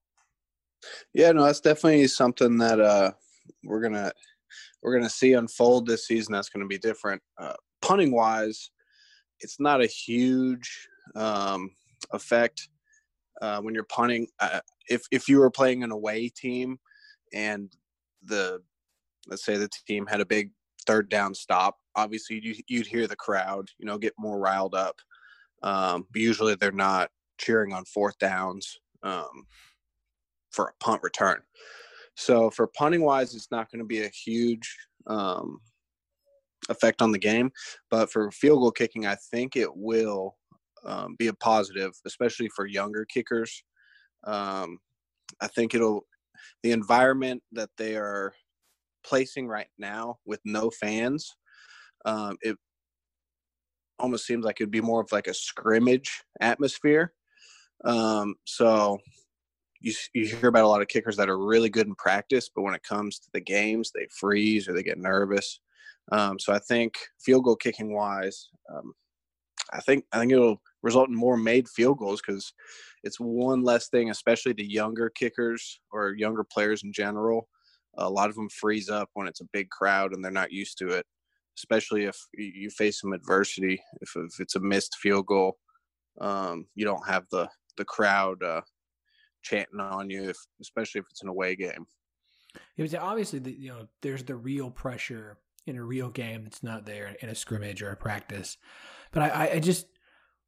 Yeah, 1.13 1.31
no, 1.31 1.43
that's 1.45 1.61
definitely 1.61 2.07
something 2.07 2.57
that 2.59 2.79
uh, 2.79 3.11
we're 3.63 3.81
gonna 3.81 4.11
we're 4.83 4.93
gonna 4.93 5.09
see 5.09 5.33
unfold 5.33 5.87
this 5.87 6.05
season. 6.05 6.33
That's 6.33 6.49
going 6.49 6.63
to 6.63 6.67
be 6.67 6.77
different. 6.77 7.21
Uh, 7.37 7.53
punting 7.81 8.11
wise, 8.11 8.69
it's 9.39 9.59
not 9.59 9.81
a 9.81 9.87
huge 9.87 10.87
um, 11.15 11.71
effect 12.11 12.69
uh, 13.41 13.59
when 13.61 13.73
you're 13.73 13.83
punting. 13.85 14.27
Uh, 14.39 14.59
if 14.89 15.01
if 15.11 15.27
you 15.27 15.39
were 15.39 15.49
playing 15.49 15.83
an 15.83 15.91
away 15.91 16.29
team 16.29 16.77
and 17.33 17.71
the 18.23 18.61
let's 19.27 19.43
say 19.43 19.57
the 19.57 19.69
team 19.87 20.05
had 20.05 20.21
a 20.21 20.25
big 20.25 20.51
third 20.87 21.09
down 21.09 21.35
stop, 21.35 21.75
obviously 21.95 22.39
you, 22.41 22.55
you'd 22.67 22.87
hear 22.87 23.05
the 23.05 23.15
crowd, 23.15 23.67
you 23.77 23.85
know, 23.85 23.97
get 23.97 24.13
more 24.17 24.39
riled 24.39 24.73
up. 24.73 24.95
Um, 25.61 26.07
usually 26.15 26.55
they're 26.55 26.71
not 26.71 27.09
cheering 27.37 27.73
on 27.73 27.85
fourth 27.85 28.17
downs. 28.17 28.79
Um, 29.03 29.45
for 30.57 30.69
a 30.69 30.83
punt 30.83 31.01
return. 31.03 31.39
So 32.15 32.49
for 32.49 32.67
punting 32.67 33.03
wise, 33.03 33.35
it's 33.35 33.51
not 33.51 33.71
going 33.71 33.79
to 33.79 33.85
be 33.85 34.01
a 34.01 34.09
huge 34.09 34.75
um, 35.05 35.59
effect 36.67 37.03
on 37.03 37.11
the 37.11 37.19
game, 37.19 37.51
but 37.91 38.11
for 38.11 38.31
field 38.31 38.59
goal 38.59 38.71
kicking, 38.71 39.05
I 39.05 39.15
think 39.31 39.55
it 39.55 39.69
will 39.75 40.35
um, 40.83 41.15
be 41.19 41.27
a 41.27 41.33
positive, 41.33 41.91
especially 42.07 42.49
for 42.55 42.65
younger 42.65 43.05
kickers. 43.05 43.63
Um, 44.23 44.79
I 45.39 45.47
think 45.47 45.75
it'll 45.75 46.05
the 46.63 46.71
environment 46.71 47.43
that 47.51 47.69
they 47.77 47.95
are 47.95 48.33
placing 49.07 49.47
right 49.47 49.67
now 49.77 50.17
with 50.25 50.39
no 50.45 50.69
fans. 50.69 51.35
Um, 52.05 52.37
it 52.41 52.57
almost 53.99 54.25
seems 54.25 54.45
like 54.45 54.57
it'd 54.59 54.71
be 54.71 54.81
more 54.81 55.01
of 55.01 55.11
like 55.11 55.27
a 55.27 55.33
scrimmage 55.33 56.21
atmosphere. 56.41 57.13
Um, 57.85 58.35
so 58.45 58.99
you, 59.79 59.93
you 60.13 60.25
hear 60.25 60.49
about 60.49 60.63
a 60.63 60.67
lot 60.67 60.81
of 60.81 60.87
kickers 60.87 61.17
that 61.17 61.29
are 61.29 61.37
really 61.37 61.69
good 61.69 61.87
in 61.87 61.95
practice, 61.95 62.49
but 62.53 62.63
when 62.63 62.75
it 62.75 62.83
comes 62.83 63.19
to 63.19 63.29
the 63.33 63.41
games, 63.41 63.91
they 63.93 64.07
freeze 64.19 64.67
or 64.67 64.73
they 64.73 64.83
get 64.83 64.97
nervous. 64.97 65.59
Um, 66.11 66.39
so 66.39 66.53
I 66.53 66.59
think 66.59 66.93
field 67.19 67.43
goal 67.43 67.55
kicking 67.55 67.93
wise, 67.93 68.49
um, 68.73 68.93
I 69.73 69.81
think 69.81 70.05
I 70.13 70.19
think 70.19 70.31
it'll 70.31 70.61
result 70.81 71.09
in 71.09 71.15
more 71.15 71.35
made 71.35 71.67
field 71.67 71.97
goals 71.97 72.21
because 72.25 72.53
it's 73.03 73.19
one 73.19 73.63
less 73.63 73.89
thing, 73.89 74.09
especially 74.09 74.53
the 74.53 74.65
younger 74.65 75.09
kickers 75.09 75.81
or 75.91 76.13
younger 76.13 76.43
players 76.43 76.83
in 76.83 76.93
general. 76.93 77.49
A 77.97 78.09
lot 78.09 78.29
of 78.29 78.35
them 78.35 78.49
freeze 78.49 78.89
up 78.89 79.09
when 79.13 79.27
it's 79.27 79.41
a 79.41 79.49
big 79.53 79.69
crowd 79.69 80.13
and 80.13 80.23
they're 80.23 80.31
not 80.31 80.51
used 80.51 80.77
to 80.79 80.89
it, 80.89 81.05
especially 81.57 82.05
if 82.05 82.17
you 82.33 82.69
face 82.69 83.01
some 83.01 83.13
adversity. 83.13 83.81
If, 84.01 84.15
if 84.15 84.39
it's 84.39 84.55
a 84.55 84.59
missed 84.59 84.97
field 84.97 85.25
goal, 85.25 85.57
um, 86.19 86.65
you 86.75 86.85
don't 86.85 87.07
have 87.07 87.25
the 87.31 87.47
the 87.77 87.85
crowd 87.85 88.41
uh, 88.43 88.61
chanting 89.43 89.79
on 89.79 90.09
you, 90.09 90.29
if, 90.29 90.37
especially 90.61 90.99
if 90.99 91.05
it's 91.11 91.21
an 91.21 91.29
away 91.29 91.55
game. 91.55 91.85
It 92.75 92.81
was 92.81 92.95
obviously 92.95 93.39
the, 93.39 93.51
you 93.51 93.69
know 93.69 93.87
there's 94.01 94.23
the 94.23 94.35
real 94.35 94.71
pressure 94.71 95.37
in 95.65 95.75
a 95.75 95.83
real 95.83 96.09
game 96.09 96.43
that's 96.43 96.63
not 96.63 96.85
there 96.85 97.15
in 97.21 97.29
a 97.29 97.35
scrimmage 97.35 97.81
or 97.81 97.91
a 97.91 97.97
practice, 97.97 98.57
but 99.11 99.23
I, 99.23 99.51
I 99.55 99.59
just 99.59 99.87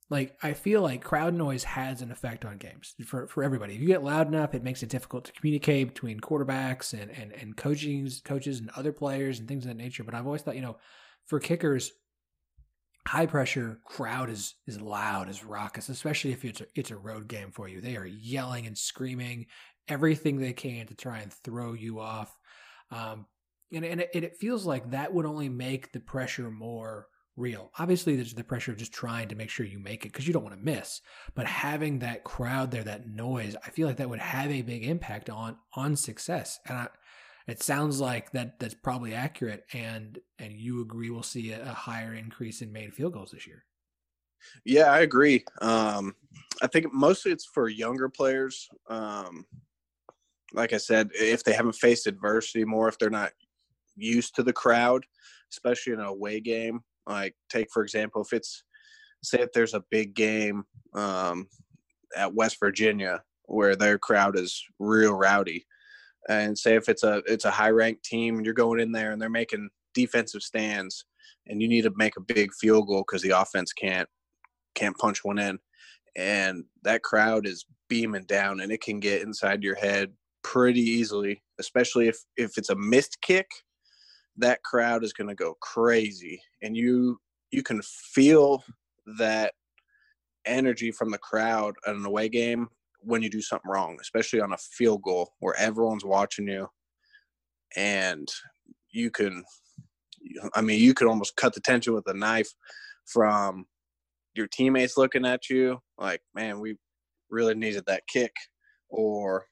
like 0.10 0.36
I 0.41 0.53
feel 0.53 0.82
like 0.82 1.03
crowd 1.03 1.36
noise 1.36 1.64
has 1.64 2.01
an 2.01 2.12
effect 2.12 2.43
on 2.43 2.57
games 2.57 2.95
for, 3.05 3.28
for 3.28 3.43
everybody. 3.43 3.76
If 3.76 3.82
you 3.82 3.88
get 3.88 4.03
loud 4.03 4.28
enough, 4.28 4.55
it 4.55 4.64
makes 4.64 4.82
it 4.82 4.89
difficult 4.89 5.26
to 5.26 5.32
communicate 5.34 5.89
between 5.89 6.20
quarterbacks 6.20 6.99
and 6.99 7.12
and 7.12 7.32
and 7.32 7.55
coaches 7.55 8.22
coaches 8.24 8.60
and 8.60 8.72
other 8.76 8.91
players 8.91 9.39
and 9.39 9.47
things 9.47 9.66
of 9.66 9.70
that 9.70 9.78
nature. 9.78 10.03
But 10.03 10.16
I've 10.16 10.26
always 10.26 10.41
thought 10.41 10.55
you 10.55 10.62
know 10.62 10.78
for 11.28 11.39
kickers, 11.39 11.91
high 13.07 13.28
pressure 13.28 13.80
crowd 13.86 14.32
is 14.32 14.55
is 14.66 14.82
loud, 14.82 15.30
is 15.30 15.43
raucous, 15.43 15.89
especially 15.89 16.32
if 16.32 16.43
it's 16.43 16.62
a, 16.62 16.66
it's 16.76 16.91
a 16.91 16.97
road 16.97 17.28
game 17.28 17.51
for 17.51 17.68
you. 17.68 17.80
They 17.80 17.95
are 17.95 18.05
yelling 18.05 18.66
and 18.66 18.78
screaming 18.78 19.45
everything 19.88 20.38
they 20.38 20.53
can 20.53 20.88
to 20.88 20.95
try 20.95 21.20
and 21.20 21.32
throw 21.32 21.74
you 21.74 21.99
off. 21.99 22.36
Um, 22.91 23.28
and 23.72 23.86
and 23.86 24.01
it, 24.01 24.10
it 24.14 24.38
feels 24.38 24.66
like 24.66 24.89
that 24.89 25.14
would 25.14 25.28
only 25.28 25.49
make 25.49 25.91
the 25.91 25.99
pressure 25.99 26.49
more 26.49 27.05
real. 27.36 27.72
Obviously, 27.80 28.16
there's 28.16 28.34
the 28.34 28.44
pressure 28.44 28.72
of 28.72 28.78
just 28.78 28.94
trying 28.94 29.30
to 29.30 29.36
make 29.36 29.50
sure 29.50 29.66
you 29.66 29.80
make 29.80 30.06
it 30.06 30.12
because 30.12 30.28
you 30.28 30.34
don't 30.34 30.44
want 30.44 30.56
to 30.56 30.64
miss. 30.64 31.02
But 31.36 31.46
having 31.46 32.00
that 32.00 32.24
crowd 32.24 32.72
there, 32.72 32.84
that 32.84 33.08
noise, 33.08 33.56
I 33.66 33.70
feel 33.70 33.88
like 33.88 33.98
that 33.98 34.10
would 34.10 34.20
have 34.20 34.52
a 34.52 34.62
big 34.62 34.84
impact 34.84 35.30
on 35.30 35.58
on 35.76 35.96
success. 35.96 36.60
And 36.68 36.78
I, 36.78 36.88
it 37.48 37.64
sounds 37.64 38.00
like 38.00 38.32
that 38.34 38.60
that's 38.60 38.76
probably 38.76 39.14
accurate, 39.14 39.66
and 39.74 40.20
and 40.38 40.54
you 40.54 40.82
agree 40.82 41.10
we'll 41.10 41.24
see 41.24 41.52
a, 41.52 41.64
a 41.64 41.74
higher 41.74 42.14
increase 42.14 42.62
in 42.62 42.72
made 42.72 42.94
field 42.94 43.14
goals 43.14 43.32
this 43.32 43.48
year. 43.48 43.66
Yeah, 44.66 44.86
I 44.86 45.00
agree. 45.00 45.44
Um, 45.62 46.16
I 46.62 46.68
think 46.68 46.94
mostly 46.94 47.32
it's 47.32 47.46
for 47.46 47.68
younger 47.68 48.10
players. 48.10 48.70
Um, 48.90 49.46
like 50.54 50.74
I 50.74 50.78
said, 50.78 51.10
if 51.14 51.44
they 51.44 51.54
haven't 51.54 51.76
faced 51.76 52.08
adversity 52.08 52.66
more, 52.66 52.88
if 52.88 52.98
they're 52.98 53.10
not 53.10 53.32
used 53.96 54.36
to 54.36 54.44
the 54.44 54.54
crowd, 54.54 55.06
especially 55.52 55.94
in 55.94 56.00
a 56.00 56.08
away 56.08 56.40
game. 56.40 56.82
Like, 57.08 57.36
take 57.50 57.68
for 57.72 57.84
example, 57.84 58.22
if 58.22 58.34
it's 58.34 58.64
say 59.24 59.39
if 59.39 59.52
there's 59.54 59.74
a 59.74 59.84
big 59.89 60.14
game 60.14 60.64
um, 60.93 61.47
at 62.16 62.34
West 62.34 62.58
Virginia 62.60 63.22
where 63.45 63.76
their 63.76 63.97
crowd 63.97 64.38
is 64.38 64.64
real 64.80 65.14
rowdy, 65.14 65.66
and 66.28 66.58
say 66.58 66.76
if 66.76 66.89
it's 66.89 67.04
a 67.04 67.22
it's 67.26 67.45
a 67.45 67.52
high 67.52 67.70
ranked 67.70 68.04
team 68.04 68.38
and 68.38 68.45
you're 68.45 68.54
going 68.54 68.80
in 68.80 68.91
there 68.91 69.12
and 69.12 69.22
they're 69.22 69.30
making 69.30 69.70
defensive 69.93 70.41
stands 70.41 71.06
and 71.47 71.62
you 71.62 71.68
need 71.68 71.84
to 71.84 71.91
make 71.95 72.18
a 72.18 72.22
big 72.22 72.54
field 72.54 72.88
goal 72.88 73.04
because 73.08 73.22
the 73.22 73.32
offense 73.32 73.74
can't 73.74 74.08
can't 74.76 74.97
punch 74.97 75.24
one 75.24 75.39
in 75.39 75.58
and 76.16 76.64
that 76.84 77.04
crowd 77.04 77.47
is 77.47 77.66
beaming 77.88 78.26
down 78.26 78.60
and 78.60 78.72
it 78.72 78.82
can 78.82 79.00
get 79.00 79.22
inside 79.22 79.64
your 79.64 79.76
head 79.76 80.12
pretty 80.43 80.82
easily 80.82 81.41
especially 81.60 82.08
if 82.08 82.18
if 82.38 82.58
it's 82.58 82.70
a 82.70 82.76
missed 82.76 83.18
kick 83.22 83.47
that 84.40 84.64
crowd 84.64 85.04
is 85.04 85.14
going 85.14 85.28
to 85.28 85.36
go 85.36 85.56
crazy 85.62 86.42
and 86.62 86.76
you 86.76 87.20
you 87.52 87.64
can 87.64 87.82
feel 87.82 88.64
that 89.18 89.54
energy 90.46 90.92
from 90.92 91.12
the 91.12 91.18
crowd 91.18 91.76
at 91.86 91.96
an 91.96 92.06
away 92.06 92.30
game 92.30 92.68
when 93.02 93.22
you 93.22 93.30
do 93.30 93.42
something 93.42 93.70
wrong, 93.70 93.98
especially 94.02 94.42
on 94.42 94.54
a 94.54 94.58
field 94.58 95.02
goal 95.02 95.34
where 95.40 95.56
everyone's 95.58 96.06
watching 96.06 96.48
you 96.48 96.68
and 97.76 98.28
you 98.92 99.10
can 99.10 99.44
I 100.54 100.62
mean, 100.62 100.82
you 100.82 100.94
could 100.94 101.08
almost 101.08 101.38
cut 101.38 101.54
the 101.54 101.62
tension 101.62 101.94
with 101.94 102.08
a 102.08 102.14
knife 102.14 102.50
from 103.06 103.66
your 104.36 104.48
teammates 104.48 104.98
looking 104.98 105.26
at 105.26 105.50
you 105.50 105.80
like, 105.98 106.22
man, 106.36 106.60
we 106.60 106.76
really 107.30 107.56
needed 107.56 107.84
that 107.88 108.04
kick 108.08 108.34
or 108.90 109.46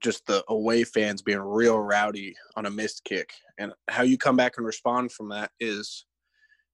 just 0.00 0.26
the 0.26 0.42
away 0.48 0.84
fans 0.84 1.22
being 1.22 1.38
real 1.38 1.78
rowdy 1.78 2.34
on 2.56 2.66
a 2.66 2.70
missed 2.70 3.04
kick 3.04 3.30
and 3.58 3.72
how 3.88 4.02
you 4.02 4.16
come 4.16 4.36
back 4.36 4.54
and 4.56 4.66
respond 4.66 5.12
from 5.12 5.28
that 5.28 5.50
is 5.60 6.06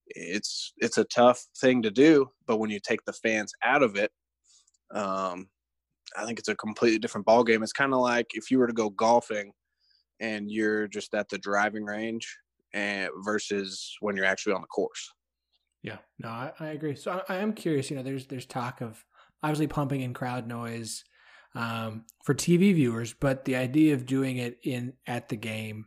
it's 0.07 0.73
it's 0.79 0.99
a 0.99 1.05
tough 1.05 1.45
thing 1.61 1.83
to 1.83 1.91
do 1.91 2.27
but 2.47 2.59
when 2.59 2.71
you 2.71 2.81
take 2.81 3.05
the 3.05 3.12
fans 3.12 3.53
out 3.64 3.83
of 3.83 3.97
it 3.97 4.11
um, 4.95 5.49
I 6.16 6.25
think 6.25 6.39
it's 6.39 6.49
a 6.49 6.57
completely 6.57 6.99
different 6.99 7.27
ball 7.27 7.45
game. 7.45 7.62
It's 7.62 7.73
kind 7.73 7.93
of 7.93 8.01
like 8.01 8.29
if 8.33 8.51
you 8.51 8.59
were 8.59 8.66
to 8.66 8.73
go 8.73 8.91
golfing 8.91 9.53
and 10.21 10.51
you're 10.51 10.89
just 10.89 11.14
at 11.14 11.29
the 11.29 11.39
driving 11.39 11.85
range 11.85 12.37
and 12.75 13.11
versus 13.25 13.97
when 14.01 14.16
you're 14.16 14.25
actually 14.25 14.55
on 14.55 14.61
the 14.61 14.66
course. 14.66 15.12
Yeah, 15.83 15.99
no, 16.19 16.29
I, 16.29 16.53
I 16.59 16.66
agree. 16.69 16.97
So 16.97 17.23
I, 17.29 17.35
I, 17.35 17.37
am 17.39 17.53
curious. 17.53 17.89
You 17.89 17.97
know, 17.97 18.03
there's 18.03 18.27
there's 18.27 18.47
talk 18.47 18.81
of 18.81 19.05
obviously 19.43 19.69
pumping 19.69 20.01
in 20.01 20.12
crowd 20.12 20.49
noise 20.49 21.05
um, 21.59 22.05
for 22.23 22.35
TV 22.35 22.73
viewers, 22.73 23.13
but 23.13 23.45
the 23.45 23.57
idea 23.57 23.93
of 23.93 24.07
doing 24.07 24.37
it 24.37 24.59
in 24.63 24.93
at 25.09 25.29
the 25.29 25.37
game 25.37 25.87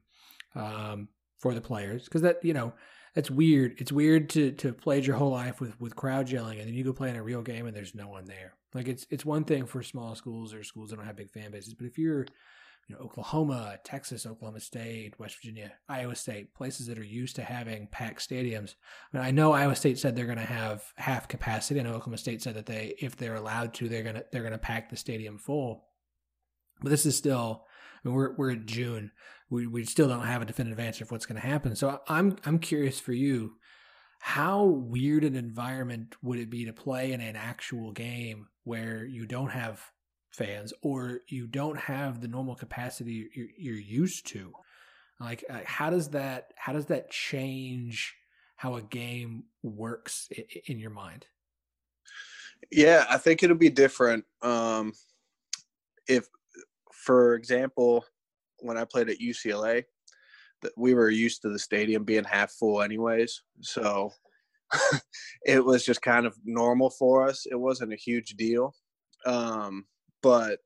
um, 0.54 1.08
for 1.40 1.54
the 1.54 1.62
players 1.62 2.04
because 2.04 2.22
that 2.24 2.44
you 2.44 2.54
know 2.54 2.74
that's 3.16 3.32
weird. 3.32 3.76
It's 3.78 3.92
weird 3.92 4.30
to 4.32 4.52
to 4.52 4.74
play 4.74 5.00
your 5.00 5.16
whole 5.16 5.32
life 5.32 5.62
with 5.62 5.80
with 5.80 5.96
crowd 5.96 6.30
yelling, 6.30 6.60
and 6.60 6.68
then 6.68 6.76
you 6.76 6.84
go 6.84 6.92
play 6.92 7.10
in 7.10 7.16
a 7.16 7.24
real 7.24 7.42
game 7.42 7.68
and 7.68 7.76
there's 7.76 7.96
no 7.96 8.10
one 8.10 8.26
there. 8.26 8.54
Like 8.74 8.90
it's 8.90 9.08
it's 9.10 9.26
one 9.26 9.46
thing 9.46 9.66
for 9.66 9.82
small 9.82 10.14
schools 10.16 10.54
or 10.54 10.62
schools 10.64 10.90
that 10.90 10.98
don't 10.98 11.06
have 11.06 11.16
big 11.16 11.32
fan 11.32 11.52
bases, 11.52 11.74
but 11.74 11.88
if 11.88 11.98
you're 11.98 12.26
you 12.88 12.96
know 12.96 13.02
Oklahoma, 13.02 13.78
Texas, 13.84 14.26
Oklahoma 14.26 14.60
State, 14.60 15.20
West 15.20 15.38
Virginia, 15.42 15.72
Iowa 15.88 16.16
State, 16.16 16.54
places 16.54 16.88
that 16.88 17.00
are 17.00 17.04
used 17.04 17.36
to 17.38 17.44
having 17.44 17.88
packed 17.88 18.28
stadiums. 18.28 18.76
I 19.14 19.18
mean, 19.18 19.26
I 19.26 19.32
know 19.32 19.54
Iowa 19.54 19.76
State 19.76 20.00
said 20.00 20.16
they're 20.16 20.26
going 20.26 20.38
to 20.38 20.44
have 20.44 20.84
half 20.98 21.28
capacity. 21.28 21.80
I 21.80 21.84
know 21.84 21.92
Oklahoma 21.92 22.18
State 22.18 22.42
said 22.42 22.56
that 22.56 22.66
they, 22.66 22.96
if 23.00 23.16
they're 23.16 23.36
allowed 23.36 23.74
to, 23.76 23.90
they're 23.90 24.04
gonna 24.04 24.24
they're 24.32 24.44
gonna 24.44 24.58
pack 24.58 24.90
the 24.90 24.98
stadium 24.98 25.38
full. 25.38 25.86
But 26.82 26.90
this 26.90 27.06
is 27.06 27.16
still, 27.16 27.66
I 28.04 28.08
mean, 28.08 28.16
we're 28.16 28.36
we're 28.36 28.52
in 28.52 28.66
June 28.66 29.12
we, 29.52 29.68
we 29.68 29.84
still 29.84 30.08
don't 30.08 30.26
have 30.26 30.42
a 30.42 30.46
definitive 30.46 30.80
answer 30.80 31.04
of 31.04 31.12
what's 31.12 31.28
going 31.28 31.40
to 31.40 31.48
happen. 31.48 31.76
So 31.76 32.00
I'm 32.08 32.38
I'm 32.46 32.58
curious 32.58 33.00
for 33.00 33.14
you, 33.14 33.58
how 34.20 34.64
weird 34.64 35.24
an 35.24 35.36
environment 35.36 36.16
would 36.24 36.40
it 36.40 36.50
be 36.50 36.66
to 36.66 36.74
play 36.74 37.12
in 37.12 37.22
an 37.22 37.36
actual 37.36 37.92
game 37.92 38.48
where 38.64 39.06
you 39.06 39.28
don't 39.28 39.50
have 39.50 39.84
fans 40.32 40.74
or 40.82 41.20
you 41.28 41.48
don't 41.48 41.78
have 41.78 42.22
the 42.22 42.28
normal 42.28 42.56
capacity 42.56 43.30
you're, 43.36 43.48
you're 43.58 43.76
used 43.76 44.28
to? 44.28 44.54
Like, 45.20 45.44
uh, 45.50 45.60
how 45.66 45.90
does 45.90 46.10
that 46.10 46.52
how 46.56 46.74
does 46.74 46.88
that 46.88 47.12
change 47.12 48.16
how 48.56 48.76
a 48.76 48.82
game 48.82 49.44
works 49.64 50.30
in 50.66 50.80
your 50.80 50.90
mind? 50.92 51.26
Yeah, 52.72 53.06
I 53.10 53.18
think 53.18 53.44
it'll 53.44 53.58
be 53.58 53.70
different. 53.70 54.24
Um, 54.42 54.94
if, 56.08 56.28
for 56.92 57.36
example, 57.36 58.06
when 58.60 58.78
I 58.78 58.86
played 58.86 59.10
at 59.10 59.20
UCLA, 59.20 59.84
we 60.78 60.94
were 60.94 61.10
used 61.10 61.42
to 61.42 61.50
the 61.50 61.60
stadium 61.60 62.04
being 62.04 62.24
half 62.24 62.52
full 62.52 62.82
anyways. 62.82 63.42
So 63.62 64.12
it 65.46 65.64
was 65.64 65.84
just 65.86 66.02
kind 66.02 66.26
of 66.26 66.38
normal 66.46 66.90
for 66.92 67.28
us. 67.28 67.46
It 67.50 67.60
wasn't 67.60 67.94
a 67.94 67.98
huge 67.98 68.36
deal. 68.36 68.76
Um, 69.26 69.86
but 70.22 70.60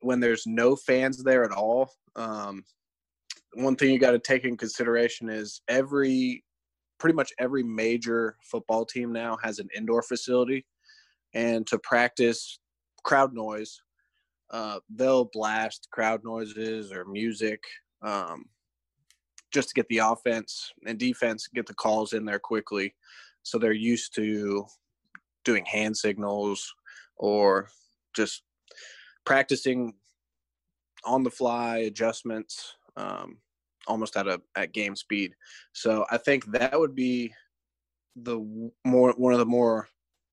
when 0.00 0.20
there's 0.20 0.46
no 0.46 0.74
fans 0.74 1.22
there 1.22 1.44
at 1.44 1.52
all, 1.52 1.92
um, 2.16 2.64
one 3.54 3.76
thing 3.76 3.92
you 3.92 3.98
got 3.98 4.12
to 4.12 4.18
take 4.18 4.44
in 4.44 4.56
consideration 4.56 5.28
is 5.28 5.60
every 5.68 6.44
pretty 6.98 7.14
much 7.14 7.32
every 7.38 7.62
major 7.62 8.36
football 8.42 8.84
team 8.84 9.12
now 9.12 9.36
has 9.42 9.58
an 9.58 9.68
indoor 9.76 10.02
facility 10.02 10.64
and 11.34 11.66
to 11.66 11.78
practice 11.78 12.60
crowd 13.02 13.34
noise 13.34 13.82
uh, 14.52 14.78
they'll 14.94 15.24
blast 15.32 15.88
crowd 15.90 16.20
noises 16.24 16.92
or 16.92 17.06
music 17.06 17.62
um, 18.02 18.44
just 19.50 19.70
to 19.70 19.74
get 19.74 19.88
the 19.88 19.98
offense 19.98 20.70
and 20.86 20.98
defense 20.98 21.48
get 21.54 21.66
the 21.66 21.74
calls 21.74 22.12
in 22.12 22.24
there 22.24 22.38
quickly. 22.38 22.94
So 23.42 23.58
they're 23.58 23.72
used 23.72 24.14
to 24.16 24.66
doing 25.44 25.64
hand 25.64 25.96
signals 25.96 26.70
or 27.16 27.68
just 28.14 28.42
practicing 29.24 29.94
on 31.04 31.22
the 31.22 31.30
fly 31.30 31.78
adjustments 31.78 32.74
um, 32.96 33.38
almost 33.86 34.16
at 34.16 34.28
a 34.28 34.40
at 34.56 34.72
game 34.72 34.96
speed. 34.96 35.34
So 35.72 36.04
I 36.10 36.18
think 36.18 36.46
that 36.52 36.78
would 36.78 36.94
be 36.94 37.32
the 38.16 38.70
more 38.84 39.12
one 39.16 39.32
of 39.32 39.38
the 39.38 39.46
more 39.46 39.88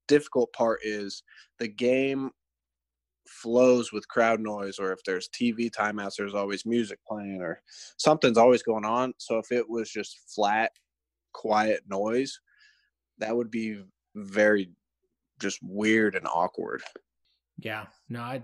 difficult 0.08 0.52
part 0.54 0.80
is 0.84 1.24
the 1.60 1.68
game 1.68 2.32
flows 3.28 3.92
with 3.92 4.08
crowd 4.08 4.40
noise 4.40 4.80
or 4.80 4.92
if 4.92 5.04
there's 5.04 5.30
TV 5.30 5.70
timeouts, 5.70 6.16
there's 6.18 6.34
always 6.34 6.66
music 6.66 7.00
playing 7.08 7.42
or 7.42 7.62
something's 7.98 8.38
always 8.38 8.64
going 8.64 8.86
on. 8.86 9.14
So 9.18 9.38
if 9.38 9.52
it 9.52 9.70
was 9.70 9.90
just 9.90 10.20
flat, 10.34 10.72
quiet 11.32 11.84
noise, 11.88 12.40
that 13.20 13.36
would 13.36 13.52
be 13.52 13.84
very 14.16 14.72
just 15.40 15.60
weird 15.62 16.16
and 16.16 16.28
awkward. 16.28 16.82
Yeah. 17.60 17.86
No, 18.10 18.22
I 18.22 18.44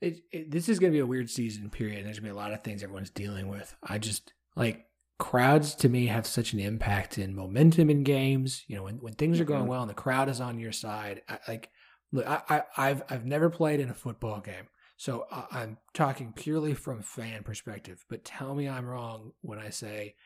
it, 0.00 0.20
it, 0.32 0.50
this 0.50 0.68
is 0.68 0.78
going 0.78 0.92
to 0.92 0.96
be 0.96 1.00
a 1.00 1.06
weird 1.06 1.28
season 1.28 1.68
period. 1.68 2.06
There's 2.06 2.18
going 2.18 2.30
to 2.30 2.34
be 2.34 2.38
a 2.38 2.42
lot 2.42 2.52
of 2.52 2.62
things 2.62 2.82
everyone's 2.82 3.10
dealing 3.10 3.48
with. 3.48 3.74
I 3.82 3.98
just 3.98 4.32
like 4.56 4.86
crowds 5.18 5.74
to 5.74 5.90
me 5.90 6.06
have 6.06 6.26
such 6.26 6.54
an 6.54 6.60
impact 6.60 7.18
in 7.18 7.34
momentum 7.34 7.90
in 7.90 8.02
games. 8.02 8.64
You 8.66 8.76
know, 8.76 8.84
when, 8.84 8.96
when 8.96 9.12
things 9.12 9.40
are 9.40 9.44
going 9.44 9.60
mm-hmm. 9.60 9.70
well 9.70 9.82
and 9.82 9.90
the 9.90 9.94
crowd 9.94 10.30
is 10.30 10.40
on 10.40 10.58
your 10.58 10.72
side, 10.72 11.20
I, 11.28 11.38
like 11.46 11.70
Look, 12.12 12.26
I, 12.26 12.62
I, 12.76 12.88
have 12.88 13.04
I've 13.08 13.24
never 13.24 13.50
played 13.50 13.78
in 13.78 13.88
a 13.88 13.94
football 13.94 14.40
game, 14.40 14.66
so 14.96 15.26
I, 15.30 15.44
I'm 15.52 15.78
talking 15.94 16.32
purely 16.34 16.74
from 16.74 17.02
fan 17.02 17.44
perspective. 17.44 18.04
But 18.08 18.24
tell 18.24 18.54
me 18.54 18.68
I'm 18.68 18.86
wrong 18.86 19.32
when 19.42 19.58
I 19.60 19.70
say 19.70 20.16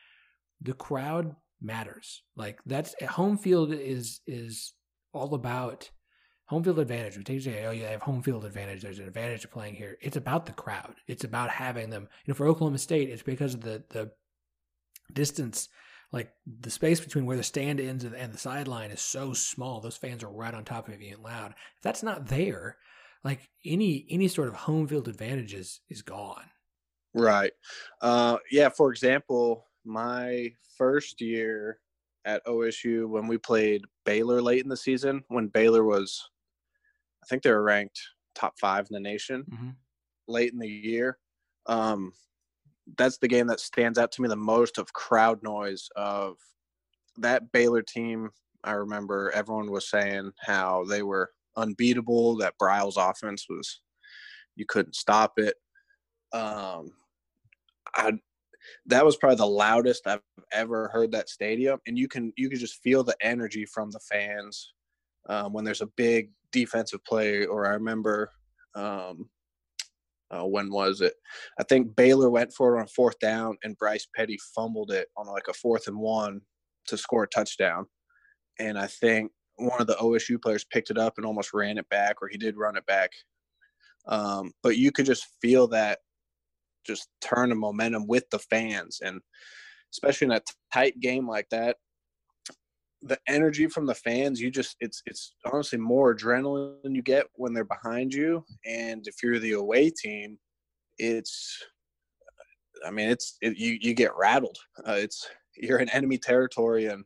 the 0.61 0.73
crowd 0.73 1.35
matters. 1.61 2.23
Like 2.35 2.59
that's 2.65 2.95
home 3.07 3.37
field 3.37 3.71
is 3.71 4.21
is 4.25 4.73
all 5.13 5.35
about 5.35 5.91
home 6.47 6.63
field 6.63 6.79
advantage. 6.79 7.17
We 7.17 7.23
take 7.23 7.41
say, 7.41 7.65
oh, 7.65 7.71
you 7.71 7.85
have 7.85 8.01
home 8.01 8.21
field 8.21 8.45
advantage. 8.45 8.81
There's 8.81 8.99
an 8.99 9.07
advantage 9.07 9.41
to 9.41 9.47
playing 9.47 9.75
here. 9.75 9.97
It's 10.01 10.17
about 10.17 10.45
the 10.45 10.53
crowd. 10.53 10.95
It's 11.07 11.23
about 11.23 11.49
having 11.49 11.89
them. 11.89 12.07
You 12.25 12.31
know, 12.31 12.35
for 12.35 12.47
Oklahoma 12.47 12.77
State, 12.77 13.09
it's 13.09 13.23
because 13.23 13.53
of 13.53 13.61
the 13.61 13.83
the 13.89 14.11
distance 15.13 15.69
like 16.11 16.31
the 16.61 16.69
space 16.69 16.99
between 16.99 17.25
where 17.25 17.37
the 17.37 17.43
stand 17.43 17.79
ends 17.79 18.03
and 18.03 18.33
the 18.33 18.37
sideline 18.37 18.91
is 18.91 19.01
so 19.01 19.33
small 19.33 19.79
those 19.79 19.97
fans 19.97 20.23
are 20.23 20.31
right 20.31 20.53
on 20.53 20.63
top 20.63 20.87
of 20.87 21.01
you 21.01 21.13
and 21.13 21.23
loud 21.23 21.51
if 21.51 21.83
that's 21.83 22.03
not 22.03 22.27
there 22.27 22.77
like 23.23 23.49
any 23.65 24.05
any 24.09 24.27
sort 24.27 24.47
of 24.47 24.55
home 24.55 24.87
field 24.87 25.07
advantage 25.07 25.53
is 25.53 25.81
is 25.89 26.01
gone 26.01 26.45
right 27.13 27.51
uh 28.01 28.37
yeah 28.51 28.69
for 28.69 28.91
example 28.91 29.67
my 29.83 30.51
first 30.77 31.21
year 31.21 31.79
at 32.25 32.45
osu 32.45 33.07
when 33.07 33.27
we 33.27 33.37
played 33.37 33.83
baylor 34.05 34.41
late 34.41 34.63
in 34.63 34.69
the 34.69 34.77
season 34.77 35.23
when 35.27 35.47
baylor 35.47 35.83
was 35.83 36.29
i 37.25 37.27
think 37.29 37.43
they 37.43 37.51
were 37.51 37.63
ranked 37.63 37.99
top 38.35 38.53
five 38.59 38.87
in 38.89 38.93
the 38.93 38.99
nation 38.99 39.43
mm-hmm. 39.49 39.69
late 40.27 40.53
in 40.53 40.59
the 40.59 40.67
year 40.67 41.17
um 41.67 42.11
that's 42.97 43.17
the 43.17 43.27
game 43.27 43.47
that 43.47 43.59
stands 43.59 43.97
out 43.97 44.11
to 44.11 44.21
me 44.21 44.27
the 44.27 44.35
most 44.35 44.77
of 44.77 44.93
crowd 44.93 45.41
noise 45.41 45.89
of 45.95 46.37
that 47.17 47.51
Baylor 47.51 47.81
team. 47.81 48.29
I 48.63 48.71
remember 48.71 49.31
everyone 49.31 49.71
was 49.71 49.89
saying 49.89 50.31
how 50.39 50.85
they 50.85 51.03
were 51.03 51.31
unbeatable. 51.55 52.37
That 52.37 52.55
Briles 52.61 52.97
offense 52.97 53.45
was 53.49 53.81
you 54.55 54.65
couldn't 54.67 54.95
stop 54.95 55.33
it. 55.37 55.55
Um, 56.33 56.91
I 57.95 58.13
that 58.87 59.05
was 59.05 59.15
probably 59.17 59.37
the 59.37 59.45
loudest 59.45 60.07
I've 60.07 60.21
ever 60.51 60.89
heard 60.89 61.11
that 61.11 61.29
stadium, 61.29 61.79
and 61.87 61.97
you 61.97 62.07
can 62.07 62.33
you 62.37 62.49
can 62.49 62.59
just 62.59 62.81
feel 62.81 63.03
the 63.03 63.15
energy 63.21 63.65
from 63.65 63.91
the 63.91 63.99
fans 63.99 64.73
um, 65.27 65.53
when 65.53 65.65
there's 65.65 65.81
a 65.81 65.89
big 65.97 66.31
defensive 66.51 67.03
play. 67.05 67.45
Or 67.45 67.65
I 67.65 67.71
remember 67.71 68.31
um, 68.75 69.29
uh, 70.31 70.45
when 70.45 70.69
was 70.71 71.01
it? 71.01 71.13
I 71.59 71.63
think 71.63 71.95
Baylor 71.95 72.29
went 72.29 72.53
for 72.53 72.75
it 72.75 72.79
on 72.79 72.87
fourth 72.87 73.19
down, 73.19 73.57
and 73.63 73.77
Bryce 73.77 74.07
Petty 74.15 74.37
fumbled 74.55 74.91
it 74.91 75.07
on 75.17 75.27
like 75.27 75.47
a 75.49 75.53
fourth 75.53 75.87
and 75.87 75.97
one 75.97 76.41
to 76.87 76.97
score 76.97 77.23
a 77.23 77.27
touchdown. 77.27 77.85
And 78.59 78.77
I 78.77 78.87
think 78.87 79.31
one 79.57 79.81
of 79.81 79.87
the 79.87 79.95
OSU 79.95 80.41
players 80.41 80.65
picked 80.65 80.89
it 80.89 80.97
up 80.97 81.13
and 81.17 81.25
almost 81.25 81.53
ran 81.53 81.77
it 81.77 81.89
back, 81.89 82.21
or 82.21 82.27
he 82.27 82.37
did 82.37 82.57
run 82.57 82.77
it 82.77 82.85
back. 82.85 83.11
Um, 84.07 84.51
but 84.61 84.77
you 84.77 84.91
could 84.91 85.05
just 85.05 85.25
feel 85.41 85.67
that 85.69 85.99
just 86.85 87.07
turn 87.21 87.51
of 87.51 87.57
momentum 87.57 88.05
with 88.07 88.29
the 88.29 88.39
fans, 88.39 88.99
and 89.03 89.21
especially 89.91 90.25
in 90.25 90.31
a 90.33 90.41
tight 90.73 90.99
game 90.99 91.27
like 91.27 91.47
that, 91.49 91.77
the 93.05 93.19
energy 93.27 93.67
from 93.67 93.85
the 93.85 93.93
fans 93.93 94.41
you 94.41 94.49
just 94.49 94.75
it's 94.79 95.03
it's 95.05 95.35
honestly 95.51 95.77
more 95.77 96.15
adrenaline 96.15 96.95
you 96.95 97.03
get 97.03 97.27
when 97.35 97.53
they're 97.53 97.63
behind 97.63 98.13
you. 98.13 98.43
And 98.65 99.07
if 99.07 99.21
you're 99.23 99.39
the 99.39 99.53
away 99.53 99.89
team 99.89 100.37
it's 100.97 101.61
i 102.85 102.91
mean 102.91 103.09
it's 103.09 103.37
it, 103.41 103.57
you 103.57 103.77
you 103.79 103.93
get 103.93 104.15
rattled. 104.17 104.57
Uh, 104.87 104.93
it's 104.93 105.27
you're 105.55 105.79
in 105.79 105.89
enemy 105.89 106.17
territory 106.17 106.87
and 106.87 107.05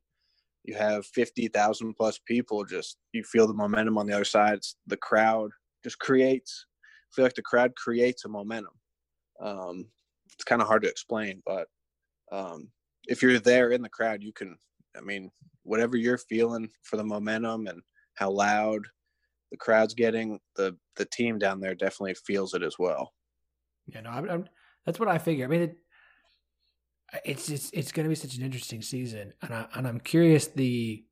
you 0.64 0.76
have 0.76 1.06
50,000 1.08 1.94
plus 1.96 2.20
people 2.26 2.64
just 2.64 2.98
you 3.12 3.24
feel 3.24 3.48
the 3.48 3.54
momentum 3.54 3.98
on 3.98 4.06
the 4.06 4.14
other 4.14 4.26
side. 4.26 4.56
It's, 4.56 4.76
the 4.88 4.98
crowd 4.98 5.52
just 5.84 6.00
creates 6.00 6.66
I 6.82 7.10
feel 7.16 7.26
like 7.26 7.36
the 7.36 7.42
crowd 7.42 7.76
creates 7.76 8.24
a 8.26 8.30
momentum. 8.30 8.74
Um, 9.42 9.88
it's 10.32 10.44
kind 10.44 10.62
of 10.62 10.68
hard 10.68 10.84
to 10.84 10.90
explain 10.90 11.42
but 11.46 11.68
um, 12.32 12.70
if 13.08 13.22
you're 13.22 13.40
there 13.40 13.72
in 13.72 13.82
the 13.82 13.90
crowd 13.90 14.24
you 14.24 14.32
can 14.32 14.56
i 14.98 15.02
mean 15.02 15.32
whatever 15.64 15.98
you're 15.98 16.18
feeling 16.18 16.70
for 16.84 16.98
the 16.98 17.04
momentum 17.04 17.68
and 17.68 17.82
how 18.16 18.32
loud 18.32 18.86
the 19.52 19.58
crowd's 19.58 19.94
getting, 19.94 20.40
the 20.56 20.76
the 20.96 21.06
team 21.06 21.40
down 21.40 21.60
there 21.60 21.76
definitely 21.76 22.16
feels 22.16 22.54
it 22.54 22.64
as 22.64 22.76
well. 22.78 23.14
Yeah, 23.88 24.02
no, 24.02 24.10
I'm, 24.12 24.30
I'm, 24.30 24.46
that's 24.86 25.00
what 25.00 25.10
I 25.10 25.18
figure. 25.18 25.46
I 25.46 25.48
mean, 25.48 25.62
it, 25.62 25.78
it's 27.26 27.50
it's 27.50 27.70
it's 27.74 27.92
going 27.92 28.06
to 28.06 28.10
be 28.10 28.16
such 28.16 28.36
an 28.36 28.44
interesting 28.44 28.82
season, 28.82 29.34
and 29.42 29.54
I 29.54 29.66
and 29.74 29.88
I'm 29.88 30.00
curious. 30.00 30.48
The 30.48 31.04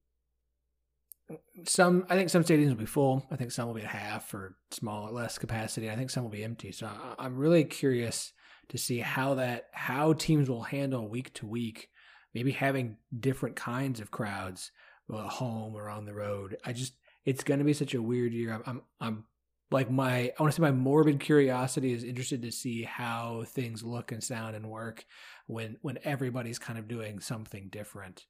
some 1.65 2.05
I 2.09 2.15
think 2.15 2.29
some 2.29 2.43
stadiums 2.43 2.69
will 2.69 2.75
be 2.75 2.85
full. 2.85 3.25
I 3.31 3.35
think 3.35 3.51
some 3.51 3.67
will 3.67 3.73
be 3.73 3.81
at 3.81 3.87
half 3.87 4.33
or 4.33 4.57
small, 4.71 5.11
less 5.11 5.37
capacity. 5.37 5.89
I 5.89 5.95
think 5.95 6.09
some 6.09 6.23
will 6.23 6.29
be 6.29 6.43
empty. 6.43 6.71
So 6.71 6.87
I, 6.87 7.25
I'm 7.25 7.37
really 7.37 7.63
curious 7.63 8.33
to 8.69 8.77
see 8.77 8.99
how 8.99 9.35
that 9.35 9.65
how 9.73 10.13
teams 10.13 10.49
will 10.49 10.63
handle 10.63 11.09
week 11.09 11.33
to 11.35 11.47
week 11.47 11.89
maybe 12.37 12.51
having 12.51 12.97
different 13.19 13.55
kinds 13.55 13.99
of 13.99 14.11
crowds, 14.11 14.71
at 15.11 15.25
home 15.25 15.75
or 15.75 15.89
on 15.89 16.05
the 16.05 16.13
road. 16.13 16.57
I 16.63 16.71
just 16.73 16.93
it's 17.25 17.43
going 17.43 17.59
to 17.59 17.65
be 17.65 17.73
such 17.73 17.93
a 17.95 18.01
weird 18.01 18.31
year. 18.31 18.53
I'm, 18.53 18.63
I'm, 18.65 18.81
I'm 19.01 19.23
like 19.71 19.89
my, 19.89 20.31
I 20.31 20.33
want 20.39 20.53
to 20.53 20.55
say 20.55 20.61
my 20.61 20.71
morbid 20.71 21.19
curiosity 21.19 21.93
is 21.93 22.03
interested 22.03 22.41
to 22.43 22.51
see 22.51 22.83
how 22.83 23.43
things 23.47 23.83
look 23.83 24.11
and 24.11 24.23
sound 24.23 24.55
and 24.55 24.69
work 24.69 25.05
when, 25.47 25.77
when 25.81 25.97
everybody's 26.03 26.59
kind 26.59 26.77
of 26.77 26.87
doing 26.87 27.19
something 27.19 27.69
different. 27.69 28.25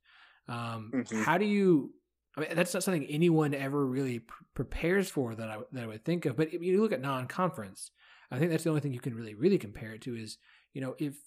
Um, 0.47 0.91
mm-hmm. 0.95 1.21
How 1.23 1.37
do 1.37 1.45
you, 1.45 1.93
I 2.35 2.41
mean, 2.41 2.49
that's 2.55 2.73
not 2.73 2.83
something 2.83 3.05
anyone 3.05 3.53
ever 3.53 3.85
really 3.85 4.19
pr- 4.19 4.33
prepares 4.55 5.09
for 5.09 5.35
that 5.35 5.49
I, 5.49 5.57
that 5.73 5.83
I 5.83 5.87
would 5.87 6.05
think 6.05 6.25
of, 6.25 6.37
but 6.37 6.53
if 6.53 6.61
you 6.63 6.81
look 6.81 6.93
at 6.93 7.01
non-conference, 7.01 7.91
I 8.31 8.39
think 8.39 8.49
that's 8.51 8.63
the 8.63 8.69
only 8.71 8.81
thing 8.81 8.93
you 8.93 8.99
can 8.99 9.15
really, 9.15 9.35
really 9.35 9.59
compare 9.59 9.91
it 9.91 10.01
to 10.03 10.15
is, 10.15 10.37
you 10.73 10.81
know, 10.81 10.95
if 10.97 11.17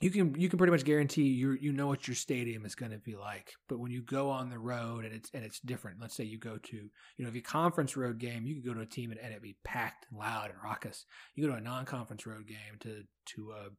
you 0.00 0.10
can 0.10 0.34
you 0.34 0.48
can 0.48 0.58
pretty 0.58 0.70
much 0.70 0.84
guarantee 0.84 1.24
you 1.24 1.52
you 1.60 1.72
know 1.72 1.86
what 1.86 2.08
your 2.08 2.14
stadium 2.14 2.64
is 2.64 2.74
going 2.74 2.92
to 2.92 2.98
be 2.98 3.16
like. 3.16 3.52
But 3.68 3.80
when 3.80 3.92
you 3.92 4.02
go 4.02 4.30
on 4.30 4.48
the 4.48 4.58
road 4.58 5.04
and 5.04 5.14
it's 5.14 5.30
and 5.34 5.44
it's 5.44 5.60
different. 5.60 6.00
Let's 6.00 6.14
say 6.14 6.24
you 6.24 6.38
go 6.38 6.56
to 6.56 6.76
you 6.76 6.90
know 7.18 7.28
if 7.28 7.34
you 7.34 7.42
conference 7.42 7.96
road 7.96 8.18
game, 8.18 8.46
you 8.46 8.54
could 8.54 8.64
go 8.64 8.74
to 8.74 8.80
a 8.80 8.86
team 8.86 9.10
and, 9.10 9.20
and 9.20 9.32
it 9.32 9.42
be 9.42 9.56
packed 9.62 10.06
and 10.10 10.18
loud 10.18 10.50
and 10.50 10.58
raucous. 10.64 11.04
You 11.34 11.46
go 11.46 11.52
to 11.52 11.58
a 11.58 11.60
non-conference 11.60 12.26
road 12.26 12.46
game 12.46 12.78
to 12.80 13.02
to 13.34 13.52
a 13.52 13.70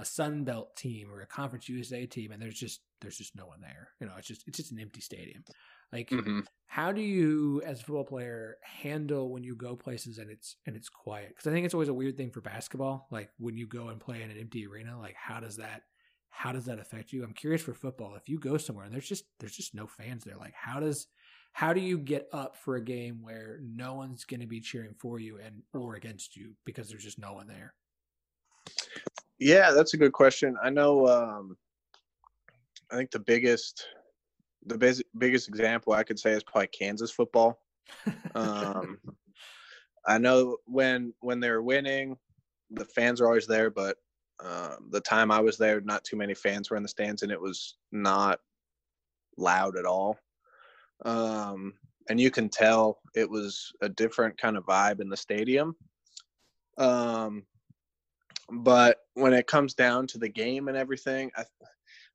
a 0.00 0.04
Sun 0.04 0.44
Belt 0.44 0.76
team 0.76 1.10
or 1.10 1.20
a 1.20 1.26
Conference 1.26 1.68
USA 1.68 2.06
team, 2.06 2.32
and 2.32 2.40
there's 2.40 2.58
just 2.58 2.80
there's 3.00 3.16
just 3.16 3.36
no 3.36 3.46
one 3.46 3.60
there. 3.60 3.88
You 4.00 4.06
know, 4.06 4.14
it's 4.18 4.28
just 4.28 4.46
it's 4.46 4.58
just 4.58 4.72
an 4.72 4.80
empty 4.80 5.00
stadium. 5.00 5.44
Like, 5.92 6.10
mm-hmm. 6.10 6.40
how 6.66 6.92
do 6.92 7.00
you, 7.00 7.62
as 7.64 7.80
a 7.80 7.84
football 7.84 8.04
player, 8.04 8.56
handle 8.62 9.30
when 9.30 9.42
you 9.42 9.56
go 9.56 9.74
places 9.74 10.18
and 10.18 10.30
it's 10.30 10.56
and 10.66 10.76
it's 10.76 10.88
quiet? 10.88 11.28
Because 11.28 11.46
I 11.46 11.52
think 11.52 11.64
it's 11.64 11.74
always 11.74 11.88
a 11.88 11.94
weird 11.94 12.16
thing 12.16 12.30
for 12.30 12.40
basketball. 12.40 13.06
Like 13.10 13.30
when 13.38 13.56
you 13.56 13.66
go 13.66 13.88
and 13.88 14.00
play 14.00 14.22
in 14.22 14.30
an 14.30 14.38
empty 14.38 14.66
arena, 14.66 14.98
like 14.98 15.16
how 15.16 15.40
does 15.40 15.56
that 15.56 15.82
how 16.30 16.52
does 16.52 16.66
that 16.66 16.78
affect 16.78 17.12
you? 17.12 17.24
I'm 17.24 17.32
curious 17.32 17.62
for 17.62 17.74
football. 17.74 18.14
If 18.16 18.28
you 18.28 18.38
go 18.38 18.58
somewhere 18.58 18.84
and 18.84 18.92
there's 18.92 19.08
just 19.08 19.24
there's 19.40 19.56
just 19.56 19.74
no 19.74 19.86
fans 19.86 20.24
there, 20.24 20.36
like 20.36 20.54
how 20.54 20.78
does 20.78 21.06
how 21.52 21.72
do 21.72 21.80
you 21.80 21.98
get 21.98 22.28
up 22.32 22.56
for 22.56 22.76
a 22.76 22.84
game 22.84 23.20
where 23.22 23.60
no 23.62 23.94
one's 23.94 24.24
going 24.24 24.40
to 24.40 24.46
be 24.46 24.60
cheering 24.60 24.94
for 25.00 25.18
you 25.18 25.38
and 25.44 25.62
or 25.74 25.94
against 25.94 26.36
you 26.36 26.54
because 26.64 26.88
there's 26.88 27.04
just 27.04 27.18
no 27.18 27.32
one 27.32 27.48
there? 27.48 27.74
Yeah, 29.38 29.70
that's 29.70 29.94
a 29.94 29.96
good 29.96 30.12
question. 30.12 30.56
I 30.62 30.70
know. 30.70 31.08
Um, 31.08 31.56
I 32.90 32.96
think 32.96 33.10
the 33.10 33.18
biggest 33.18 33.86
the 34.66 34.78
basic, 34.78 35.06
biggest 35.16 35.48
example 35.48 35.92
I 35.92 36.02
could 36.02 36.18
say 36.18 36.32
is 36.32 36.42
probably 36.42 36.68
Kansas 36.68 37.10
football. 37.10 37.60
Um, 38.34 38.98
I 40.06 40.18
know 40.18 40.56
when 40.66 41.12
when 41.20 41.40
they're 41.40 41.62
winning, 41.62 42.16
the 42.70 42.84
fans 42.84 43.20
are 43.20 43.26
always 43.26 43.46
there, 43.46 43.70
but 43.70 43.96
um, 44.40 44.88
the 44.90 45.00
time 45.00 45.30
I 45.30 45.40
was 45.40 45.58
there, 45.58 45.80
not 45.80 46.04
too 46.04 46.16
many 46.16 46.34
fans 46.34 46.70
were 46.70 46.76
in 46.76 46.82
the 46.82 46.88
stands, 46.88 47.22
and 47.22 47.32
it 47.32 47.40
was 47.40 47.76
not 47.92 48.40
loud 49.36 49.76
at 49.76 49.84
all. 49.84 50.18
Um, 51.04 51.74
and 52.08 52.20
you 52.20 52.30
can 52.30 52.48
tell 52.48 52.98
it 53.14 53.28
was 53.28 53.72
a 53.82 53.88
different 53.88 54.38
kind 54.38 54.56
of 54.56 54.64
vibe 54.64 55.00
in 55.00 55.08
the 55.08 55.16
stadium. 55.16 55.76
Um, 56.78 57.44
but 58.50 58.98
when 59.14 59.34
it 59.34 59.46
comes 59.46 59.74
down 59.74 60.06
to 60.08 60.18
the 60.18 60.28
game 60.28 60.68
and 60.68 60.76
everything, 60.76 61.30
I 61.36 61.44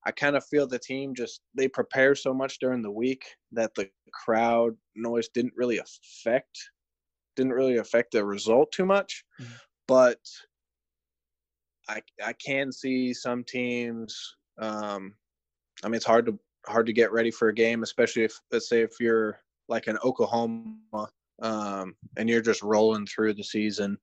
I 0.05 0.11
kind 0.11 0.35
of 0.35 0.45
feel 0.45 0.67
the 0.67 0.79
team 0.79 1.15
just 1.15 1.41
they 1.55 1.67
prepare 1.67 2.15
so 2.15 2.33
much 2.33 2.59
during 2.59 2.81
the 2.81 2.91
week 2.91 3.25
that 3.51 3.73
the 3.75 3.89
crowd 4.13 4.75
noise 4.95 5.29
didn't 5.29 5.53
really 5.55 5.79
affect 5.79 6.57
didn't 7.35 7.53
really 7.53 7.77
affect 7.77 8.11
the 8.11 8.23
result 8.23 8.71
too 8.71 8.85
much. 8.85 9.23
Mm-hmm. 9.41 9.53
But 9.87 10.19
I 11.89 12.01
I 12.23 12.33
can 12.33 12.71
see 12.71 13.13
some 13.13 13.43
teams 13.43 14.35
um 14.59 15.13
I 15.83 15.87
mean 15.87 15.95
it's 15.95 16.05
hard 16.05 16.25
to 16.27 16.39
hard 16.67 16.85
to 16.85 16.93
get 16.93 17.11
ready 17.11 17.31
for 17.31 17.49
a 17.49 17.53
game, 17.53 17.83
especially 17.83 18.23
if 18.23 18.39
let's 18.51 18.69
say 18.69 18.81
if 18.81 18.91
you're 18.99 19.39
like 19.69 19.87
an 19.87 19.97
Oklahoma 20.03 21.09
um 21.41 21.95
and 22.17 22.29
you're 22.29 22.41
just 22.41 22.61
rolling 22.61 23.05
through 23.05 23.33
the 23.33 23.43
season 23.43 23.97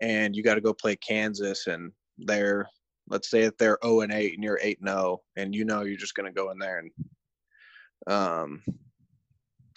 and 0.00 0.36
you 0.36 0.42
got 0.42 0.54
to 0.54 0.60
go 0.60 0.72
play 0.72 0.96
Kansas 0.96 1.66
and 1.66 1.90
they're 2.18 2.68
let's 3.10 3.30
say 3.30 3.42
if 3.42 3.56
they're 3.56 3.78
0 3.82 4.00
and 4.00 4.12
8 4.12 4.34
and 4.34 4.44
you're 4.44 4.58
8 4.60 4.80
and 4.80 4.88
0 4.88 5.22
and 5.36 5.54
you 5.54 5.64
know 5.64 5.82
you're 5.82 5.96
just 5.96 6.14
going 6.14 6.26
to 6.26 6.32
go 6.32 6.50
in 6.50 6.58
there 6.58 6.78
and 6.78 6.90
um 8.06 8.62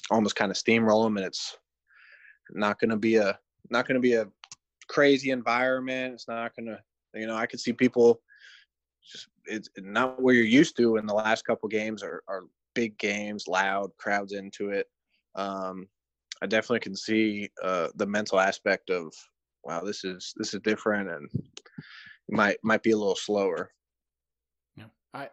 almost 0.10 0.36
kind 0.36 0.52
of 0.52 0.58
steamroll 0.58 1.06
them 1.06 1.18
and 1.18 1.26
it's 1.26 1.58
not 2.52 2.80
going 2.80 2.90
to 2.90 2.98
be 2.98 3.16
a 3.16 3.38
not 3.70 3.88
going 3.88 3.96
to 3.96 4.02
be 4.02 4.14
a 4.14 4.28
crazy 4.88 5.32
environment. 5.32 6.14
It's 6.14 6.28
not 6.28 6.56
going 6.56 6.66
to 6.68 6.80
you 7.14 7.28
know 7.28 7.36
i 7.36 7.46
could 7.46 7.60
see 7.60 7.74
people 7.74 8.22
just 9.12 9.28
it's 9.46 9.70
not 9.78 10.22
where 10.22 10.36
you're 10.36 10.46
used 10.46 10.78
to 10.78 10.98
in 10.98 11.06
the 11.06 11.14
last 11.14 11.46
couple 11.46 11.68
games 11.68 12.04
are, 12.04 12.24
are 12.28 12.44
big 12.76 12.98
games 12.98 13.48
loud 13.48 13.90
crowds 13.98 14.34
into 14.34 14.70
it. 14.70 14.88
Um 15.36 15.88
i 16.42 16.48
definitely 16.48 16.80
can 16.80 16.96
see 16.96 17.50
uh 17.64 17.88
the 17.96 18.06
mental 18.06 18.40
aspect 18.40 18.90
of 18.90 19.14
wow 19.64 19.82
this 19.82 20.04
is 20.04 20.34
this 20.38 20.54
is 20.54 20.62
different 20.62 21.10
and 21.10 21.30
might 22.32 22.58
might 22.64 22.84
be 22.84 22.92
a 22.92 22.98
little 22.98 23.16
slower. 23.16 23.72
Yeah, 24.76 24.86
I 25.14 25.30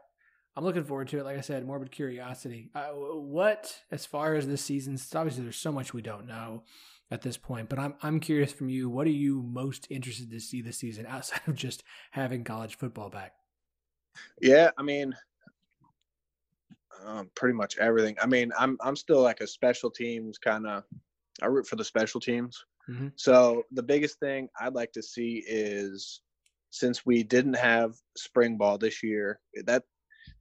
I'm 0.56 0.64
looking 0.64 0.84
forward 0.84 1.08
to 1.08 1.18
it. 1.18 1.24
Like 1.24 1.38
I 1.38 1.42
said, 1.42 1.66
morbid 1.66 1.90
curiosity. 1.90 2.70
Uh, 2.74 2.88
what 2.88 3.78
as 3.90 4.04
far 4.04 4.34
as 4.34 4.46
this 4.46 4.62
season? 4.62 4.98
Obviously, 5.14 5.44
there's 5.44 5.56
so 5.56 5.72
much 5.72 5.94
we 5.94 6.02
don't 6.02 6.26
know 6.26 6.64
at 7.10 7.22
this 7.22 7.36
point, 7.36 7.68
but 7.68 7.78
I'm 7.78 7.94
I'm 8.02 8.20
curious 8.20 8.52
from 8.52 8.68
you. 8.68 8.88
What 8.88 9.06
are 9.06 9.10
you 9.10 9.42
most 9.42 9.86
interested 9.90 10.30
to 10.30 10.40
see 10.40 10.60
this 10.60 10.78
season 10.78 11.06
outside 11.08 11.42
of 11.46 11.54
just 11.54 11.84
having 12.10 12.44
college 12.44 12.76
football 12.76 13.08
back? 13.08 13.34
Yeah, 14.40 14.70
I 14.76 14.82
mean, 14.82 15.14
um, 17.06 17.30
pretty 17.34 17.54
much 17.54 17.78
everything. 17.78 18.16
I 18.20 18.26
mean, 18.26 18.52
I'm 18.58 18.76
I'm 18.80 18.96
still 18.96 19.22
like 19.22 19.40
a 19.40 19.46
special 19.46 19.90
teams 19.90 20.38
kind 20.38 20.66
of. 20.66 20.84
I 21.40 21.46
root 21.46 21.68
for 21.68 21.76
the 21.76 21.84
special 21.84 22.20
teams. 22.20 22.64
Mm-hmm. 22.90 23.08
So 23.16 23.62
the 23.70 23.82
biggest 23.82 24.18
thing 24.18 24.48
I'd 24.60 24.74
like 24.74 24.92
to 24.92 25.02
see 25.02 25.44
is 25.46 26.20
since 26.70 27.04
we 27.06 27.22
didn't 27.22 27.54
have 27.54 27.94
spring 28.16 28.56
ball 28.56 28.78
this 28.78 29.02
year 29.02 29.40
that 29.64 29.82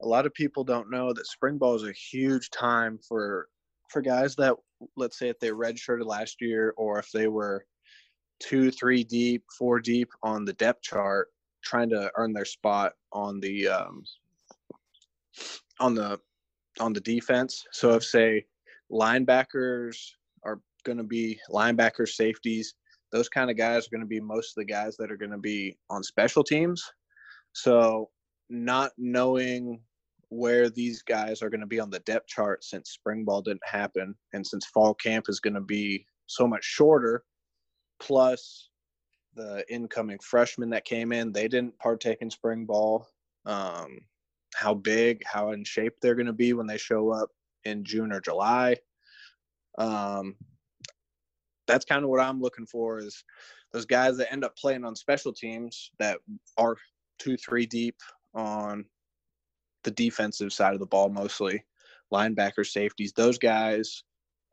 a 0.01 0.07
lot 0.07 0.25
of 0.25 0.34
people 0.34 0.63
don't 0.63 0.91
know 0.91 1.13
that 1.13 1.25
spring 1.25 1.57
ball 1.57 1.75
is 1.75 1.84
a 1.84 1.91
huge 1.91 2.49
time 2.49 2.99
for 3.07 3.47
for 3.89 4.01
guys 4.01 4.36
that 4.36 4.55
let's 4.95 5.17
say 5.17 5.30
if 5.30 5.39
they 5.39 5.49
redshirted 5.49 6.05
last 6.05 6.38
year 6.41 6.73
or 6.78 6.99
if 6.99 7.09
they 7.11 7.28
were 7.28 7.65
two 8.39 8.69
three 8.69 9.03
deep 9.03 9.43
four 9.57 9.80
deep 9.80 10.09
on 10.21 10.45
the 10.45 10.53
depth 10.53 10.82
chart 10.82 11.30
trying 11.63 11.89
to 11.89 12.11
earn 12.17 12.34
their 12.34 12.45
spot 12.45 12.93
on 13.11 13.39
the 13.39 13.67
um 13.67 14.03
on 15.80 15.93
the 15.93 16.19
on 16.80 16.93
the 16.93 17.01
defense. 17.01 17.65
So 17.71 17.93
if 17.93 18.03
say 18.03 18.45
linebackers 18.91 19.97
are 20.43 20.59
going 20.84 20.97
to 20.97 21.03
be 21.03 21.39
linebackers 21.49 22.09
safeties 22.09 22.75
those 23.11 23.29
kind 23.29 23.49
of 23.49 23.57
guys 23.57 23.85
are 23.85 23.89
going 23.91 24.01
to 24.01 24.07
be 24.07 24.19
most 24.19 24.51
of 24.51 24.55
the 24.55 24.71
guys 24.71 24.97
that 24.97 25.11
are 25.11 25.17
going 25.17 25.31
to 25.31 25.37
be 25.37 25.77
on 25.89 26.03
special 26.03 26.43
teams. 26.43 26.83
So, 27.53 28.09
not 28.49 28.91
knowing 28.97 29.81
where 30.29 30.69
these 30.69 31.01
guys 31.01 31.41
are 31.41 31.49
going 31.49 31.61
to 31.61 31.67
be 31.67 31.79
on 31.79 31.89
the 31.89 31.99
depth 31.99 32.27
chart 32.27 32.63
since 32.63 32.91
spring 32.91 33.23
ball 33.23 33.41
didn't 33.41 33.65
happen 33.65 34.13
and 34.33 34.45
since 34.45 34.65
fall 34.65 34.93
camp 34.93 35.25
is 35.29 35.39
going 35.39 35.53
to 35.53 35.61
be 35.61 36.05
so 36.27 36.45
much 36.45 36.63
shorter, 36.63 37.23
plus 37.99 38.69
the 39.35 39.63
incoming 39.69 40.19
freshmen 40.19 40.69
that 40.71 40.85
came 40.85 41.11
in, 41.11 41.31
they 41.31 41.47
didn't 41.47 41.77
partake 41.79 42.17
in 42.21 42.29
spring 42.29 42.65
ball. 42.65 43.07
Um, 43.45 43.99
how 44.55 44.73
big, 44.73 45.21
how 45.25 45.51
in 45.51 45.63
shape 45.63 45.93
they're 46.01 46.15
going 46.15 46.25
to 46.25 46.33
be 46.33 46.53
when 46.53 46.67
they 46.67 46.77
show 46.77 47.11
up 47.11 47.29
in 47.63 47.83
June 47.83 48.11
or 48.11 48.19
July. 48.19 48.75
Um, 49.77 50.35
that's 51.68 51.86
kind 51.86 52.03
of 52.03 52.09
what 52.09 52.22
I'm 52.22 52.41
looking 52.41 52.65
for 52.65 52.99
is 52.99 53.24
those 53.72 53.86
guys 53.86 54.18
that 54.18 54.32
end 54.32 54.43
up 54.43 54.55
playing 54.57 54.86
on 54.86 54.95
special 54.95 55.34
teams 55.34 55.91
that 55.99 56.20
are 56.57 56.78
two, 57.20 57.38
three 57.38 57.65
deep 57.65 57.95
on 58.34 58.86
the 59.84 59.91
defensive 59.91 60.53
side 60.53 60.74
of 60.74 60.80
the 60.80 60.86
ball, 60.86 61.09
mostly 61.09 61.63
linebackers, 62.13 62.68
safeties, 62.68 63.13
those 63.13 63.38
guys. 63.38 64.03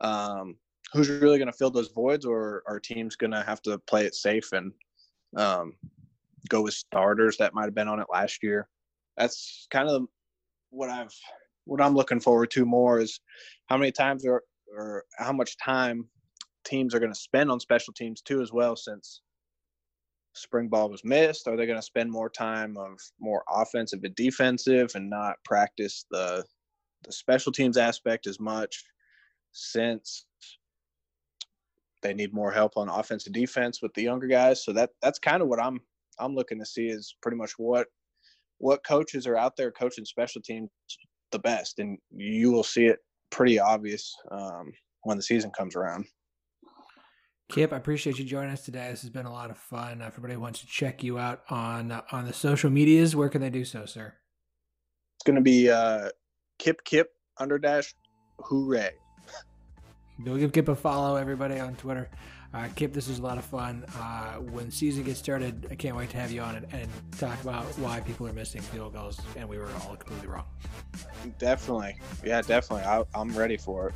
Um, 0.00 0.56
who's 0.92 1.08
really 1.08 1.38
going 1.38 1.50
to 1.50 1.56
fill 1.56 1.70
those 1.70 1.90
voids, 1.90 2.24
or 2.24 2.62
our 2.66 2.78
team's 2.78 3.16
going 3.16 3.32
to 3.32 3.42
have 3.42 3.60
to 3.62 3.78
play 3.78 4.04
it 4.04 4.14
safe 4.14 4.52
and 4.52 4.72
um, 5.36 5.74
go 6.48 6.62
with 6.62 6.74
starters 6.74 7.36
that 7.36 7.52
might 7.52 7.64
have 7.64 7.74
been 7.74 7.88
on 7.88 8.00
it 8.00 8.06
last 8.12 8.42
year? 8.42 8.68
That's 9.16 9.66
kind 9.70 9.88
of 9.88 10.06
what 10.70 10.90
I've 10.90 11.14
what 11.66 11.80
I'm 11.80 11.94
looking 11.94 12.20
forward 12.20 12.50
to 12.52 12.64
more 12.64 13.00
is 13.00 13.20
how 13.66 13.76
many 13.76 13.90
times 13.90 14.26
or 14.26 14.42
or 14.76 15.04
how 15.18 15.32
much 15.32 15.56
time 15.56 16.08
teams 16.64 16.94
are 16.94 17.00
going 17.00 17.12
to 17.12 17.18
spend 17.18 17.50
on 17.50 17.60
special 17.60 17.92
teams 17.92 18.20
too, 18.20 18.42
as 18.42 18.52
well, 18.52 18.76
since 18.76 19.20
spring 20.34 20.68
ball 20.68 20.90
was 20.90 21.04
missed. 21.04 21.46
Are 21.46 21.56
they 21.56 21.66
going 21.66 21.78
to 21.78 21.82
spend 21.82 22.10
more 22.10 22.28
time 22.28 22.76
of 22.76 22.98
more 23.20 23.44
offensive 23.48 24.00
and 24.02 24.14
defensive 24.14 24.92
and 24.94 25.08
not 25.08 25.36
practice 25.44 26.06
the 26.10 26.44
the 27.04 27.12
special 27.12 27.52
teams 27.52 27.76
aspect 27.76 28.26
as 28.26 28.40
much 28.40 28.82
since 29.52 30.24
they 32.02 32.14
need 32.14 32.32
more 32.32 32.50
help 32.50 32.76
on 32.76 32.88
offense 32.88 33.26
and 33.26 33.34
defense 33.34 33.82
with 33.82 33.92
the 33.94 34.02
younger 34.02 34.26
guys. 34.26 34.64
So 34.64 34.72
that 34.72 34.90
that's 35.02 35.18
kind 35.18 35.42
of 35.42 35.48
what 35.48 35.62
I'm 35.62 35.80
I'm 36.18 36.34
looking 36.34 36.58
to 36.58 36.66
see 36.66 36.86
is 36.86 37.14
pretty 37.22 37.36
much 37.36 37.52
what 37.58 37.88
what 38.58 38.84
coaches 38.86 39.26
are 39.26 39.36
out 39.36 39.56
there 39.56 39.72
coaching 39.72 40.04
special 40.04 40.40
teams 40.40 40.70
the 41.32 41.38
best, 41.40 41.78
and 41.78 41.98
you 42.10 42.52
will 42.52 42.62
see 42.62 42.86
it 42.86 42.98
pretty 43.30 43.58
obvious 43.58 44.14
um, 44.30 44.72
when 45.02 45.16
the 45.16 45.22
season 45.22 45.50
comes 45.50 45.74
around. 45.74 46.06
Kip, 47.54 47.72
I 47.72 47.76
appreciate 47.76 48.18
you 48.18 48.24
joining 48.24 48.50
us 48.50 48.62
today. 48.64 48.88
This 48.90 49.02
has 49.02 49.10
been 49.10 49.26
a 49.26 49.32
lot 49.32 49.48
of 49.48 49.56
fun. 49.56 50.02
Uh, 50.02 50.06
everybody 50.06 50.34
wants 50.34 50.58
to 50.58 50.66
check 50.66 51.04
you 51.04 51.20
out 51.20 51.42
on 51.48 51.92
uh, 51.92 52.02
on 52.10 52.26
the 52.26 52.32
social 52.32 52.68
medias. 52.68 53.14
Where 53.14 53.28
can 53.28 53.40
they 53.40 53.48
do 53.48 53.64
so, 53.64 53.86
sir? 53.86 54.12
It's 55.14 55.22
going 55.24 55.36
to 55.36 55.40
be 55.40 55.70
uh, 55.70 56.08
Kip 56.58 56.82
Kip 56.82 57.12
under 57.38 57.56
dash 57.60 57.94
hooray. 58.40 58.90
Go 60.24 60.36
give 60.36 60.52
Kip 60.52 60.68
a 60.68 60.74
follow, 60.74 61.14
everybody 61.14 61.60
on 61.60 61.76
Twitter. 61.76 62.10
Uh, 62.52 62.66
Kip, 62.74 62.92
this 62.92 63.06
is 63.06 63.20
a 63.20 63.22
lot 63.22 63.38
of 63.38 63.44
fun. 63.44 63.84
Uh, 64.00 64.32
when 64.50 64.68
season 64.72 65.04
gets 65.04 65.20
started, 65.20 65.68
I 65.70 65.76
can't 65.76 65.96
wait 65.96 66.10
to 66.10 66.16
have 66.16 66.32
you 66.32 66.40
on 66.40 66.56
and, 66.56 66.66
and 66.72 66.90
talk 67.20 67.40
about 67.40 67.66
why 67.78 68.00
people 68.00 68.26
are 68.26 68.32
missing 68.32 68.62
field 68.62 68.94
goals, 68.94 69.20
and 69.36 69.48
we 69.48 69.58
were 69.58 69.70
all 69.86 69.94
completely 69.94 70.26
wrong. 70.26 70.46
Definitely, 71.38 72.00
yeah, 72.24 72.42
definitely. 72.42 72.84
I, 72.84 73.04
I'm 73.14 73.32
ready 73.32 73.56
for 73.56 73.90
it. 73.90 73.94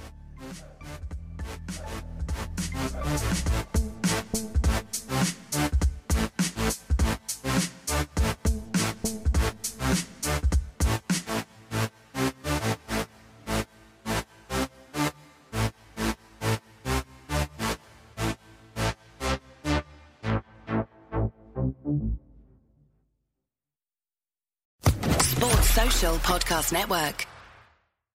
Sports 25.21 25.69
Social 25.75 26.15
Podcast 26.19 26.73
Network. 26.73 27.28